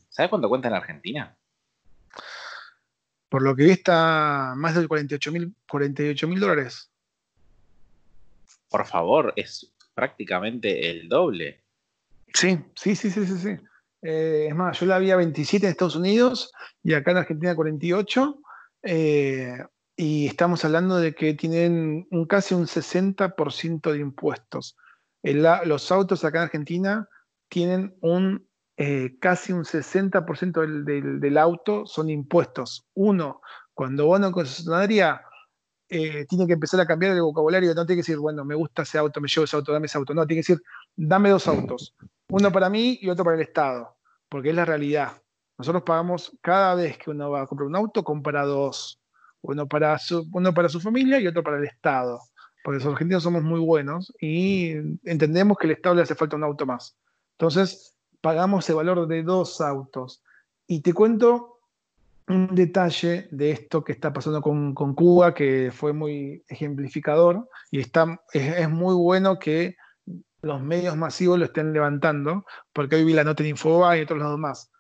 ¿Sabes 0.10 0.30
cuánto 0.30 0.50
cuenta 0.50 0.68
en 0.68 0.74
Argentina? 0.74 1.38
Por 3.30 3.44
lo 3.44 3.56
que 3.56 3.64
vi 3.64 3.72
está 3.72 4.54
más 4.58 4.76
de 4.76 4.86
48 4.86 5.32
mil 5.32 5.56
48 5.70 6.28
dólares. 6.38 6.92
Por 8.70 8.86
favor, 8.86 9.32
es 9.38 9.74
prácticamente 9.94 10.90
el 10.90 11.08
doble. 11.08 11.64
Sí, 12.34 12.60
sí, 12.76 12.96
sí, 12.96 13.10
sí, 13.12 13.26
sí. 13.26 13.38
sí. 13.38 13.58
Eh, 14.04 14.48
es 14.50 14.56
más, 14.56 14.80
yo 14.80 14.88
la 14.88 14.98
vi 14.98 15.12
a 15.12 15.16
27 15.16 15.66
en 15.66 15.72
Estados 15.72 15.96
Unidos 15.96 16.52
y 16.84 16.94
acá 16.94 17.12
en 17.12 17.18
Argentina 17.18 17.56
48. 17.56 18.42
Eh, 18.84 19.58
y 19.96 20.28
estamos 20.28 20.66
hablando 20.66 20.98
de 20.98 21.14
que 21.14 21.34
tienen 21.36 22.08
un, 22.10 22.26
casi 22.26 22.56
un 22.56 22.66
60% 22.66 23.92
de 23.92 24.00
impuestos. 24.00 24.76
los 25.22 25.92
autos 25.92 26.24
acá 26.24 26.40
en 26.40 26.44
Argentina 26.46 27.08
tienen 27.50 27.96
un 28.02 28.48
eh, 28.78 29.18
casi 29.20 29.54
un 29.54 29.64
60% 29.64 30.62
del, 30.84 31.20
del, 31.20 31.38
auto 31.38 31.86
son 31.86 32.10
impuestos. 32.10 32.88
Uno, 32.96 33.42
cuando 33.76 34.08
va 34.08 34.18
a 34.18 34.32
concesionaria, 34.32 35.22
eh, 35.88 36.26
tiene 36.28 36.48
que 36.48 36.54
empezar 36.54 36.80
a 36.80 36.88
cambiar 36.88 37.12
el 37.12 37.22
vocabulario. 37.22 37.76
No 37.76 37.86
tiene 37.86 38.02
que 38.02 38.08
decir, 38.08 38.18
bueno, 38.18 38.44
me 38.44 38.56
gusta 38.56 38.82
ese 38.82 38.98
auto, 38.98 39.22
me 39.22 39.28
llevo 39.28 39.44
ese 39.44 39.56
auto, 39.56 39.72
dame 39.72 39.86
ese 39.86 40.00
auto. 40.00 40.16
No, 40.16 40.26
tiene 40.26 40.42
que 40.42 40.54
decir, 40.54 40.64
dame 40.96 41.30
dos 41.30 41.48
autos. 41.48 41.94
Uno 42.32 42.52
para 42.52 42.70
mí 42.70 42.98
y 43.02 43.10
otro 43.10 43.24
para 43.24 43.36
el 43.36 43.44
Estado, 43.44 43.98
porque 44.30 44.50
es 44.50 44.56
la 44.56 44.66
realidad. 44.66 45.22
Nosotros 45.58 45.84
pagamos 45.84 46.36
cada 46.42 46.76
vez 46.76 46.98
que 46.98 47.12
uno 47.12 47.30
va 47.30 47.42
a 47.42 47.48
comprar 47.48 47.68
un 47.68 47.76
auto, 47.76 48.04
compra 48.04 48.46
dos 48.46 49.02
uno 49.42 49.68
para 49.68 49.98
su, 49.98 50.28
uno 50.34 50.54
para 50.54 50.70
su 50.70 50.80
familia 50.80 51.20
y 51.20 51.28
otro 51.28 51.44
para 51.44 51.58
el 51.58 51.66
Estado. 51.66 52.20
Porque 52.64 52.78
los 52.78 52.94
argentinos 52.94 53.24
somos 53.24 53.44
muy 53.44 53.60
buenos 53.60 54.14
y 54.22 54.74
entendemos 55.04 55.58
que 55.58 55.68
el 55.68 55.74
Estado 55.74 55.96
le 55.96 56.04
hace 56.04 56.16
falta 56.16 56.36
un 56.36 56.44
auto 56.44 56.66
más. 56.66 56.96
Entonces, 57.38 57.96
pagamos 58.22 58.70
el 58.70 58.76
valor 58.76 59.08
de 59.08 59.24
dos 59.24 59.62
autos. 59.62 60.24
Y 60.68 60.82
te 60.82 60.94
cuento 60.94 61.60
un 62.28 62.54
detalle 62.54 63.28
de 63.32 63.52
esto 63.52 63.84
que 63.84 63.92
está 63.92 64.14
pasando 64.14 64.42
con, 64.42 64.74
Cuba, 64.74 65.34
que 65.34 65.72
fue 65.74 65.92
muy 65.92 66.44
ejemplificador 66.48 67.50
y 67.72 67.80
está, 67.80 68.22
es, 68.32 68.70
muy 68.70 68.94
bueno 68.94 69.40
que 69.40 69.76
los 70.42 70.62
medios 70.62 70.98
masivos 70.98 71.38
lo 71.38 71.46
estén 71.46 71.74
levantando, 71.74 72.46
porque 72.74 72.96
hoy 72.96 73.04
vi 73.04 73.14
la 73.14 73.24
nota 73.24 73.44
en 73.44 73.50
Infobae 73.50 74.00
y 74.00 74.04
otros 74.04 74.20
lados 74.20 74.40
más. 74.40 74.72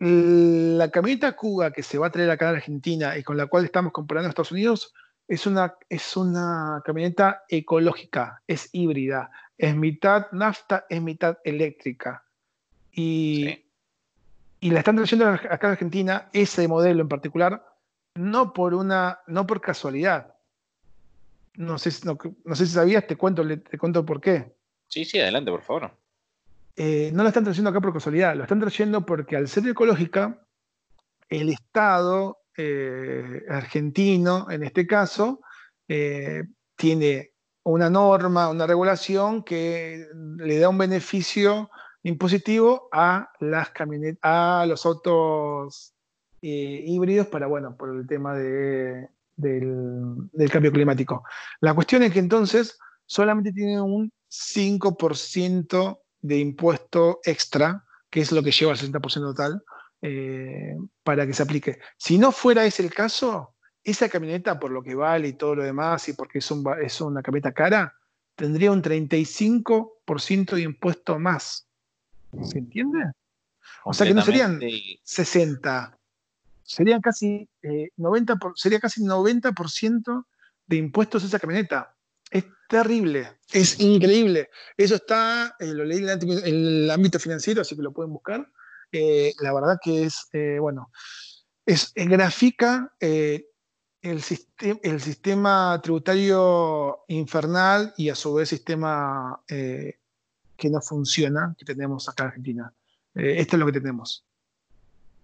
La 0.00 0.90
camioneta 0.90 1.34
Cuba 1.34 1.72
que 1.72 1.82
se 1.82 1.98
va 1.98 2.08
a 2.08 2.10
traer 2.10 2.30
acá 2.30 2.48
a 2.48 2.52
Argentina 2.52 3.16
y 3.16 3.22
con 3.22 3.36
la 3.36 3.46
cual 3.46 3.64
estamos 3.64 3.92
comparando 3.92 4.28
a 4.28 4.30
Estados 4.30 4.52
Unidos 4.52 4.94
es 5.26 5.46
una, 5.46 5.74
es 5.88 6.16
una 6.16 6.82
camioneta 6.84 7.44
ecológica, 7.48 8.42
es 8.46 8.70
híbrida, 8.72 9.30
es 9.58 9.76
mitad 9.76 10.26
nafta, 10.32 10.86
es 10.88 11.02
mitad 11.02 11.38
eléctrica. 11.44 12.24
Y, 12.92 13.64
y 14.60 14.70
la 14.70 14.78
están 14.80 14.96
trayendo 14.96 15.28
acá 15.28 15.66
en 15.66 15.72
Argentina, 15.72 16.28
ese 16.32 16.66
modelo 16.66 17.02
en 17.02 17.08
particular, 17.08 17.64
no 18.14 18.52
por 18.52 18.74
una, 18.74 19.20
no 19.26 19.46
por 19.46 19.60
casualidad. 19.60 20.34
No 21.58 21.76
sé, 21.76 21.90
no, 22.04 22.54
sé 22.54 22.66
si 22.66 22.72
sabías, 22.72 23.04
te 23.08 23.16
cuento, 23.16 23.42
te 23.44 23.78
cuento 23.78 24.06
por 24.06 24.20
qué. 24.20 24.54
Sí, 24.86 25.04
sí, 25.04 25.18
adelante, 25.18 25.50
por 25.50 25.62
favor. 25.62 25.90
Eh, 26.76 27.10
no 27.12 27.24
la 27.24 27.30
están 27.30 27.42
trayendo 27.42 27.70
acá 27.70 27.80
por 27.80 27.92
casualidad, 27.92 28.36
lo 28.36 28.44
están 28.44 28.60
trayendo 28.60 29.04
porque 29.04 29.34
al 29.34 29.48
ser 29.48 29.66
ecológica, 29.66 30.46
el 31.28 31.48
Estado 31.48 32.42
eh, 32.56 33.42
argentino, 33.48 34.48
en 34.52 34.62
este 34.62 34.86
caso, 34.86 35.40
eh, 35.88 36.44
tiene 36.76 37.32
una 37.64 37.90
norma, 37.90 38.50
una 38.50 38.64
regulación 38.64 39.42
que 39.42 40.06
le 40.14 40.58
da 40.60 40.68
un 40.68 40.78
beneficio 40.78 41.70
impositivo 42.04 42.88
a 42.92 43.32
las 43.40 43.72
a 44.22 44.64
los 44.68 44.86
autos 44.86 45.92
híbridos 46.40 47.26
para, 47.26 47.48
bueno, 47.48 47.76
por 47.76 47.92
el 47.96 48.06
tema 48.06 48.36
de, 48.36 49.08
del, 49.38 50.50
cambio 50.50 50.72
climático. 50.72 51.24
La 51.60 51.74
cuestión 51.74 52.02
es 52.02 52.12
que 52.12 52.18
entonces 52.18 52.78
solamente 53.06 53.52
tiene 53.52 53.80
un 53.80 54.12
5% 54.30 56.00
de 56.20 56.38
impuesto 56.38 57.20
extra, 57.24 57.84
que 58.10 58.20
es 58.20 58.32
lo 58.32 58.42
que 58.42 58.50
lleva 58.50 58.72
al 58.72 58.78
60% 58.78 59.12
total, 59.14 59.62
eh, 60.02 60.76
para 61.02 61.26
que 61.26 61.32
se 61.32 61.42
aplique. 61.42 61.78
Si 61.96 62.18
no 62.18 62.32
fuera 62.32 62.64
ese 62.64 62.82
el 62.82 62.92
caso, 62.92 63.54
esa 63.82 64.08
camioneta, 64.08 64.58
por 64.58 64.70
lo 64.70 64.82
que 64.82 64.94
vale 64.94 65.28
y 65.28 65.32
todo 65.34 65.56
lo 65.56 65.62
demás, 65.62 66.08
y 66.08 66.12
porque 66.12 66.38
es, 66.38 66.52
es 66.82 67.00
una 67.00 67.22
camioneta 67.22 67.52
cara, 67.52 67.94
tendría 68.34 68.72
un 68.72 68.82
35% 68.82 70.54
de 70.54 70.62
impuesto 70.62 71.18
más. 71.18 71.68
¿Se 72.42 72.58
entiende? 72.58 73.12
O 73.84 73.94
sea 73.94 74.06
que 74.06 74.14
no 74.14 74.22
serían 74.22 74.60
60, 75.02 75.97
serían 76.68 77.00
casi, 77.00 77.48
90 77.96 78.32
eh, 78.34 78.36
sería 78.54 78.78
casi 78.78 79.02
90% 79.02 80.26
de 80.66 80.76
impuestos 80.76 81.24
esa 81.24 81.38
camioneta. 81.38 81.96
Es 82.30 82.44
terrible, 82.68 83.38
es 83.50 83.80
increíble. 83.80 84.50
Eso 84.76 84.96
está, 84.96 85.56
eh, 85.58 85.72
lo 85.72 85.84
leí 85.84 86.06
en 86.06 86.44
el 86.44 86.90
ámbito 86.90 87.18
financiero, 87.18 87.62
así 87.62 87.74
que 87.74 87.82
lo 87.82 87.92
pueden 87.92 88.12
buscar. 88.12 88.46
Eh, 88.92 89.32
la 89.40 89.54
verdad 89.54 89.78
que 89.82 90.04
es, 90.04 90.28
bueno, 90.60 90.90
es, 91.64 91.92
grafica 91.94 92.94
el, 93.00 93.46
el, 94.02 95.00
sistema 95.00 95.80
tributario 95.82 97.04
infernal 97.08 97.94
y 97.96 98.10
a 98.10 98.14
su 98.14 98.34
vez 98.34 98.50
sistema 98.50 99.42
que 99.46 100.70
no 100.70 100.80
funciona 100.82 101.54
que 101.58 101.64
tenemos 101.64 102.08
acá 102.08 102.24
en 102.24 102.28
Argentina. 102.28 102.74
esto 103.14 103.56
es 103.56 103.60
lo 103.60 103.66
que 103.66 103.72
tenemos. 103.72 104.27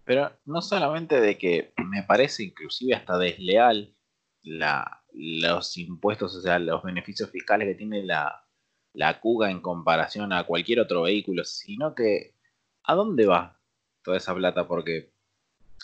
Pero 0.04 0.30
no 0.44 0.60
solamente 0.60 1.20
de 1.20 1.38
que 1.38 1.72
me 1.84 2.02
parece 2.02 2.44
inclusive 2.44 2.94
hasta 2.94 3.18
desleal 3.18 3.94
los 4.42 5.76
impuestos, 5.78 6.36
o 6.36 6.40
sea, 6.42 6.58
los 6.58 6.82
beneficios 6.82 7.30
fiscales 7.30 7.66
que 7.68 7.74
tiene 7.74 8.02
la, 8.02 8.44
la 8.92 9.20
Cuga 9.20 9.50
en 9.50 9.60
comparación 9.60 10.32
a 10.32 10.44
cualquier 10.44 10.80
otro 10.80 11.02
vehículo, 11.02 11.44
sino 11.44 11.94
que 11.94 12.34
¿a 12.82 12.94
dónde 12.94 13.26
va 13.26 13.58
toda 14.02 14.18
esa 14.18 14.34
plata? 14.34 14.68
Porque 14.68 15.12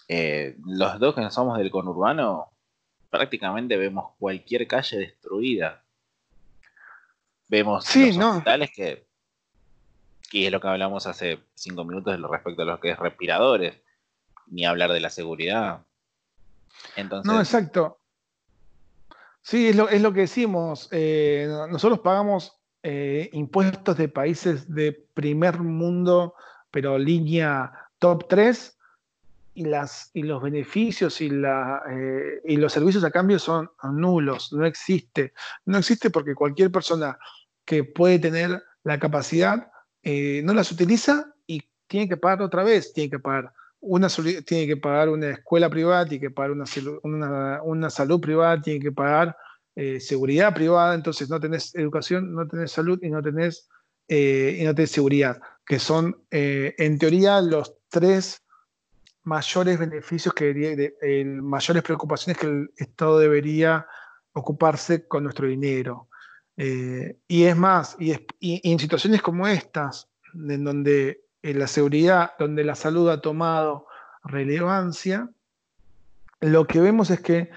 eh, 0.09 0.57
los 0.67 0.99
dos 0.99 1.15
que 1.15 1.31
somos 1.31 1.57
del 1.57 1.71
conurbano 1.71 2.53
prácticamente 3.09 3.79
vemos 3.79 4.13
cualquier 4.19 4.67
calle 4.67 4.99
destruida. 4.99 5.83
Vemos 7.49 7.97
los 7.97 8.17
hospitales 8.17 8.71
que, 8.75 9.07
que 10.31 10.47
es 10.47 10.53
lo 10.53 10.61
que 10.61 10.69
hablamos 10.69 11.07
hace 11.07 11.41
cinco 11.55 11.85
minutos 11.85 12.21
respecto 12.21 12.63
a 12.63 12.67
los 12.67 12.81
que 12.81 12.91
es 12.91 12.99
respiradores 12.99 13.81
ni 14.51 14.65
hablar 14.65 14.93
de 14.93 15.01
la 15.01 15.11
seguridad. 15.11 15.83
Entonces... 16.97 17.31
No, 17.31 17.39
exacto. 17.39 18.01
Sí, 19.43 19.69
es 19.69 19.77
lo, 19.77 19.89
es 19.89 20.03
lo 20.03 20.13
que 20.13 20.21
decimos. 20.21 20.89
Eh, 20.91 21.49
nosotros 21.71 22.01
pagamos 22.01 22.59
eh, 22.83 23.31
impuestos 23.33 23.97
de 23.97 24.09
países 24.09 24.73
de 24.73 24.93
primer 25.15 25.61
mundo, 25.61 26.35
pero 26.71 26.99
línea 26.99 27.73
top 27.99 28.29
3, 28.29 28.77
y, 29.53 29.65
las, 29.65 30.11
y 30.15 30.23
los 30.23 30.41
beneficios 30.41 31.21
y, 31.21 31.29
la, 31.29 31.83
eh, 31.91 32.41
y 32.45 32.57
los 32.57 32.73
servicios 32.73 33.03
a 33.03 33.11
cambio 33.11 33.39
son 33.39 33.71
nulos, 33.93 34.53
no 34.53 34.65
existe. 34.65 35.33
No 35.65 35.79
existe 35.79 36.11
porque 36.11 36.35
cualquier 36.35 36.71
persona 36.71 37.19
que 37.65 37.85
puede 37.85 38.19
tener 38.19 38.63
la 38.85 38.99
capacidad 38.99 39.71
no 40.03 40.55
las 40.55 40.73
utiliza 40.73 41.35
y 41.47 41.63
tiene 41.87 42.09
que 42.09 42.17
pagar 42.17 42.41
otra 42.41 42.63
vez, 42.65 42.93
tiene 42.95 43.11
que 43.11 43.19
pagar 43.19 43.53
una 43.81 44.09
tiene 44.09 44.67
que 44.67 44.77
pagar 44.77 45.09
una 45.09 45.31
escuela 45.31 45.71
privada, 45.71 46.07
tiene 46.07 46.21
que 46.21 46.31
pagar 46.31 46.53
una, 46.53 47.63
una, 47.63 47.91
salud 47.91 48.21
privada, 48.21 48.61
tiene 48.61 48.81
que 48.81 48.93
pagar 48.93 49.37
eh, 49.75 50.01
seguridad 50.01 50.55
privada, 50.55 50.95
entonces 50.95 51.31
no 51.31 51.41
tenés 51.41 51.75
educación, 51.75 52.35
no 52.35 52.47
tenés 52.47 52.73
salud 52.73 52.99
y 53.03 53.09
no 53.09 53.23
tenés, 53.23 53.69
eh, 54.09 54.59
y 54.61 54.65
no 54.65 54.87
seguridad, 54.87 55.41
que 55.65 55.79
son 55.79 56.25
eh, 56.31 56.75
en 56.77 56.99
teoría 56.99 57.41
los 57.41 57.75
tres 57.89 58.43
mayores 59.23 59.79
beneficios 59.79 60.35
que 60.35 60.53
de, 60.53 61.25
mayores 61.41 61.83
preocupaciones 61.83 62.39
que 62.39 62.47
el 62.47 62.71
Estado 62.77 63.19
debería 63.19 63.87
ocuparse 64.33 65.07
con 65.07 65.25
nuestro 65.25 65.47
dinero. 65.47 66.09
y 66.57 67.45
es 67.45 67.57
más, 67.57 67.97
y 67.99 68.13
en 68.41 68.79
situaciones 68.79 69.23
como 69.23 69.47
estas, 69.49 70.11
en 70.35 70.65
donde 70.65 71.30
en 71.43 71.59
la 71.59 71.67
seguridad, 71.67 72.33
donde 72.39 72.65
la 72.65 72.75
salud 72.75 73.09
ha 73.11 73.21
tomado 73.21 73.87
relevancia, 74.25 75.31
lo 76.41 76.67
que 76.67 76.81
vemos 76.81 77.11
es 77.11 77.21
que 77.21 77.51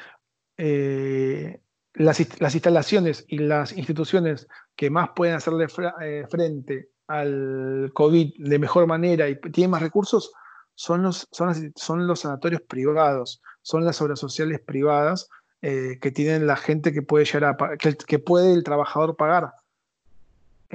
eh, 0.57 1.61
las, 1.93 2.19
instalaciones 2.19 3.25
y 3.27 3.39
las 3.39 3.73
instituciones 3.77 4.47
que 4.75 4.89
más 4.89 5.09
pueden 5.15 5.36
hacerle 5.36 5.67
eh, 6.01 6.25
frente 6.29 6.89
al 7.07 7.91
COVID 7.93 8.34
de 8.38 8.59
mejor 8.59 8.88
manera 8.88 9.29
y 9.29 9.39
tienen 9.39 9.71
más 9.71 9.81
recursos 9.81 10.31
son 10.75 11.03
los, 11.03 11.27
son, 11.31 12.07
los 12.07 12.19
sanatorios 12.21 12.61
privados, 12.61 13.41
son 13.61 13.86
las 13.86 14.01
obras 14.01 14.19
sociales 14.19 14.59
privadas 14.59 15.29
eh, 15.61 15.99
que 16.01 16.11
tienen 16.11 16.47
la 16.47 16.55
gente 16.55 16.91
que 16.91 17.01
puede 17.01 17.25
llegar 17.25 17.55
a, 17.61 17.77
que 17.77 18.19
puede 18.19 18.53
el 18.53 18.63
trabajador 18.63 19.15
pagar. 19.15 19.53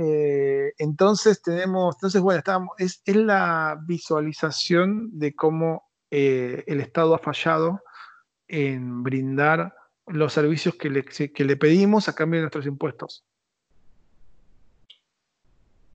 Eh, 0.01 0.74
entonces 0.78 1.42
tenemos, 1.42 1.96
entonces 1.96 2.22
bueno, 2.22 2.38
estamos, 2.38 2.70
es, 2.78 3.03
la 3.05 3.76
visualización 3.84 5.18
de 5.18 5.34
cómo 5.34 5.90
eh, 6.12 6.62
el 6.68 6.80
Estado 6.80 7.16
ha 7.16 7.18
fallado 7.18 7.82
en 8.46 9.03
brindar 9.03 9.74
los 10.07 10.32
servicios 10.32 10.76
que 10.76 10.88
le, 10.88 11.05
que 11.05 11.44
le 11.44 11.57
pedimos 11.57 12.09
a 12.09 12.14
cambio 12.14 12.38
de 12.38 12.42
nuestros 12.42 12.66
impuestos. 12.66 13.24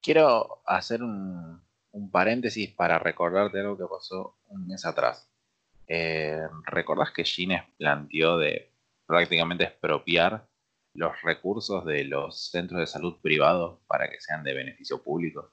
Quiero 0.01 0.61
hacer 0.65 1.01
un, 1.01 1.61
paréntesis 2.11 2.71
para 2.71 2.99
recordarte 2.99 3.61
algo 3.61 3.77
que 3.77 3.85
pasó 3.85 4.35
un 4.47 4.67
mes 4.67 4.85
atrás. 4.85 5.29
Eh, 5.87 6.41
¿Recordás 6.65 7.11
que 7.11 7.23
Gines 7.23 7.63
planteó 7.77 8.37
de 8.37 8.69
prácticamente 9.05 9.63
expropiar 9.63 10.45
los 10.93 11.11
recursos 11.23 11.85
de 11.85 12.05
los 12.05 12.49
centros 12.51 12.79
de 12.79 12.87
salud 12.87 13.15
privados 13.21 13.79
para 13.87 14.09
que 14.09 14.19
sean 14.19 14.43
de 14.43 14.53
beneficio 14.53 15.01
público. 15.01 15.51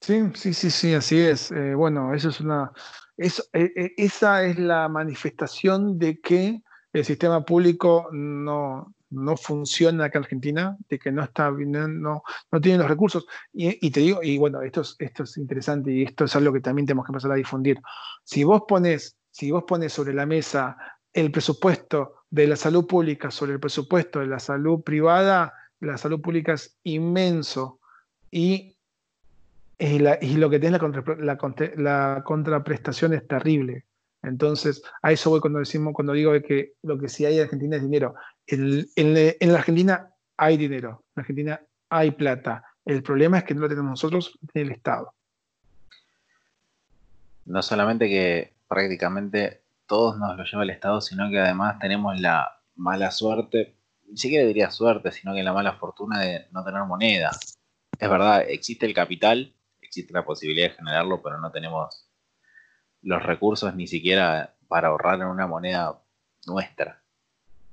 Sí, 0.00 0.22
sí, 0.34 0.52
sí, 0.52 0.70
sí, 0.70 0.94
así 0.94 1.18
es. 1.18 1.50
Eh, 1.50 1.74
bueno, 1.74 2.14
eso 2.14 2.28
es 2.28 2.40
una, 2.40 2.72
eso, 3.16 3.42
eh, 3.52 3.72
eh, 3.74 3.92
esa 3.96 4.44
es 4.44 4.58
la 4.58 4.88
manifestación 4.88 5.98
de 5.98 6.20
que 6.20 6.60
el 6.92 7.04
sistema 7.04 7.44
público 7.44 8.08
no, 8.12 8.94
no 9.10 9.36
funciona 9.36 10.04
acá 10.04 10.18
en 10.18 10.24
Argentina, 10.24 10.76
de 10.88 10.98
que 10.98 11.10
no 11.10 11.22
está 11.22 11.50
no, 11.50 12.22
no 12.52 12.60
tiene 12.60 12.78
los 12.78 12.88
recursos. 12.88 13.26
Y, 13.52 13.90
te 13.90 14.00
digo, 14.00 14.22
y 14.22 14.38
bueno, 14.38 14.62
esto 14.62 14.82
es, 14.82 14.96
esto 14.98 15.22
es 15.22 15.36
interesante 15.36 15.92
y 15.92 16.02
esto 16.02 16.24
es 16.24 16.36
algo 16.36 16.52
que 16.52 16.60
también 16.60 16.86
tenemos 16.86 17.06
que 17.06 17.12
empezar 17.12 17.32
a 17.32 17.36
difundir. 17.36 17.78
Si 18.24 18.44
vos 18.44 18.62
pones, 18.68 19.16
si 19.30 19.50
vos 19.50 19.64
pones 19.66 19.92
sobre 19.92 20.14
la 20.14 20.26
mesa 20.26 20.76
el 21.12 21.30
presupuesto 21.30 22.23
de 22.34 22.48
la 22.48 22.56
salud 22.56 22.84
pública 22.88 23.30
sobre 23.30 23.52
el 23.52 23.60
presupuesto 23.60 24.18
de 24.18 24.26
la 24.26 24.40
salud 24.40 24.82
privada, 24.82 25.54
la 25.78 25.96
salud 25.96 26.20
pública 26.20 26.54
es 26.54 26.76
inmenso 26.82 27.78
y, 28.28 28.76
lo 29.78 30.50
que 30.50 30.58
tiene 30.58 30.76
la, 31.20 31.38
la, 31.76 32.22
contraprestación 32.24 33.14
es 33.14 33.28
terrible. 33.28 33.84
Entonces, 34.24 34.82
a 35.02 35.12
eso 35.12 35.30
voy 35.30 35.38
cuando 35.38 35.60
decimos, 35.60 35.94
cuando 35.94 36.12
digo 36.12 36.32
que 36.42 36.72
lo 36.82 36.98
que 36.98 37.08
sí 37.08 37.24
hay 37.24 37.36
en 37.36 37.44
Argentina 37.44 37.76
es 37.76 37.82
dinero. 37.82 38.16
En, 38.48 38.84
en, 38.96 39.52
la 39.52 39.58
Argentina 39.58 40.10
hay 40.36 40.56
dinero, 40.56 40.88
en 40.88 41.14
la 41.14 41.20
Argentina 41.20 41.60
hay 41.88 42.10
plata 42.10 42.64
El 42.84 43.04
problema 43.04 43.38
es 43.38 43.44
que 43.44 43.54
no 43.54 43.60
lo 43.60 43.68
tenemos 43.68 43.90
nosotros 43.90 44.36
en 44.54 44.62
el 44.62 44.72
Estado. 44.72 45.14
No 47.44 47.62
solamente 47.62 48.08
que 48.08 48.54
prácticamente 48.66 49.63
todos 49.94 50.18
nos 50.18 50.36
lo 50.36 50.42
lleva 50.42 50.64
el 50.64 50.70
Estado, 50.70 51.00
sino 51.00 51.30
que 51.30 51.38
además 51.38 51.78
tenemos 51.78 52.20
la 52.20 52.50
mala 52.74 53.12
suerte, 53.12 53.76
ni 54.08 54.16
siquiera 54.16 54.44
diría 54.44 54.68
suerte, 54.68 55.12
sino 55.12 55.32
que 55.32 55.44
la 55.44 55.52
mala 55.52 55.74
fortuna 55.74 56.18
de 56.18 56.48
no 56.50 56.64
tener 56.64 56.82
moneda. 56.82 57.30
Es 57.96 58.10
verdad, 58.10 58.42
existe 58.48 58.86
el 58.86 58.92
capital, 58.92 59.54
existe 59.80 60.12
la 60.12 60.24
posibilidad 60.24 60.70
de 60.70 60.74
generarlo, 60.74 61.22
pero 61.22 61.38
no 61.38 61.52
tenemos 61.52 62.10
los 63.02 63.22
recursos 63.22 63.72
ni 63.76 63.86
siquiera 63.86 64.56
para 64.66 64.88
ahorrar 64.88 65.20
en 65.20 65.28
una 65.28 65.46
moneda 65.46 66.02
nuestra. 66.44 67.00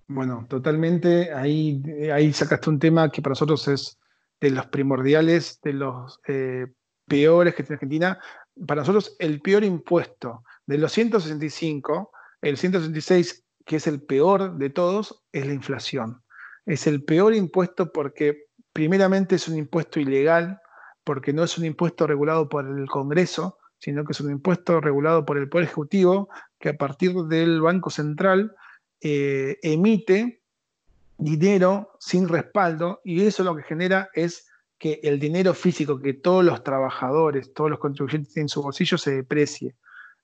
Bueno, 0.05 0.45
totalmente. 0.47 1.33
Ahí, 1.33 1.81
ahí 2.13 2.31
sacaste 2.33 2.69
un 2.69 2.77
tema 2.77 3.09
que 3.09 3.23
para 3.23 3.31
nosotros 3.31 3.67
es 3.67 3.99
de 4.39 4.51
los 4.51 4.67
primordiales, 4.67 5.59
de 5.63 5.73
los 5.73 6.19
eh, 6.27 6.67
peores 7.07 7.55
que 7.55 7.63
tiene 7.63 7.77
Argentina. 7.77 8.19
Para 8.67 8.81
nosotros 8.81 9.15
el 9.17 9.41
peor 9.41 9.63
impuesto 9.63 10.43
de 10.71 10.77
los 10.77 10.93
165, 10.93 12.11
el 12.41 12.55
166, 12.55 13.43
que 13.65 13.75
es 13.75 13.87
el 13.87 14.01
peor 14.01 14.57
de 14.57 14.69
todos, 14.69 15.21
es 15.33 15.45
la 15.45 15.53
inflación. 15.53 16.23
Es 16.65 16.87
el 16.87 17.03
peor 17.03 17.35
impuesto 17.35 17.91
porque 17.91 18.45
primeramente 18.71 19.35
es 19.35 19.49
un 19.49 19.57
impuesto 19.57 19.99
ilegal, 19.99 20.61
porque 21.03 21.33
no 21.33 21.43
es 21.43 21.57
un 21.57 21.65
impuesto 21.65 22.07
regulado 22.07 22.47
por 22.47 22.65
el 22.65 22.87
Congreso, 22.87 23.57
sino 23.79 24.05
que 24.05 24.13
es 24.13 24.21
un 24.21 24.31
impuesto 24.31 24.79
regulado 24.79 25.25
por 25.25 25.37
el 25.37 25.49
Poder 25.49 25.65
Ejecutivo, 25.65 26.29
que 26.57 26.69
a 26.69 26.77
partir 26.77 27.15
del 27.25 27.59
Banco 27.59 27.89
Central 27.89 28.55
eh, 29.01 29.59
emite 29.63 30.41
dinero 31.17 31.97
sin 31.99 32.29
respaldo 32.29 33.01
y 33.03 33.25
eso 33.25 33.43
lo 33.43 33.57
que 33.57 33.63
genera 33.63 34.09
es 34.13 34.47
que 34.77 35.01
el 35.03 35.19
dinero 35.19 35.53
físico 35.53 35.99
que 35.99 36.13
todos 36.13 36.45
los 36.45 36.63
trabajadores, 36.63 37.53
todos 37.53 37.69
los 37.69 37.79
contribuyentes 37.79 38.33
tienen 38.33 38.45
en 38.45 38.49
su 38.49 38.63
bolsillo 38.63 38.97
se 38.97 39.11
deprecie. 39.11 39.75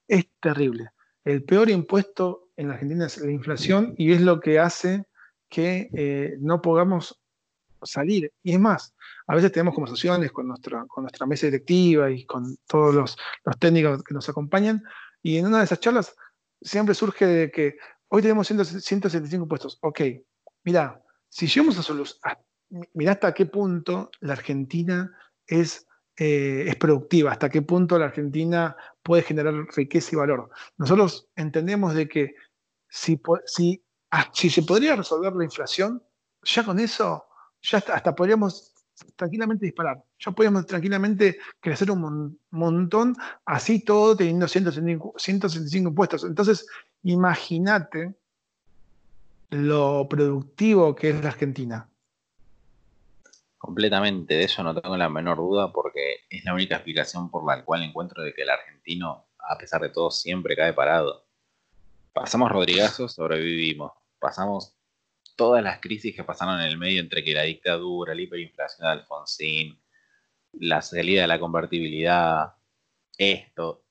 Es 0.08 0.28
terrible. 0.40 0.90
El 1.24 1.44
peor 1.44 1.70
impuesto 1.70 2.50
en 2.56 2.70
la 2.70 2.76
Argentina 2.76 3.06
es 3.06 3.18
la 3.18 3.32
inflación 3.32 3.94
y 3.98 4.14
es 4.14 4.22
lo 4.22 4.40
que 4.40 4.60
hace 4.60 5.06
que 5.50 5.90
eh, 5.94 6.38
no 6.40 6.62
podamos 6.62 7.20
salir. 7.84 8.34
Y 8.44 8.54
es 8.54 8.60
más, 8.60 8.96
a 9.28 9.36
veces 9.36 9.52
tenemos 9.52 9.76
conversaciones 9.76 10.32
con 10.32 10.48
nuestra, 10.48 10.86
con 10.88 11.04
nuestra 11.04 11.26
mesa 11.26 11.48
directiva 11.48 12.10
y 12.10 12.26
con 12.26 12.58
todos 12.68 12.96
los, 12.96 13.18
técnicos 13.60 14.04
que 14.04 14.14
nos 14.14 14.28
acompañan, 14.30 14.84
y 15.22 15.38
en 15.38 15.48
una 15.48 15.60
de 15.60 15.66
esas 15.66 15.80
charlas 15.80 16.16
siempre 16.62 16.96
surge 16.96 17.26
de 17.26 17.52
que 17.52 17.78
hoy 18.08 18.22
tenemos 18.22 18.48
175 18.48 19.48
puestos. 19.48 19.78
Ok, 19.82 20.02
mira, 20.64 21.04
si 21.30 21.48
llegamos 21.48 21.78
a 21.78 21.84
solucionar, 21.84 22.40
mira 22.94 23.14
hasta 23.14 23.34
qué 23.34 23.46
punto 23.46 24.10
la 24.20 24.34
Argentina 24.34 25.12
es, 25.46 25.87
eh, 26.18 26.66
es 26.68 26.76
productiva, 26.76 27.32
hasta 27.32 27.50
qué 27.50 27.62
punto 27.62 27.98
la 28.00 28.06
Argentina 28.06 28.76
puede 29.04 29.24
generar 29.24 29.54
riqueza 29.76 30.10
y 30.14 30.16
valor. 30.16 30.50
Nosotros 30.78 31.30
entendemos 31.36 31.94
de 31.94 32.08
que 32.08 32.36
si, 32.90 33.22
si, 33.46 33.84
ah, 34.12 34.30
si 34.34 34.50
se 34.50 34.64
podría 34.64 34.96
resolver 34.96 35.34
la 35.34 35.44
inflación, 35.44 36.02
ya 36.44 36.66
con 36.66 36.80
eso 36.80 37.28
ya 37.62 37.78
hasta, 37.78 38.16
podríamos 38.16 38.74
tranquilamente 39.16 39.66
disparar. 39.66 40.04
Ya 40.20 40.32
podríamos 40.32 40.66
tranquilamente 40.66 41.38
crecer 41.60 41.92
un 41.92 42.40
montón, 42.52 43.16
así 43.46 43.84
todo 43.84 44.16
teniendo 44.16 44.48
165, 44.48 45.94
puestos. 45.94 46.24
Entonces, 46.24 46.68
imagínate 47.04 48.16
lo 49.50 50.08
productivo 50.10 50.96
que 50.96 51.12
es 51.12 51.22
la 51.22 51.30
Argentina. 51.30 51.90
Completamente, 53.68 54.36
de 54.36 54.46
eso 54.46 54.64
no 54.64 54.74
tengo 54.74 54.96
la 54.96 55.10
menor 55.10 55.40
duda 55.40 55.74
porque 55.74 56.22
es 56.30 56.46
la 56.46 56.54
única 56.54 56.76
explicación 56.76 57.30
por 57.30 57.46
la 57.46 57.66
cual 57.66 57.84
encuentro 57.84 58.24
de 58.24 58.34
que 58.34 58.44
el 58.44 58.50
argentino, 58.50 59.26
a 59.40 59.58
pesar 59.58 59.82
de 59.82 59.90
todo, 59.90 60.10
siempre 60.10 60.56
cae 60.56 60.72
parado. 60.72 61.28
Pasamos 62.14 62.50
Rodrigazos, 62.50 63.12
sobrevivimos. 63.12 63.92
Pasamos 64.20 64.74
todas 65.36 65.62
las 65.62 65.82
crisis 65.82 66.16
que 66.16 66.24
pasaron 66.24 66.62
en 66.62 66.66
el 66.66 66.78
medio 66.78 67.02
entre 67.02 67.26
que 67.26 67.34
la 67.34 67.42
dictadura, 67.42 68.16
la 68.16 68.22
hiperinflación 68.22 68.88
de 68.88 69.02
Alfonsín, 69.02 69.78
la 70.54 70.82
salida 70.82 71.24
de 71.24 71.28
la 71.28 71.38
convertibilidad, 71.38 72.54
esto, 73.18 73.84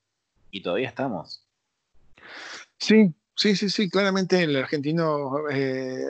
y 0.51 0.62
todavía 0.62 0.89
estamos. 0.89 1.47
Sí, 2.79 3.14
sí, 3.35 3.55
sí, 3.55 3.68
sí, 3.68 3.91
claramente 3.91 4.43
el 4.43 4.57
argentino 4.57 5.51
eh, 5.51 6.03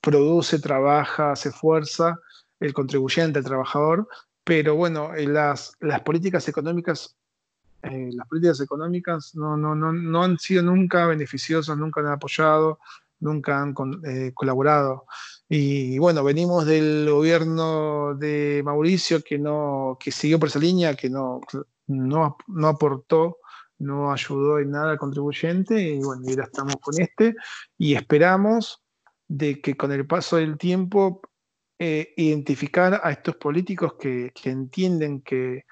produce, 0.00 0.58
trabaja, 0.58 1.36
se 1.36 1.50
esfuerza, 1.50 2.18
el 2.62 2.72
contribuyente, 2.72 3.38
el 3.38 3.44
trabajador, 3.44 4.08
pero 4.44 4.74
bueno, 4.74 5.14
eh, 5.14 5.26
las, 5.26 5.74
las 5.80 6.00
políticas 6.02 6.48
económicas 6.48 7.16
eh, 7.82 8.10
las 8.12 8.28
políticas 8.28 8.60
económicas 8.60 9.34
no, 9.34 9.56
no, 9.56 9.74
no, 9.74 9.92
no, 9.92 10.22
han 10.22 10.38
sido 10.38 10.62
nunca 10.62 11.06
beneficiosas, 11.06 11.76
nunca 11.76 12.00
han 12.00 12.06
apoyado, 12.06 12.78
nunca 13.18 13.60
han 13.60 13.74
eh, 14.04 14.30
colaborado. 14.34 15.06
Y, 15.48 15.98
bueno, 15.98 16.22
venimos 16.22 16.64
del 16.64 17.08
gobierno 17.10 18.14
de 18.14 18.62
Mauricio 18.64 19.22
que, 19.22 19.38
no, 19.38 19.96
que 19.98 20.12
siguió 20.12 20.38
por 20.38 20.48
esa 20.48 20.60
línea, 20.60 20.94
que 20.94 21.10
no, 21.10 21.40
no, 21.88 22.36
no 22.46 22.68
aportó, 22.68 23.38
no 23.78 24.12
ayudó 24.12 24.60
en 24.60 24.70
nada 24.70 24.92
al 24.92 24.98
contribuyente, 24.98 25.80
y 25.80 25.98
bueno, 25.98 26.22
ahora 26.28 26.44
estamos 26.44 26.76
con 26.76 27.00
este, 27.00 27.34
y 27.76 27.94
esperamos 27.94 28.80
de 29.26 29.60
que 29.60 29.76
con 29.76 29.90
el 29.90 30.06
paso 30.06 30.36
del 30.36 30.56
tiempo 30.56 31.20
eh, 31.84 32.14
identificar 32.16 33.00
a 33.02 33.10
estos 33.10 33.34
políticos 33.34 33.94
que, 33.98 34.32
entienden 34.44 35.20
que 35.20 35.64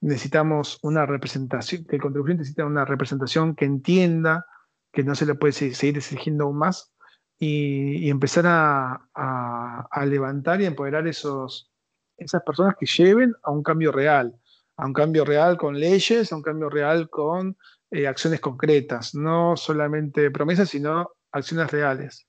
necesitamos 0.00 0.78
una 0.82 1.06
representación, 1.06 1.84
que 1.86 1.96
el 1.96 2.02
contribuyente 2.02 2.42
necesita 2.42 2.64
una 2.64 2.84
representación 2.84 3.56
que 3.56 3.64
entienda 3.64 4.46
que 4.92 5.02
no 5.02 5.16
se 5.16 5.26
le 5.26 5.34
puede 5.34 5.52
seguir 5.52 5.96
exigiendo 5.96 6.44
aún 6.44 6.58
más 6.58 6.92
y, 7.36 8.08
empezar 8.08 8.44
a, 8.46 10.04
levantar 10.06 10.60
y 10.60 10.66
empoderar 10.66 11.08
esos, 11.08 11.72
esas 12.16 12.44
personas 12.44 12.76
que 12.78 12.86
lleven 12.86 13.34
a 13.42 13.50
un 13.50 13.64
cambio 13.64 13.90
real, 13.90 14.36
a 14.76 14.86
un 14.86 14.92
cambio 14.92 15.24
real 15.24 15.56
con 15.56 15.80
leyes, 15.80 16.30
a 16.30 16.36
un 16.36 16.42
cambio 16.42 16.70
real 16.70 17.10
con 17.10 17.56
eh, 17.90 18.06
acciones 18.06 18.38
concretas, 18.38 19.16
no 19.16 19.56
solamente 19.56 20.30
promesas, 20.30 20.68
sino 20.68 21.10
acciones 21.32 21.72
reales. 21.72 22.24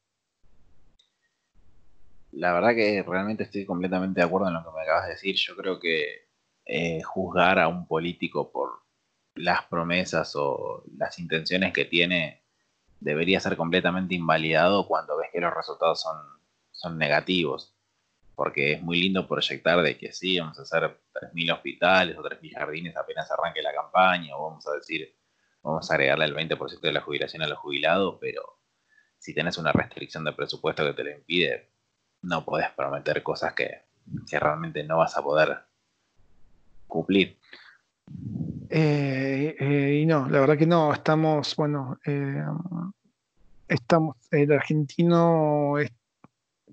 La 2.31 2.53
verdad 2.53 2.75
que 2.75 3.03
realmente 3.03 3.43
estoy 3.43 3.65
completamente 3.65 4.19
de 4.19 4.25
acuerdo 4.25 4.47
en 4.47 4.53
lo 4.55 4.63
que 4.63 4.71
me 4.75 4.81
acabas 4.81 5.05
de 5.05 5.13
decir. 5.13 5.35
Yo 5.35 5.55
creo 5.55 5.79
que 5.79 6.27
eh, 6.65 7.01
juzgar 7.01 7.59
a 7.59 7.67
un 7.67 7.87
político 7.87 8.51
por 8.51 8.83
las 9.35 9.65
promesas 9.65 10.35
o 10.35 10.83
las 10.97 11.19
intenciones 11.19 11.73
que 11.73 11.85
tiene 11.85 12.43
debería 12.99 13.39
ser 13.39 13.55
completamente 13.55 14.15
invalidado 14.15 14.87
cuando 14.87 15.17
ves 15.17 15.29
que 15.31 15.39
los 15.39 15.53
resultados 15.53 16.01
son, 16.01 16.17
son 16.71 16.97
negativos. 16.97 17.75
Porque 18.35 18.73
es 18.73 18.81
muy 18.83 19.01
lindo 19.01 19.27
proyectar 19.27 19.81
de 19.81 19.97
que 19.97 20.11
sí, 20.13 20.39
vamos 20.39 20.59
a 20.59 20.63
hacer 20.63 20.99
3.000 21.13 21.53
hospitales 21.53 22.17
o 22.17 22.23
3.000 22.23 22.53
jardines 22.53 22.95
apenas 22.95 23.31
arranque 23.31 23.63
la 23.63 23.73
campaña, 23.73 24.35
o 24.35 24.49
vamos 24.49 24.67
a 24.67 24.73
decir, 24.73 25.15
vamos 25.63 25.89
a 25.89 25.93
agregarle 25.95 26.25
el 26.25 26.35
20% 26.35 26.79
de 26.81 26.91
la 26.91 27.01
jubilación 27.01 27.41
a 27.41 27.47
los 27.47 27.57
jubilados, 27.57 28.17
pero 28.21 28.59
si 29.17 29.33
tenés 29.33 29.57
una 29.57 29.71
restricción 29.71 30.23
de 30.23 30.33
presupuesto 30.33 30.85
que 30.85 30.93
te 30.93 31.03
lo 31.03 31.11
impide, 31.11 31.71
no 32.23 32.43
podés 32.43 32.69
prometer 32.71 33.23
cosas 33.23 33.53
que, 33.53 33.85
realmente 34.31 34.83
no 34.83 34.97
vas 34.97 35.17
a 35.17 35.21
poder 35.21 35.57
cumplir. 36.87 37.37
Eh, 38.69 39.55
eh, 39.59 39.99
y 40.01 40.05
no, 40.05 40.29
la 40.29 40.39
verdad 40.39 40.57
que 40.57 40.65
no, 40.65 40.93
estamos, 40.93 41.55
bueno, 41.57 41.99
eh, 42.05 42.43
estamos, 43.67 44.15
el 44.31 44.51
argentino 44.53 45.75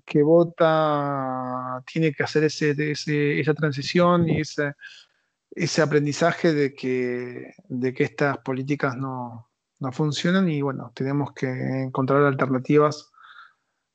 que 0.05 0.23
vota 0.23 1.83
tiene 1.91 2.13
que 2.13 2.23
hacer 2.23 2.45
ese, 2.45 3.39
esa 3.39 3.53
transición 3.53 4.29
y 4.29 4.41
ese, 4.41 4.73
ese 5.51 5.81
aprendizaje 5.81 6.53
de 6.53 6.73
que, 6.73 7.53
de 7.67 7.93
que 7.93 8.03
estas 8.03 8.37
políticas 8.39 8.95
no, 8.95 9.49
funcionan 9.91 10.49
y 10.49 10.61
bueno, 10.61 10.91
tenemos 10.95 11.31
que 11.33 11.47
encontrar 11.47 12.23
alternativas 12.23 13.11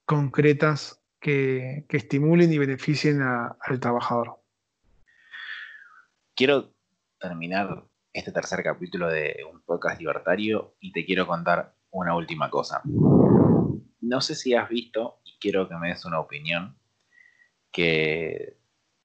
concretas 0.05 1.00
que, 1.21 1.85
estimulen 1.89 2.53
y 2.53 2.59
beneficien 2.59 3.21
al 3.23 3.81
trabajador. 3.81 4.41
Quiero 6.35 6.73
terminar 7.19 7.85
este 8.13 8.33
tercer 8.33 8.63
capítulo 8.63 9.09
de 9.09 9.45
un 9.51 9.61
podcast 9.63 10.01
libertario 10.01 10.75
y 10.81 10.93
te 10.93 11.05
quiero 11.05 11.27
contar 11.27 11.75
una 11.91 12.17
última 12.17 12.51
cosa. 12.51 12.81
No 12.85 14.21
sé 14.21 14.35
si 14.35 14.55
has 14.55 14.69
visto, 14.69 15.21
y 15.25 15.39
quiero 15.39 15.69
que 15.69 15.77
me 15.77 15.89
des 15.89 16.05
una 16.05 16.19
opinión, 16.19 16.79
que 17.71 18.57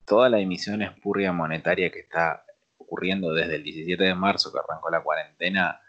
toda 0.05 0.30
la 0.30 0.39
emisión 0.39 0.82
espurria 0.82 1.34
monetaria 1.34 1.91
que 1.91 1.99
está 1.99 2.45
ocurriendo 2.78 3.34
desde 3.34 3.55
el 3.55 3.63
17 3.63 4.03
de 4.03 4.16
marzo 4.16 4.51
que 4.51 4.59
arrancó 4.59 4.89
la 4.89 5.03
cuarentena, 5.03 5.82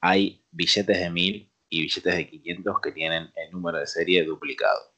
hay 0.00 0.44
billetes 0.50 0.98
de 0.98 1.10
1000 1.10 1.52
y 1.68 1.82
billetes 1.82 2.16
de 2.16 2.28
500 2.28 2.80
que 2.80 2.92
tienen 2.92 3.30
el 3.36 3.52
número 3.52 3.78
de 3.78 3.86
serie 3.86 4.24
duplicado. 4.24 4.90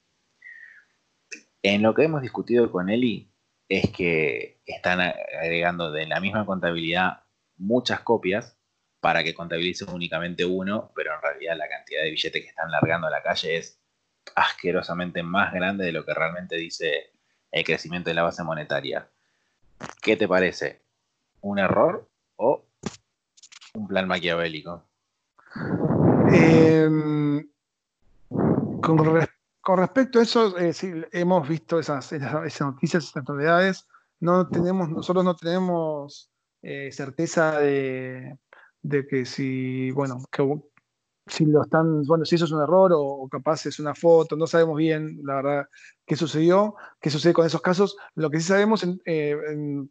En 1.62 1.82
lo 1.82 1.94
que 1.94 2.04
hemos 2.04 2.22
discutido 2.22 2.70
con 2.70 2.90
Eli, 2.90 3.32
es 3.68 3.90
que 3.90 4.60
están 4.66 5.00
agregando 5.00 5.92
de 5.92 6.06
la 6.06 6.20
misma 6.20 6.44
contabilidad 6.44 7.22
muchas 7.56 8.00
copias 8.00 8.58
para 9.00 9.24
que 9.24 9.34
contabilice 9.34 9.84
únicamente 9.84 10.44
uno, 10.44 10.92
pero 10.94 11.14
en 11.14 11.22
realidad 11.22 11.56
la 11.56 11.68
cantidad 11.68 12.02
de 12.02 12.10
billetes 12.10 12.42
que 12.42 12.48
están 12.48 12.70
largando 12.70 13.06
a 13.06 13.10
la 13.10 13.22
calle 13.22 13.56
es 13.56 13.80
asquerosamente 14.34 15.22
más 15.22 15.52
grande 15.52 15.84
de 15.84 15.92
lo 15.92 16.04
que 16.04 16.14
realmente 16.14 16.56
dice 16.56 17.12
el 17.50 17.64
crecimiento 17.64 18.10
de 18.10 18.14
la 18.14 18.22
base 18.22 18.42
monetaria. 18.42 19.08
¿Qué 20.02 20.16
te 20.16 20.28
parece? 20.28 20.82
¿Un 21.40 21.58
error 21.58 22.08
o 22.36 22.64
un 23.74 23.88
plan 23.88 24.06
maquiavélico? 24.06 24.84
Em, 26.32 27.48
con, 28.80 28.98
respecto 28.98 29.41
a 29.64 30.22
eso, 30.22 30.58
eh, 30.58 30.72
hemos 31.12 31.48
visto 31.48 31.78
esas, 31.78 32.12
noticias, 32.12 33.04
esas 33.04 33.28
novedades. 33.28 33.86
No 34.20 34.48
tenemos, 34.48 34.88
nosotros 34.88 35.24
no 35.24 35.36
tenemos 35.36 36.30
eh, 36.62 36.90
certeza 36.92 37.58
de, 37.58 38.38
que 39.08 39.24
si, 39.24 39.90
bueno, 39.92 40.18
que, 40.30 40.60
si 41.26 41.46
lo 41.46 41.62
están, 41.62 42.02
bueno, 42.02 42.24
si 42.24 42.34
eso 42.34 42.44
es 42.44 42.52
un 42.52 42.62
error 42.62 42.92
o, 42.94 43.28
capaz 43.30 43.66
es 43.66 43.78
una 43.78 43.94
foto, 43.94 44.36
no 44.36 44.46
sabemos 44.46 44.76
bien, 44.76 45.20
la 45.22 45.36
verdad, 45.36 45.68
qué 46.04 46.16
sucedió, 46.16 46.74
qué 47.00 47.10
sucede 47.10 47.32
con 47.32 47.46
esos 47.46 47.62
casos. 47.62 47.96
Lo 48.14 48.30
que 48.30 48.40
sí 48.40 48.48
sabemos 48.48 48.84
eh, 49.04 49.36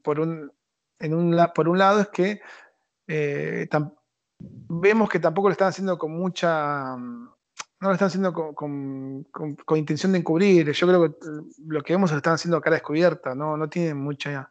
por, 0.04 0.20
un, 0.20 0.52
en 1.00 1.14
un, 1.14 1.38
por 1.56 1.70
un 1.70 1.78
lado 1.78 2.02
es 2.02 2.10
que 2.10 2.42
vemos 4.70 5.10
que 5.10 5.20
tampoco 5.20 5.48
lo 5.48 5.54
están 5.54 5.70
haciendo 5.70 5.98
con 5.98 6.12
mucha. 6.12 6.96
No 7.82 7.88
lo 7.90 7.94
están 7.94 8.08
haciendo 8.08 8.34
con, 8.34 9.26
intención 9.76 10.12
de 10.12 10.20
encubrir. 10.20 10.72
Yo 10.72 10.88
creo 10.88 11.12
que 11.12 11.18
lo 11.68 11.82
que 11.82 11.94
vemos 11.94 12.12
lo 12.12 12.18
están 12.18 12.34
haciendo 12.34 12.58
a 12.58 12.62
cara 12.62 12.76
descubierta. 12.76 13.36
No, 13.36 13.58
no 13.58 13.68
tienen 13.68 13.98
mucha, 13.98 14.50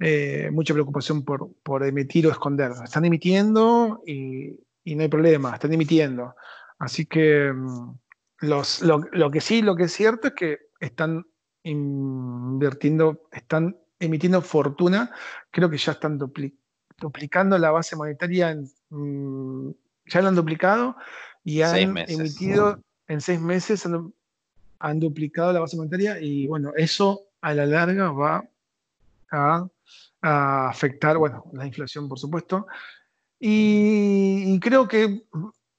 eh, 0.00 0.50
mucha 0.52 0.74
preocupación 0.74 1.24
por, 1.24 1.86
emitir 1.86 2.26
o 2.26 2.30
esconder. 2.30 2.72
Están 2.84 3.04
emitiendo 3.04 4.02
y, 4.04 4.58
no 4.84 5.02
hay 5.02 5.08
problema. 5.08 5.54
Están 5.54 5.72
emitiendo. 5.72 6.34
Así 6.78 7.06
que 7.06 7.52
mm, 7.52 7.98
los, 8.40 8.82
lo, 8.82 9.30
que 9.30 9.40
sí, 9.40 9.62
lo 9.62 9.76
que 9.76 9.84
es 9.84 9.92
cierto 9.92 10.28
es 10.28 10.34
que 10.34 10.58
están 10.80 11.24
invirtiendo, 11.62 13.28
están 13.32 13.78
emitiendo 13.98 14.42
fortuna. 14.42 15.12
Creo 15.50 15.70
que 15.70 15.78
ya 15.78 15.92
están 15.92 16.18
duplicando 16.18 17.56
la 17.58 17.70
base 17.70 17.96
monetaria 17.96 18.56
Mm, 18.90 19.70
ya 20.06 20.22
lo 20.22 20.28
han 20.28 20.36
duplicado 20.36 20.96
y 21.46 21.62
han 21.62 21.96
emitido 21.96 22.80
en 23.06 23.20
seis 23.20 23.40
meses, 23.40 23.86
han, 24.80 25.00
duplicado 25.00 25.52
la 25.52 25.60
base 25.60 25.76
monetaria 25.76 26.20
y 26.20 26.48
bueno, 26.48 26.72
eso 26.76 27.28
a 27.40 27.54
la 27.54 27.64
larga 27.66 28.10
va 28.10 28.44
a, 29.30 29.68
afectar, 30.20 31.16
bueno, 31.18 31.44
la 31.52 31.64
inflación 31.64 32.08
por 32.08 32.18
supuesto. 32.18 32.66
Y, 33.38 34.58
creo 34.58 34.88
que 34.88 35.22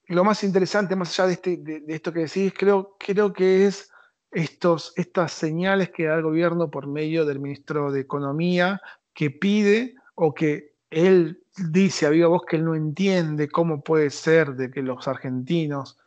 lo 0.05 0.23
más 0.23 0.41
interesante, 0.45 0.95
más 0.95 1.09
allá 1.19 1.27
de, 1.27 1.33
este, 1.33 1.57
de, 1.57 1.83
esto 1.87 2.13
que 2.13 2.21
decís, 2.21 2.53
creo, 2.57 2.95
creo 2.97 3.33
que 3.33 3.67
es 3.67 3.91
estos, 4.31 4.93
estas 4.95 5.33
señales 5.33 5.89
que 5.89 6.05
da 6.05 6.15
el 6.15 6.23
gobierno 6.23 6.71
por 6.71 6.87
medio 6.87 7.25
del 7.25 7.41
ministro 7.41 7.91
de 7.91 7.99
Economía 7.99 8.79
que 9.13 9.31
pide 9.31 9.95
o 10.15 10.33
que 10.33 10.76
él 10.89 11.43
dice 11.57 12.05
a 12.05 12.09
viva 12.09 12.27
voz 12.27 12.43
que 12.47 12.57
él 12.57 12.65
no 12.65 12.75
entiende 12.75 13.49
cómo 13.49 13.81
puede 13.83 14.09
ser 14.09 14.55
de 14.55 14.71
que 14.71 14.81
los 14.81 15.07
argentinos 15.07 15.97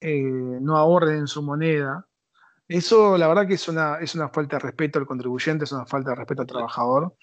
eh, 0.00 0.22
no 0.22 0.76
ahorren 0.76 1.18
en 1.18 1.26
su 1.26 1.42
moneda. 1.42 2.06
Eso, 2.68 3.18
la 3.18 3.28
verdad, 3.28 3.46
que 3.46 3.54
es 3.54 3.68
una, 3.68 3.98
es 4.00 4.14
una 4.14 4.28
falta 4.28 4.56
de 4.56 4.60
respeto 4.60 4.98
al 4.98 5.06
contribuyente, 5.06 5.64
es 5.64 5.72
una 5.72 5.86
falta 5.86 6.10
de 6.10 6.16
respeto 6.16 6.42
al 6.42 6.48
trabajador. 6.48 7.16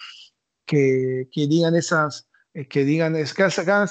Que, 0.66 1.28
digan 1.34 1.76
esas, 1.76 2.30
eh, 2.54 2.68
que 2.68 2.86
digan, 2.86 3.14
que, 3.14 3.44
hagan, 3.44 3.88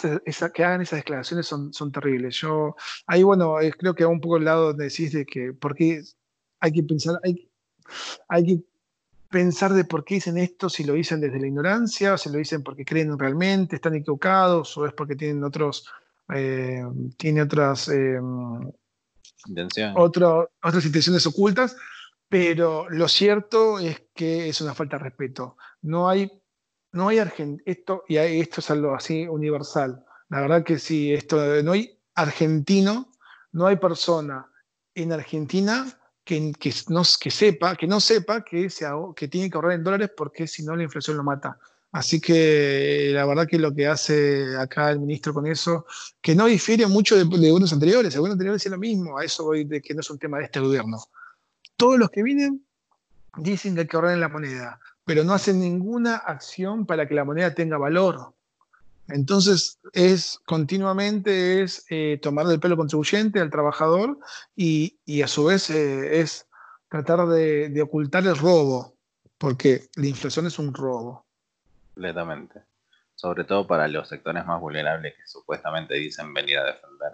que 0.55 0.65
hagan 0.65 0.81
esas 0.81 0.99
declaraciones 0.99 1.47
son, 1.47 1.73
son 1.73 1.93
terribles. 1.93 2.37
Yo, 2.37 2.77
ahí, 3.07 3.23
bueno, 3.23 3.57
creo 3.77 3.95
que 3.95 4.05
va 4.05 4.11
un 4.11 4.21
poco 4.21 4.37
el 4.37 4.45
lado 4.45 4.69
donde 4.69 4.85
decís 4.85 5.13
de 5.13 5.27
que, 5.27 5.53
porque 5.53 6.03
hay 6.61 6.73
que 6.73 6.83
pensar, 6.83 7.19
hay, 7.23 7.51
hay 8.29 8.47
que 8.47 8.70
pensar 9.31 9.73
de 9.73 9.85
por 9.85 10.05
qué 10.05 10.17
dicen 10.17 10.37
esto, 10.37 10.69
si 10.69 10.85
lo 10.85 10.95
dicen 10.95 11.21
desde 11.21 11.41
la 11.41 11.47
ignorancia, 11.47 12.15
o 12.15 12.19
si 12.19 12.29
lo 12.31 12.39
dicen 12.39 12.63
porque 12.63 12.85
creen 12.85 13.17
realmente, 13.19 13.77
están 13.77 13.95
equivocados, 13.95 14.77
o 14.77 14.87
es 14.87 14.93
porque 14.93 15.15
tienen 15.15 15.45
otros, 15.45 15.89
eh, 16.35 16.85
tiene 17.17 17.43
otras, 17.43 17.89
eh, 17.89 18.19
otras 19.93 20.85
intenciones 20.85 21.27
ocultas, 21.27 21.77
pero 22.29 22.91
lo 22.91 23.09
cierto 23.09 23.79
es 23.79 24.03
que 24.15 24.49
es 24.49 24.61
una 24.61 24.75
falta 24.75 24.99
de 24.99 25.05
respeto. 25.05 25.57
No 25.83 26.09
hay, 26.09 26.31
no 26.93 27.09
hay 27.09 27.19
esto, 27.65 28.05
y 28.09 28.17
esto 28.17 28.61
es 28.61 28.71
algo 28.71 28.95
así 28.95 29.29
universal. 29.29 30.05
La 30.29 30.41
verdad 30.41 30.65
que 30.65 30.79
sí, 30.79 31.15
esto, 31.15 31.63
no 31.63 31.73
hay 31.73 31.99
argentino, 32.15 33.13
no 33.53 33.67
hay 33.67 33.77
persona 33.77 34.51
en 34.95 35.13
Argentina 35.13 36.00
que, 36.31 36.73
no, 36.89 37.03
sepa, 37.05 37.75
que 37.75 37.87
no 37.89 37.99
sepa 37.99 38.45
que, 38.45 38.69
que 39.17 39.29
tiene 39.29 39.51
que 39.51 39.57
ahorrar 39.57 39.73
en 39.73 39.83
dólares 39.83 40.11
porque 40.17 40.47
si 40.47 40.63
no 40.63 40.77
la 40.77 40.85
inflación 40.85 41.17
lo 41.17 41.25
mata. 41.25 41.59
Así 41.91 42.21
que 42.21 43.11
la 43.13 43.27
verdad 43.27 43.49
que 43.49 43.59
lo 43.59 43.75
que 43.75 43.89
hace 43.89 44.57
acá 44.57 44.91
el 44.93 45.01
ministro 45.01 45.35
con 45.35 45.49
eso, 45.49 45.87
que 46.21 46.37
no 46.37 46.47
difiere 46.47 46.87
mucho 46.87 47.17
de, 47.17 47.25
de 47.25 47.53
unos 47.53 47.73
anteriores, 47.73 48.15
algunos 48.15 48.35
anteriores 48.35 48.65
es 48.65 48.71
lo 48.71 48.79
mismo, 48.79 49.19
a 49.19 49.25
eso 49.25 49.45
voy 49.45 49.65
de 49.65 49.83
que 49.83 49.93
no 49.93 50.01
es 50.01 50.11
un 50.11 50.19
tema 50.19 50.39
de 50.39 50.45
este 50.45 50.61
gobierno. 50.61 50.99
Todos 51.77 51.99
los 51.99 52.11
que 52.11 52.23
vienen 52.23 52.65
dicen 53.37 53.75
que 53.75 53.81
hay 53.81 53.87
que 53.89 53.97
ahorrar 53.97 54.15
en 54.15 54.21
la 54.21 54.29
moneda, 54.29 54.79
pero 55.05 55.25
no 55.25 55.35
hacen 55.35 55.59
ninguna 55.59 56.17
acción 56.17 56.87
para 56.87 57.09
que 57.09 57.15
la 57.15 57.25
moneda 57.25 57.55
tenga 57.55 57.77
valor. 57.77 58.35
Entonces, 59.13 59.79
es 59.93 60.41
continuamente 60.47 61.63
es 61.63 61.85
eh, 61.91 62.19
tomar 62.23 62.47
del 62.47 62.61
pelo 62.61 62.77
contribuyente 62.77 63.41
al 63.41 63.51
trabajador 63.51 64.19
y, 64.57 65.23
a 65.23 65.29
su 65.29 65.45
vez 65.45 65.71
eh, 65.71 66.21
es 66.21 66.47
tratar 66.89 67.27
de, 67.27 67.81
ocultar 67.83 68.27
el 68.27 68.37
robo, 68.37 68.97
porque 69.39 69.89
la 69.97 70.07
inflación 70.07 70.47
es 70.47 70.59
un 70.59 70.75
robo. 70.75 71.27
Completamente. 71.95 72.63
Sobre 73.15 73.45
todo 73.45 73.67
para 73.67 73.87
los 73.87 74.09
sectores 74.09 74.47
más 74.47 74.61
vulnerables 74.61 75.15
que 75.15 75.27
supuestamente 75.27 75.95
dicen 75.95 76.33
venir 76.33 76.59
a 76.59 76.65
defender. 76.65 77.13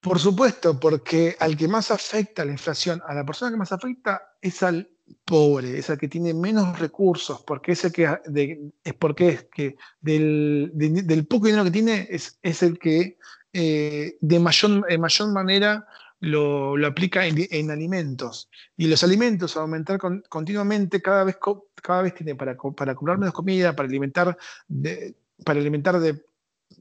Por 0.00 0.18
supuesto, 0.18 0.80
porque 0.80 1.36
al 1.38 1.56
que 1.56 1.68
más 1.68 1.90
afecta 1.90 2.44
la 2.44 2.52
inflación, 2.52 3.02
a 3.06 3.14
la 3.14 3.24
persona 3.24 3.50
que 3.50 3.56
más 3.56 3.72
afecta 3.72 4.34
es 4.40 4.62
al 4.62 4.88
pobre, 5.24 5.78
es 5.78 5.90
el 5.90 5.98
que 5.98 6.08
tiene 6.08 6.34
menos 6.34 6.78
recursos, 6.78 7.42
porque 7.42 7.72
es 7.72 7.84
el 7.84 7.92
que, 7.92 8.70
es 8.84 8.94
porque 8.94 9.28
es 9.28 9.44
que 9.44 9.76
del, 10.00 11.26
poco 11.28 11.46
dinero 11.46 11.64
que 11.64 11.70
tiene 11.70 12.06
es, 12.10 12.38
es 12.42 12.62
el 12.62 12.78
que 12.78 13.18
eh, 13.52 14.16
de 14.20 14.40
mayor, 14.40 14.98
mayor 14.98 15.32
manera 15.32 15.86
lo, 16.20 16.86
aplica 16.86 17.26
en, 17.26 17.70
alimentos. 17.70 18.48
Y 18.76 18.86
los 18.86 19.02
alimentos, 19.02 19.56
aumentar 19.56 19.98
continuamente, 20.28 21.02
cada 21.02 21.24
vez, 21.24 21.36
cada 21.82 22.02
vez 22.02 22.14
tiene 22.14 22.34
para, 22.34 22.56
para 22.56 22.94
comprar 22.94 23.18
menos 23.18 23.34
comida, 23.34 23.74
para 23.74 23.88
alimentar, 23.88 24.36
de, 24.68 25.16
para 25.44 25.60
alimentar 25.60 25.98
de 25.98 26.24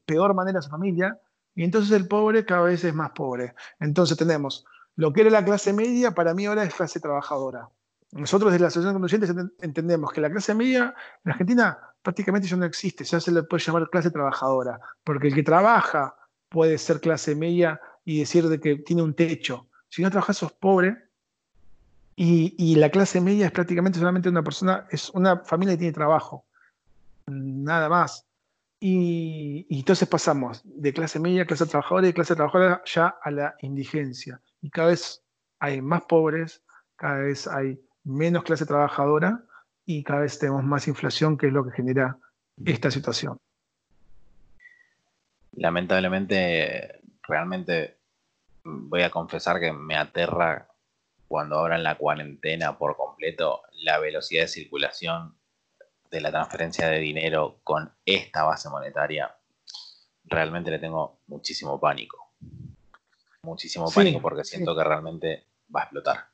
peor 0.05 0.33
manera 0.33 0.59
a 0.59 0.61
su 0.61 0.69
familia, 0.69 1.19
y 1.55 1.63
entonces 1.63 1.91
el 1.91 2.07
pobre 2.07 2.45
cada 2.45 2.63
vez 2.63 2.83
es 2.83 2.93
más 2.93 3.11
pobre. 3.11 3.55
Entonces 3.79 4.17
tenemos 4.17 4.65
lo 4.95 5.11
que 5.11 5.21
era 5.21 5.29
la 5.29 5.43
clase 5.43 5.73
media, 5.73 6.11
para 6.11 6.33
mí 6.33 6.45
ahora 6.45 6.63
es 6.63 6.73
clase 6.73 6.99
trabajadora. 6.99 7.69
Nosotros 8.11 8.51
desde 8.51 8.63
la 8.63 8.67
Asociación 8.67 8.93
de 8.93 8.99
Conducentes 8.99 9.53
entendemos 9.61 10.11
que 10.11 10.21
la 10.21 10.29
clase 10.29 10.53
media 10.53 10.93
en 11.23 11.31
Argentina 11.31 11.79
prácticamente 12.01 12.47
ya 12.47 12.57
no 12.57 12.65
existe, 12.65 13.03
ya 13.03 13.19
se 13.19 13.31
le 13.31 13.43
puede 13.43 13.63
llamar 13.63 13.89
clase 13.89 14.11
trabajadora, 14.11 14.79
porque 15.03 15.27
el 15.27 15.35
que 15.35 15.43
trabaja 15.43 16.15
puede 16.49 16.77
ser 16.77 16.99
clase 16.99 17.35
media 17.35 17.79
y 18.03 18.19
decir 18.19 18.47
de 18.49 18.59
que 18.59 18.77
tiene 18.77 19.01
un 19.01 19.13
techo. 19.13 19.67
Si 19.87 20.01
no 20.01 20.09
trabajas 20.09 20.37
sos 20.37 20.51
pobre 20.51 20.97
y, 22.15 22.75
la 22.75 22.89
clase 22.89 23.21
media 23.21 23.47
es 23.47 23.51
prácticamente 23.51 23.99
solamente 23.99 24.29
una 24.29 24.43
persona, 24.43 24.85
es 24.91 25.09
una 25.11 25.37
familia 25.39 25.75
que 25.75 25.79
tiene 25.79 25.93
trabajo, 25.93 26.45
nada 27.27 27.87
más. 27.87 28.27
Y, 28.79 29.65
y, 29.69 29.79
entonces 29.79 30.07
pasamos 30.07 30.61
de 30.65 30.91
clase 30.91 31.19
media 31.19 31.43
a 31.43 31.45
clase 31.45 31.65
trabajadora 31.65 32.07
y 32.07 32.09
de 32.09 32.13
clase 32.13 32.35
trabajadora 32.35 32.81
ya 32.85 33.15
a 33.23 33.31
la 33.31 33.55
indigencia. 33.61 34.41
Y 34.61 34.69
cada 34.69 34.89
vez 34.89 35.23
hay 35.59 35.81
más 35.81 36.03
pobres, 36.03 36.61
cada 36.95 37.19
vez 37.19 37.47
hay 37.47 37.79
menos 38.03 38.43
clase 38.43 38.65
trabajadora 38.65 39.43
y 39.85 40.03
cada 40.03 40.21
vez 40.21 40.39
tenemos 40.39 40.63
más 40.63 40.87
inflación, 40.87 41.37
que 41.37 41.47
es 41.47 41.53
lo 41.53 41.63
que 41.63 41.71
genera 41.71 42.17
esta 42.65 42.91
situación. 42.91 43.37
Lamentablemente, 45.53 47.01
realmente 47.23 47.97
voy 48.63 49.01
a 49.01 49.09
confesar 49.09 49.59
que 49.59 49.73
me 49.73 49.97
aterra 49.97 50.67
cuando 51.27 51.59
abran 51.59 51.83
la 51.83 51.97
cuarentena 51.97 52.77
por 52.77 52.95
completo 52.95 53.63
la 53.83 53.99
velocidad 53.99 54.43
de 54.43 54.47
circulación 54.47 55.35
de 56.09 56.21
la 56.21 56.31
transferencia 56.31 56.87
de 56.87 56.99
dinero 56.99 57.59
con 57.63 57.91
esta 58.05 58.43
base 58.43 58.69
monetaria. 58.69 59.33
Realmente 60.25 60.71
le 60.71 60.79
tengo 60.79 61.21
muchísimo 61.27 61.79
pánico. 61.79 62.33
Muchísimo 63.43 63.89
pánico 63.89 64.21
porque 64.21 64.43
siento 64.43 64.75
que 64.75 64.83
realmente 64.83 65.45
va 65.73 65.81
a 65.81 65.83
explotar. 65.83 66.30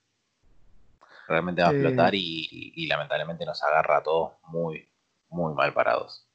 Realmente 1.27 1.61
va 1.61 1.69
a 1.69 1.71
explotar 1.71 2.15
y, 2.15 2.87
lamentablemente 2.87 3.45
nos 3.45 3.61
agarra 3.63 3.97
a 3.97 4.03
todos 4.03 4.33
muy, 4.47 4.87
muy 5.29 5.53
mal 5.53 5.73
parados. 5.73 6.25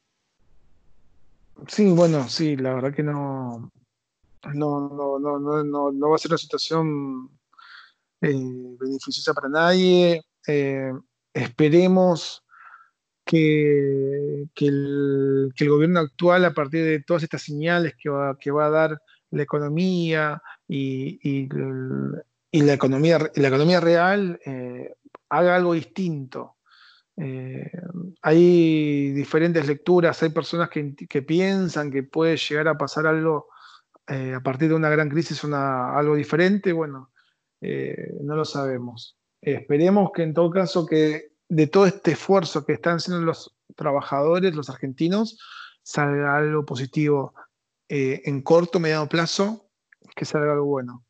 Sí, 1.67 1.91
bueno, 1.91 2.27
sí, 2.29 2.55
la 2.55 2.73
verdad 2.73 2.93
que 2.93 3.03
no, 3.03 3.71
no, 4.53 4.89
no, 4.89 5.19
no, 5.19 5.63
no, 5.63 5.91
no 5.91 6.09
va 6.09 6.15
a 6.15 6.19
ser 6.19 6.31
una 6.31 6.37
situación 6.37 7.29
eh, 8.21 8.75
beneficiosa 8.79 9.33
para 9.33 9.49
nadie. 9.49 10.21
Eh, 10.47 10.91
esperemos 11.33 12.43
que, 13.25 14.45
que, 14.53 14.67
el, 14.67 15.53
gobierno 15.59 16.01
actual, 16.01 16.45
a 16.45 16.53
partir 16.53 16.83
de 16.83 17.01
todas 17.01 17.23
estas 17.23 17.41
señales 17.41 17.95
que 17.97 18.09
va, 18.09 18.37
que 18.37 18.51
va 18.51 18.67
a 18.67 18.69
dar 18.69 19.01
la 19.31 19.43
economía 19.43 20.41
y, 20.67 21.47
la, 22.61 22.73
economía, 22.73 23.19
la 23.35 23.47
economía 23.47 23.79
real, 23.79 24.39
eh, 24.45 24.95
haga 25.29 25.55
algo 25.55 25.73
distinto. 25.73 26.57
hay 28.21 29.11
diferentes 29.11 29.67
lecturas, 29.67 30.21
hay 30.23 30.29
personas 30.29 30.69
que, 30.69 30.95
que, 30.95 31.21
piensan 31.21 31.91
que 31.91 32.03
puede 32.03 32.37
llegar 32.37 32.67
a 32.67 32.77
pasar 32.77 33.05
algo 33.07 33.47
a 34.07 34.41
partir 34.41 34.69
de 34.69 34.75
una 34.75 34.89
gran 34.89 35.09
crisis, 35.09 35.43
una, 35.43 35.97
algo 35.97 36.15
diferente. 36.15 36.73
Bueno, 36.73 37.11
eh, 37.65 38.13
no 38.21 38.35
lo 38.35 38.43
sabemos. 38.43 39.17
esperemos 39.41 40.11
que 40.13 40.23
en 40.23 40.33
todo 40.33 40.51
caso 40.51 40.85
que 40.85 41.31
de 41.47 41.67
todo 41.67 41.85
este 41.85 42.11
esfuerzo 42.11 42.65
que 42.65 42.73
están 42.73 42.97
haciendo 42.97 43.23
los 43.23 43.55
trabajadores, 43.75 44.53
los 44.53 44.69
argentinos, 44.69 45.39
salga 45.81 46.35
algo 46.35 46.65
positivo 46.65 47.33
eh, 47.87 48.21
en 48.25 48.41
corto, 48.41 48.81
mediano 48.81 49.07
plazo, 49.07 49.69
que 50.13 50.25
salga 50.25 50.51
algo 50.51 50.65
bueno. 50.65 51.05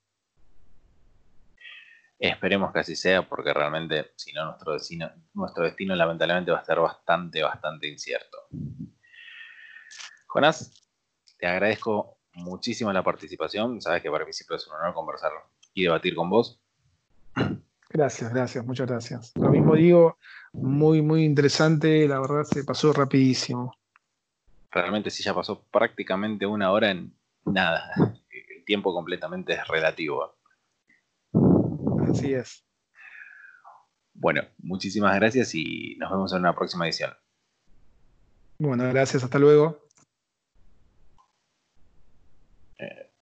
Esperemos 2.23 2.71
que 2.71 2.79
así 2.79 2.95
sea, 2.95 3.27
porque 3.27 3.53
realmente, 3.53 4.13
si 4.15 4.31
no, 4.31 4.45
nuestro 4.45 4.71
destino, 4.71 5.11
nuestro 5.33 5.65
destino 5.65 5.93
lamentablemente 5.93 6.51
va 6.51 6.59
a 6.59 6.61
estar 6.61 6.79
bastante, 6.79 7.43
bastante 7.43 7.85
incierto. 7.85 8.37
Jonás, 10.27 10.71
te 11.37 11.47
agradezco 11.47 12.19
muchísimo 12.35 12.93
la 12.93 13.03
participación. 13.03 13.81
Sabes 13.81 14.01
que 14.01 14.09
para 14.09 14.23
mí 14.23 14.31
siempre 14.31 14.55
es 14.55 14.65
un 14.67 14.75
honor 14.75 14.93
conversar 14.93 15.33
y 15.73 15.83
debatir 15.83 16.15
con 16.15 16.29
vos. 16.29 16.61
Gracias, 17.89 18.33
gracias, 18.33 18.65
muchas 18.65 18.87
gracias. 18.87 19.33
Lo 19.35 19.49
mismo 19.49 19.75
digo, 19.75 20.17
muy, 20.53 21.01
muy 21.01 21.25
interesante, 21.25 22.07
la 22.07 22.21
verdad 22.21 22.43
se 22.45 22.63
pasó 22.63 22.93
rapidísimo. 22.93 23.75
Realmente 24.71 25.09
sí, 25.09 25.23
ya 25.23 25.33
pasó 25.33 25.65
prácticamente 25.69 26.45
una 26.45 26.71
hora 26.71 26.89
en 26.89 27.13
nada. 27.43 27.91
El 27.97 28.63
tiempo 28.63 28.93
completamente 28.93 29.53
es 29.55 29.67
relativo. 29.67 30.37
Así 32.13 32.33
es. 32.33 32.63
Bueno, 34.13 34.43
muchísimas 34.59 35.15
gracias 35.15 35.55
y 35.55 35.95
nos 35.97 36.11
vemos 36.11 36.31
en 36.33 36.39
una 36.39 36.55
próxima 36.55 36.85
edición. 36.85 37.11
Bueno, 38.59 38.87
gracias, 38.89 39.23
hasta 39.23 39.39
luego. 39.39 39.87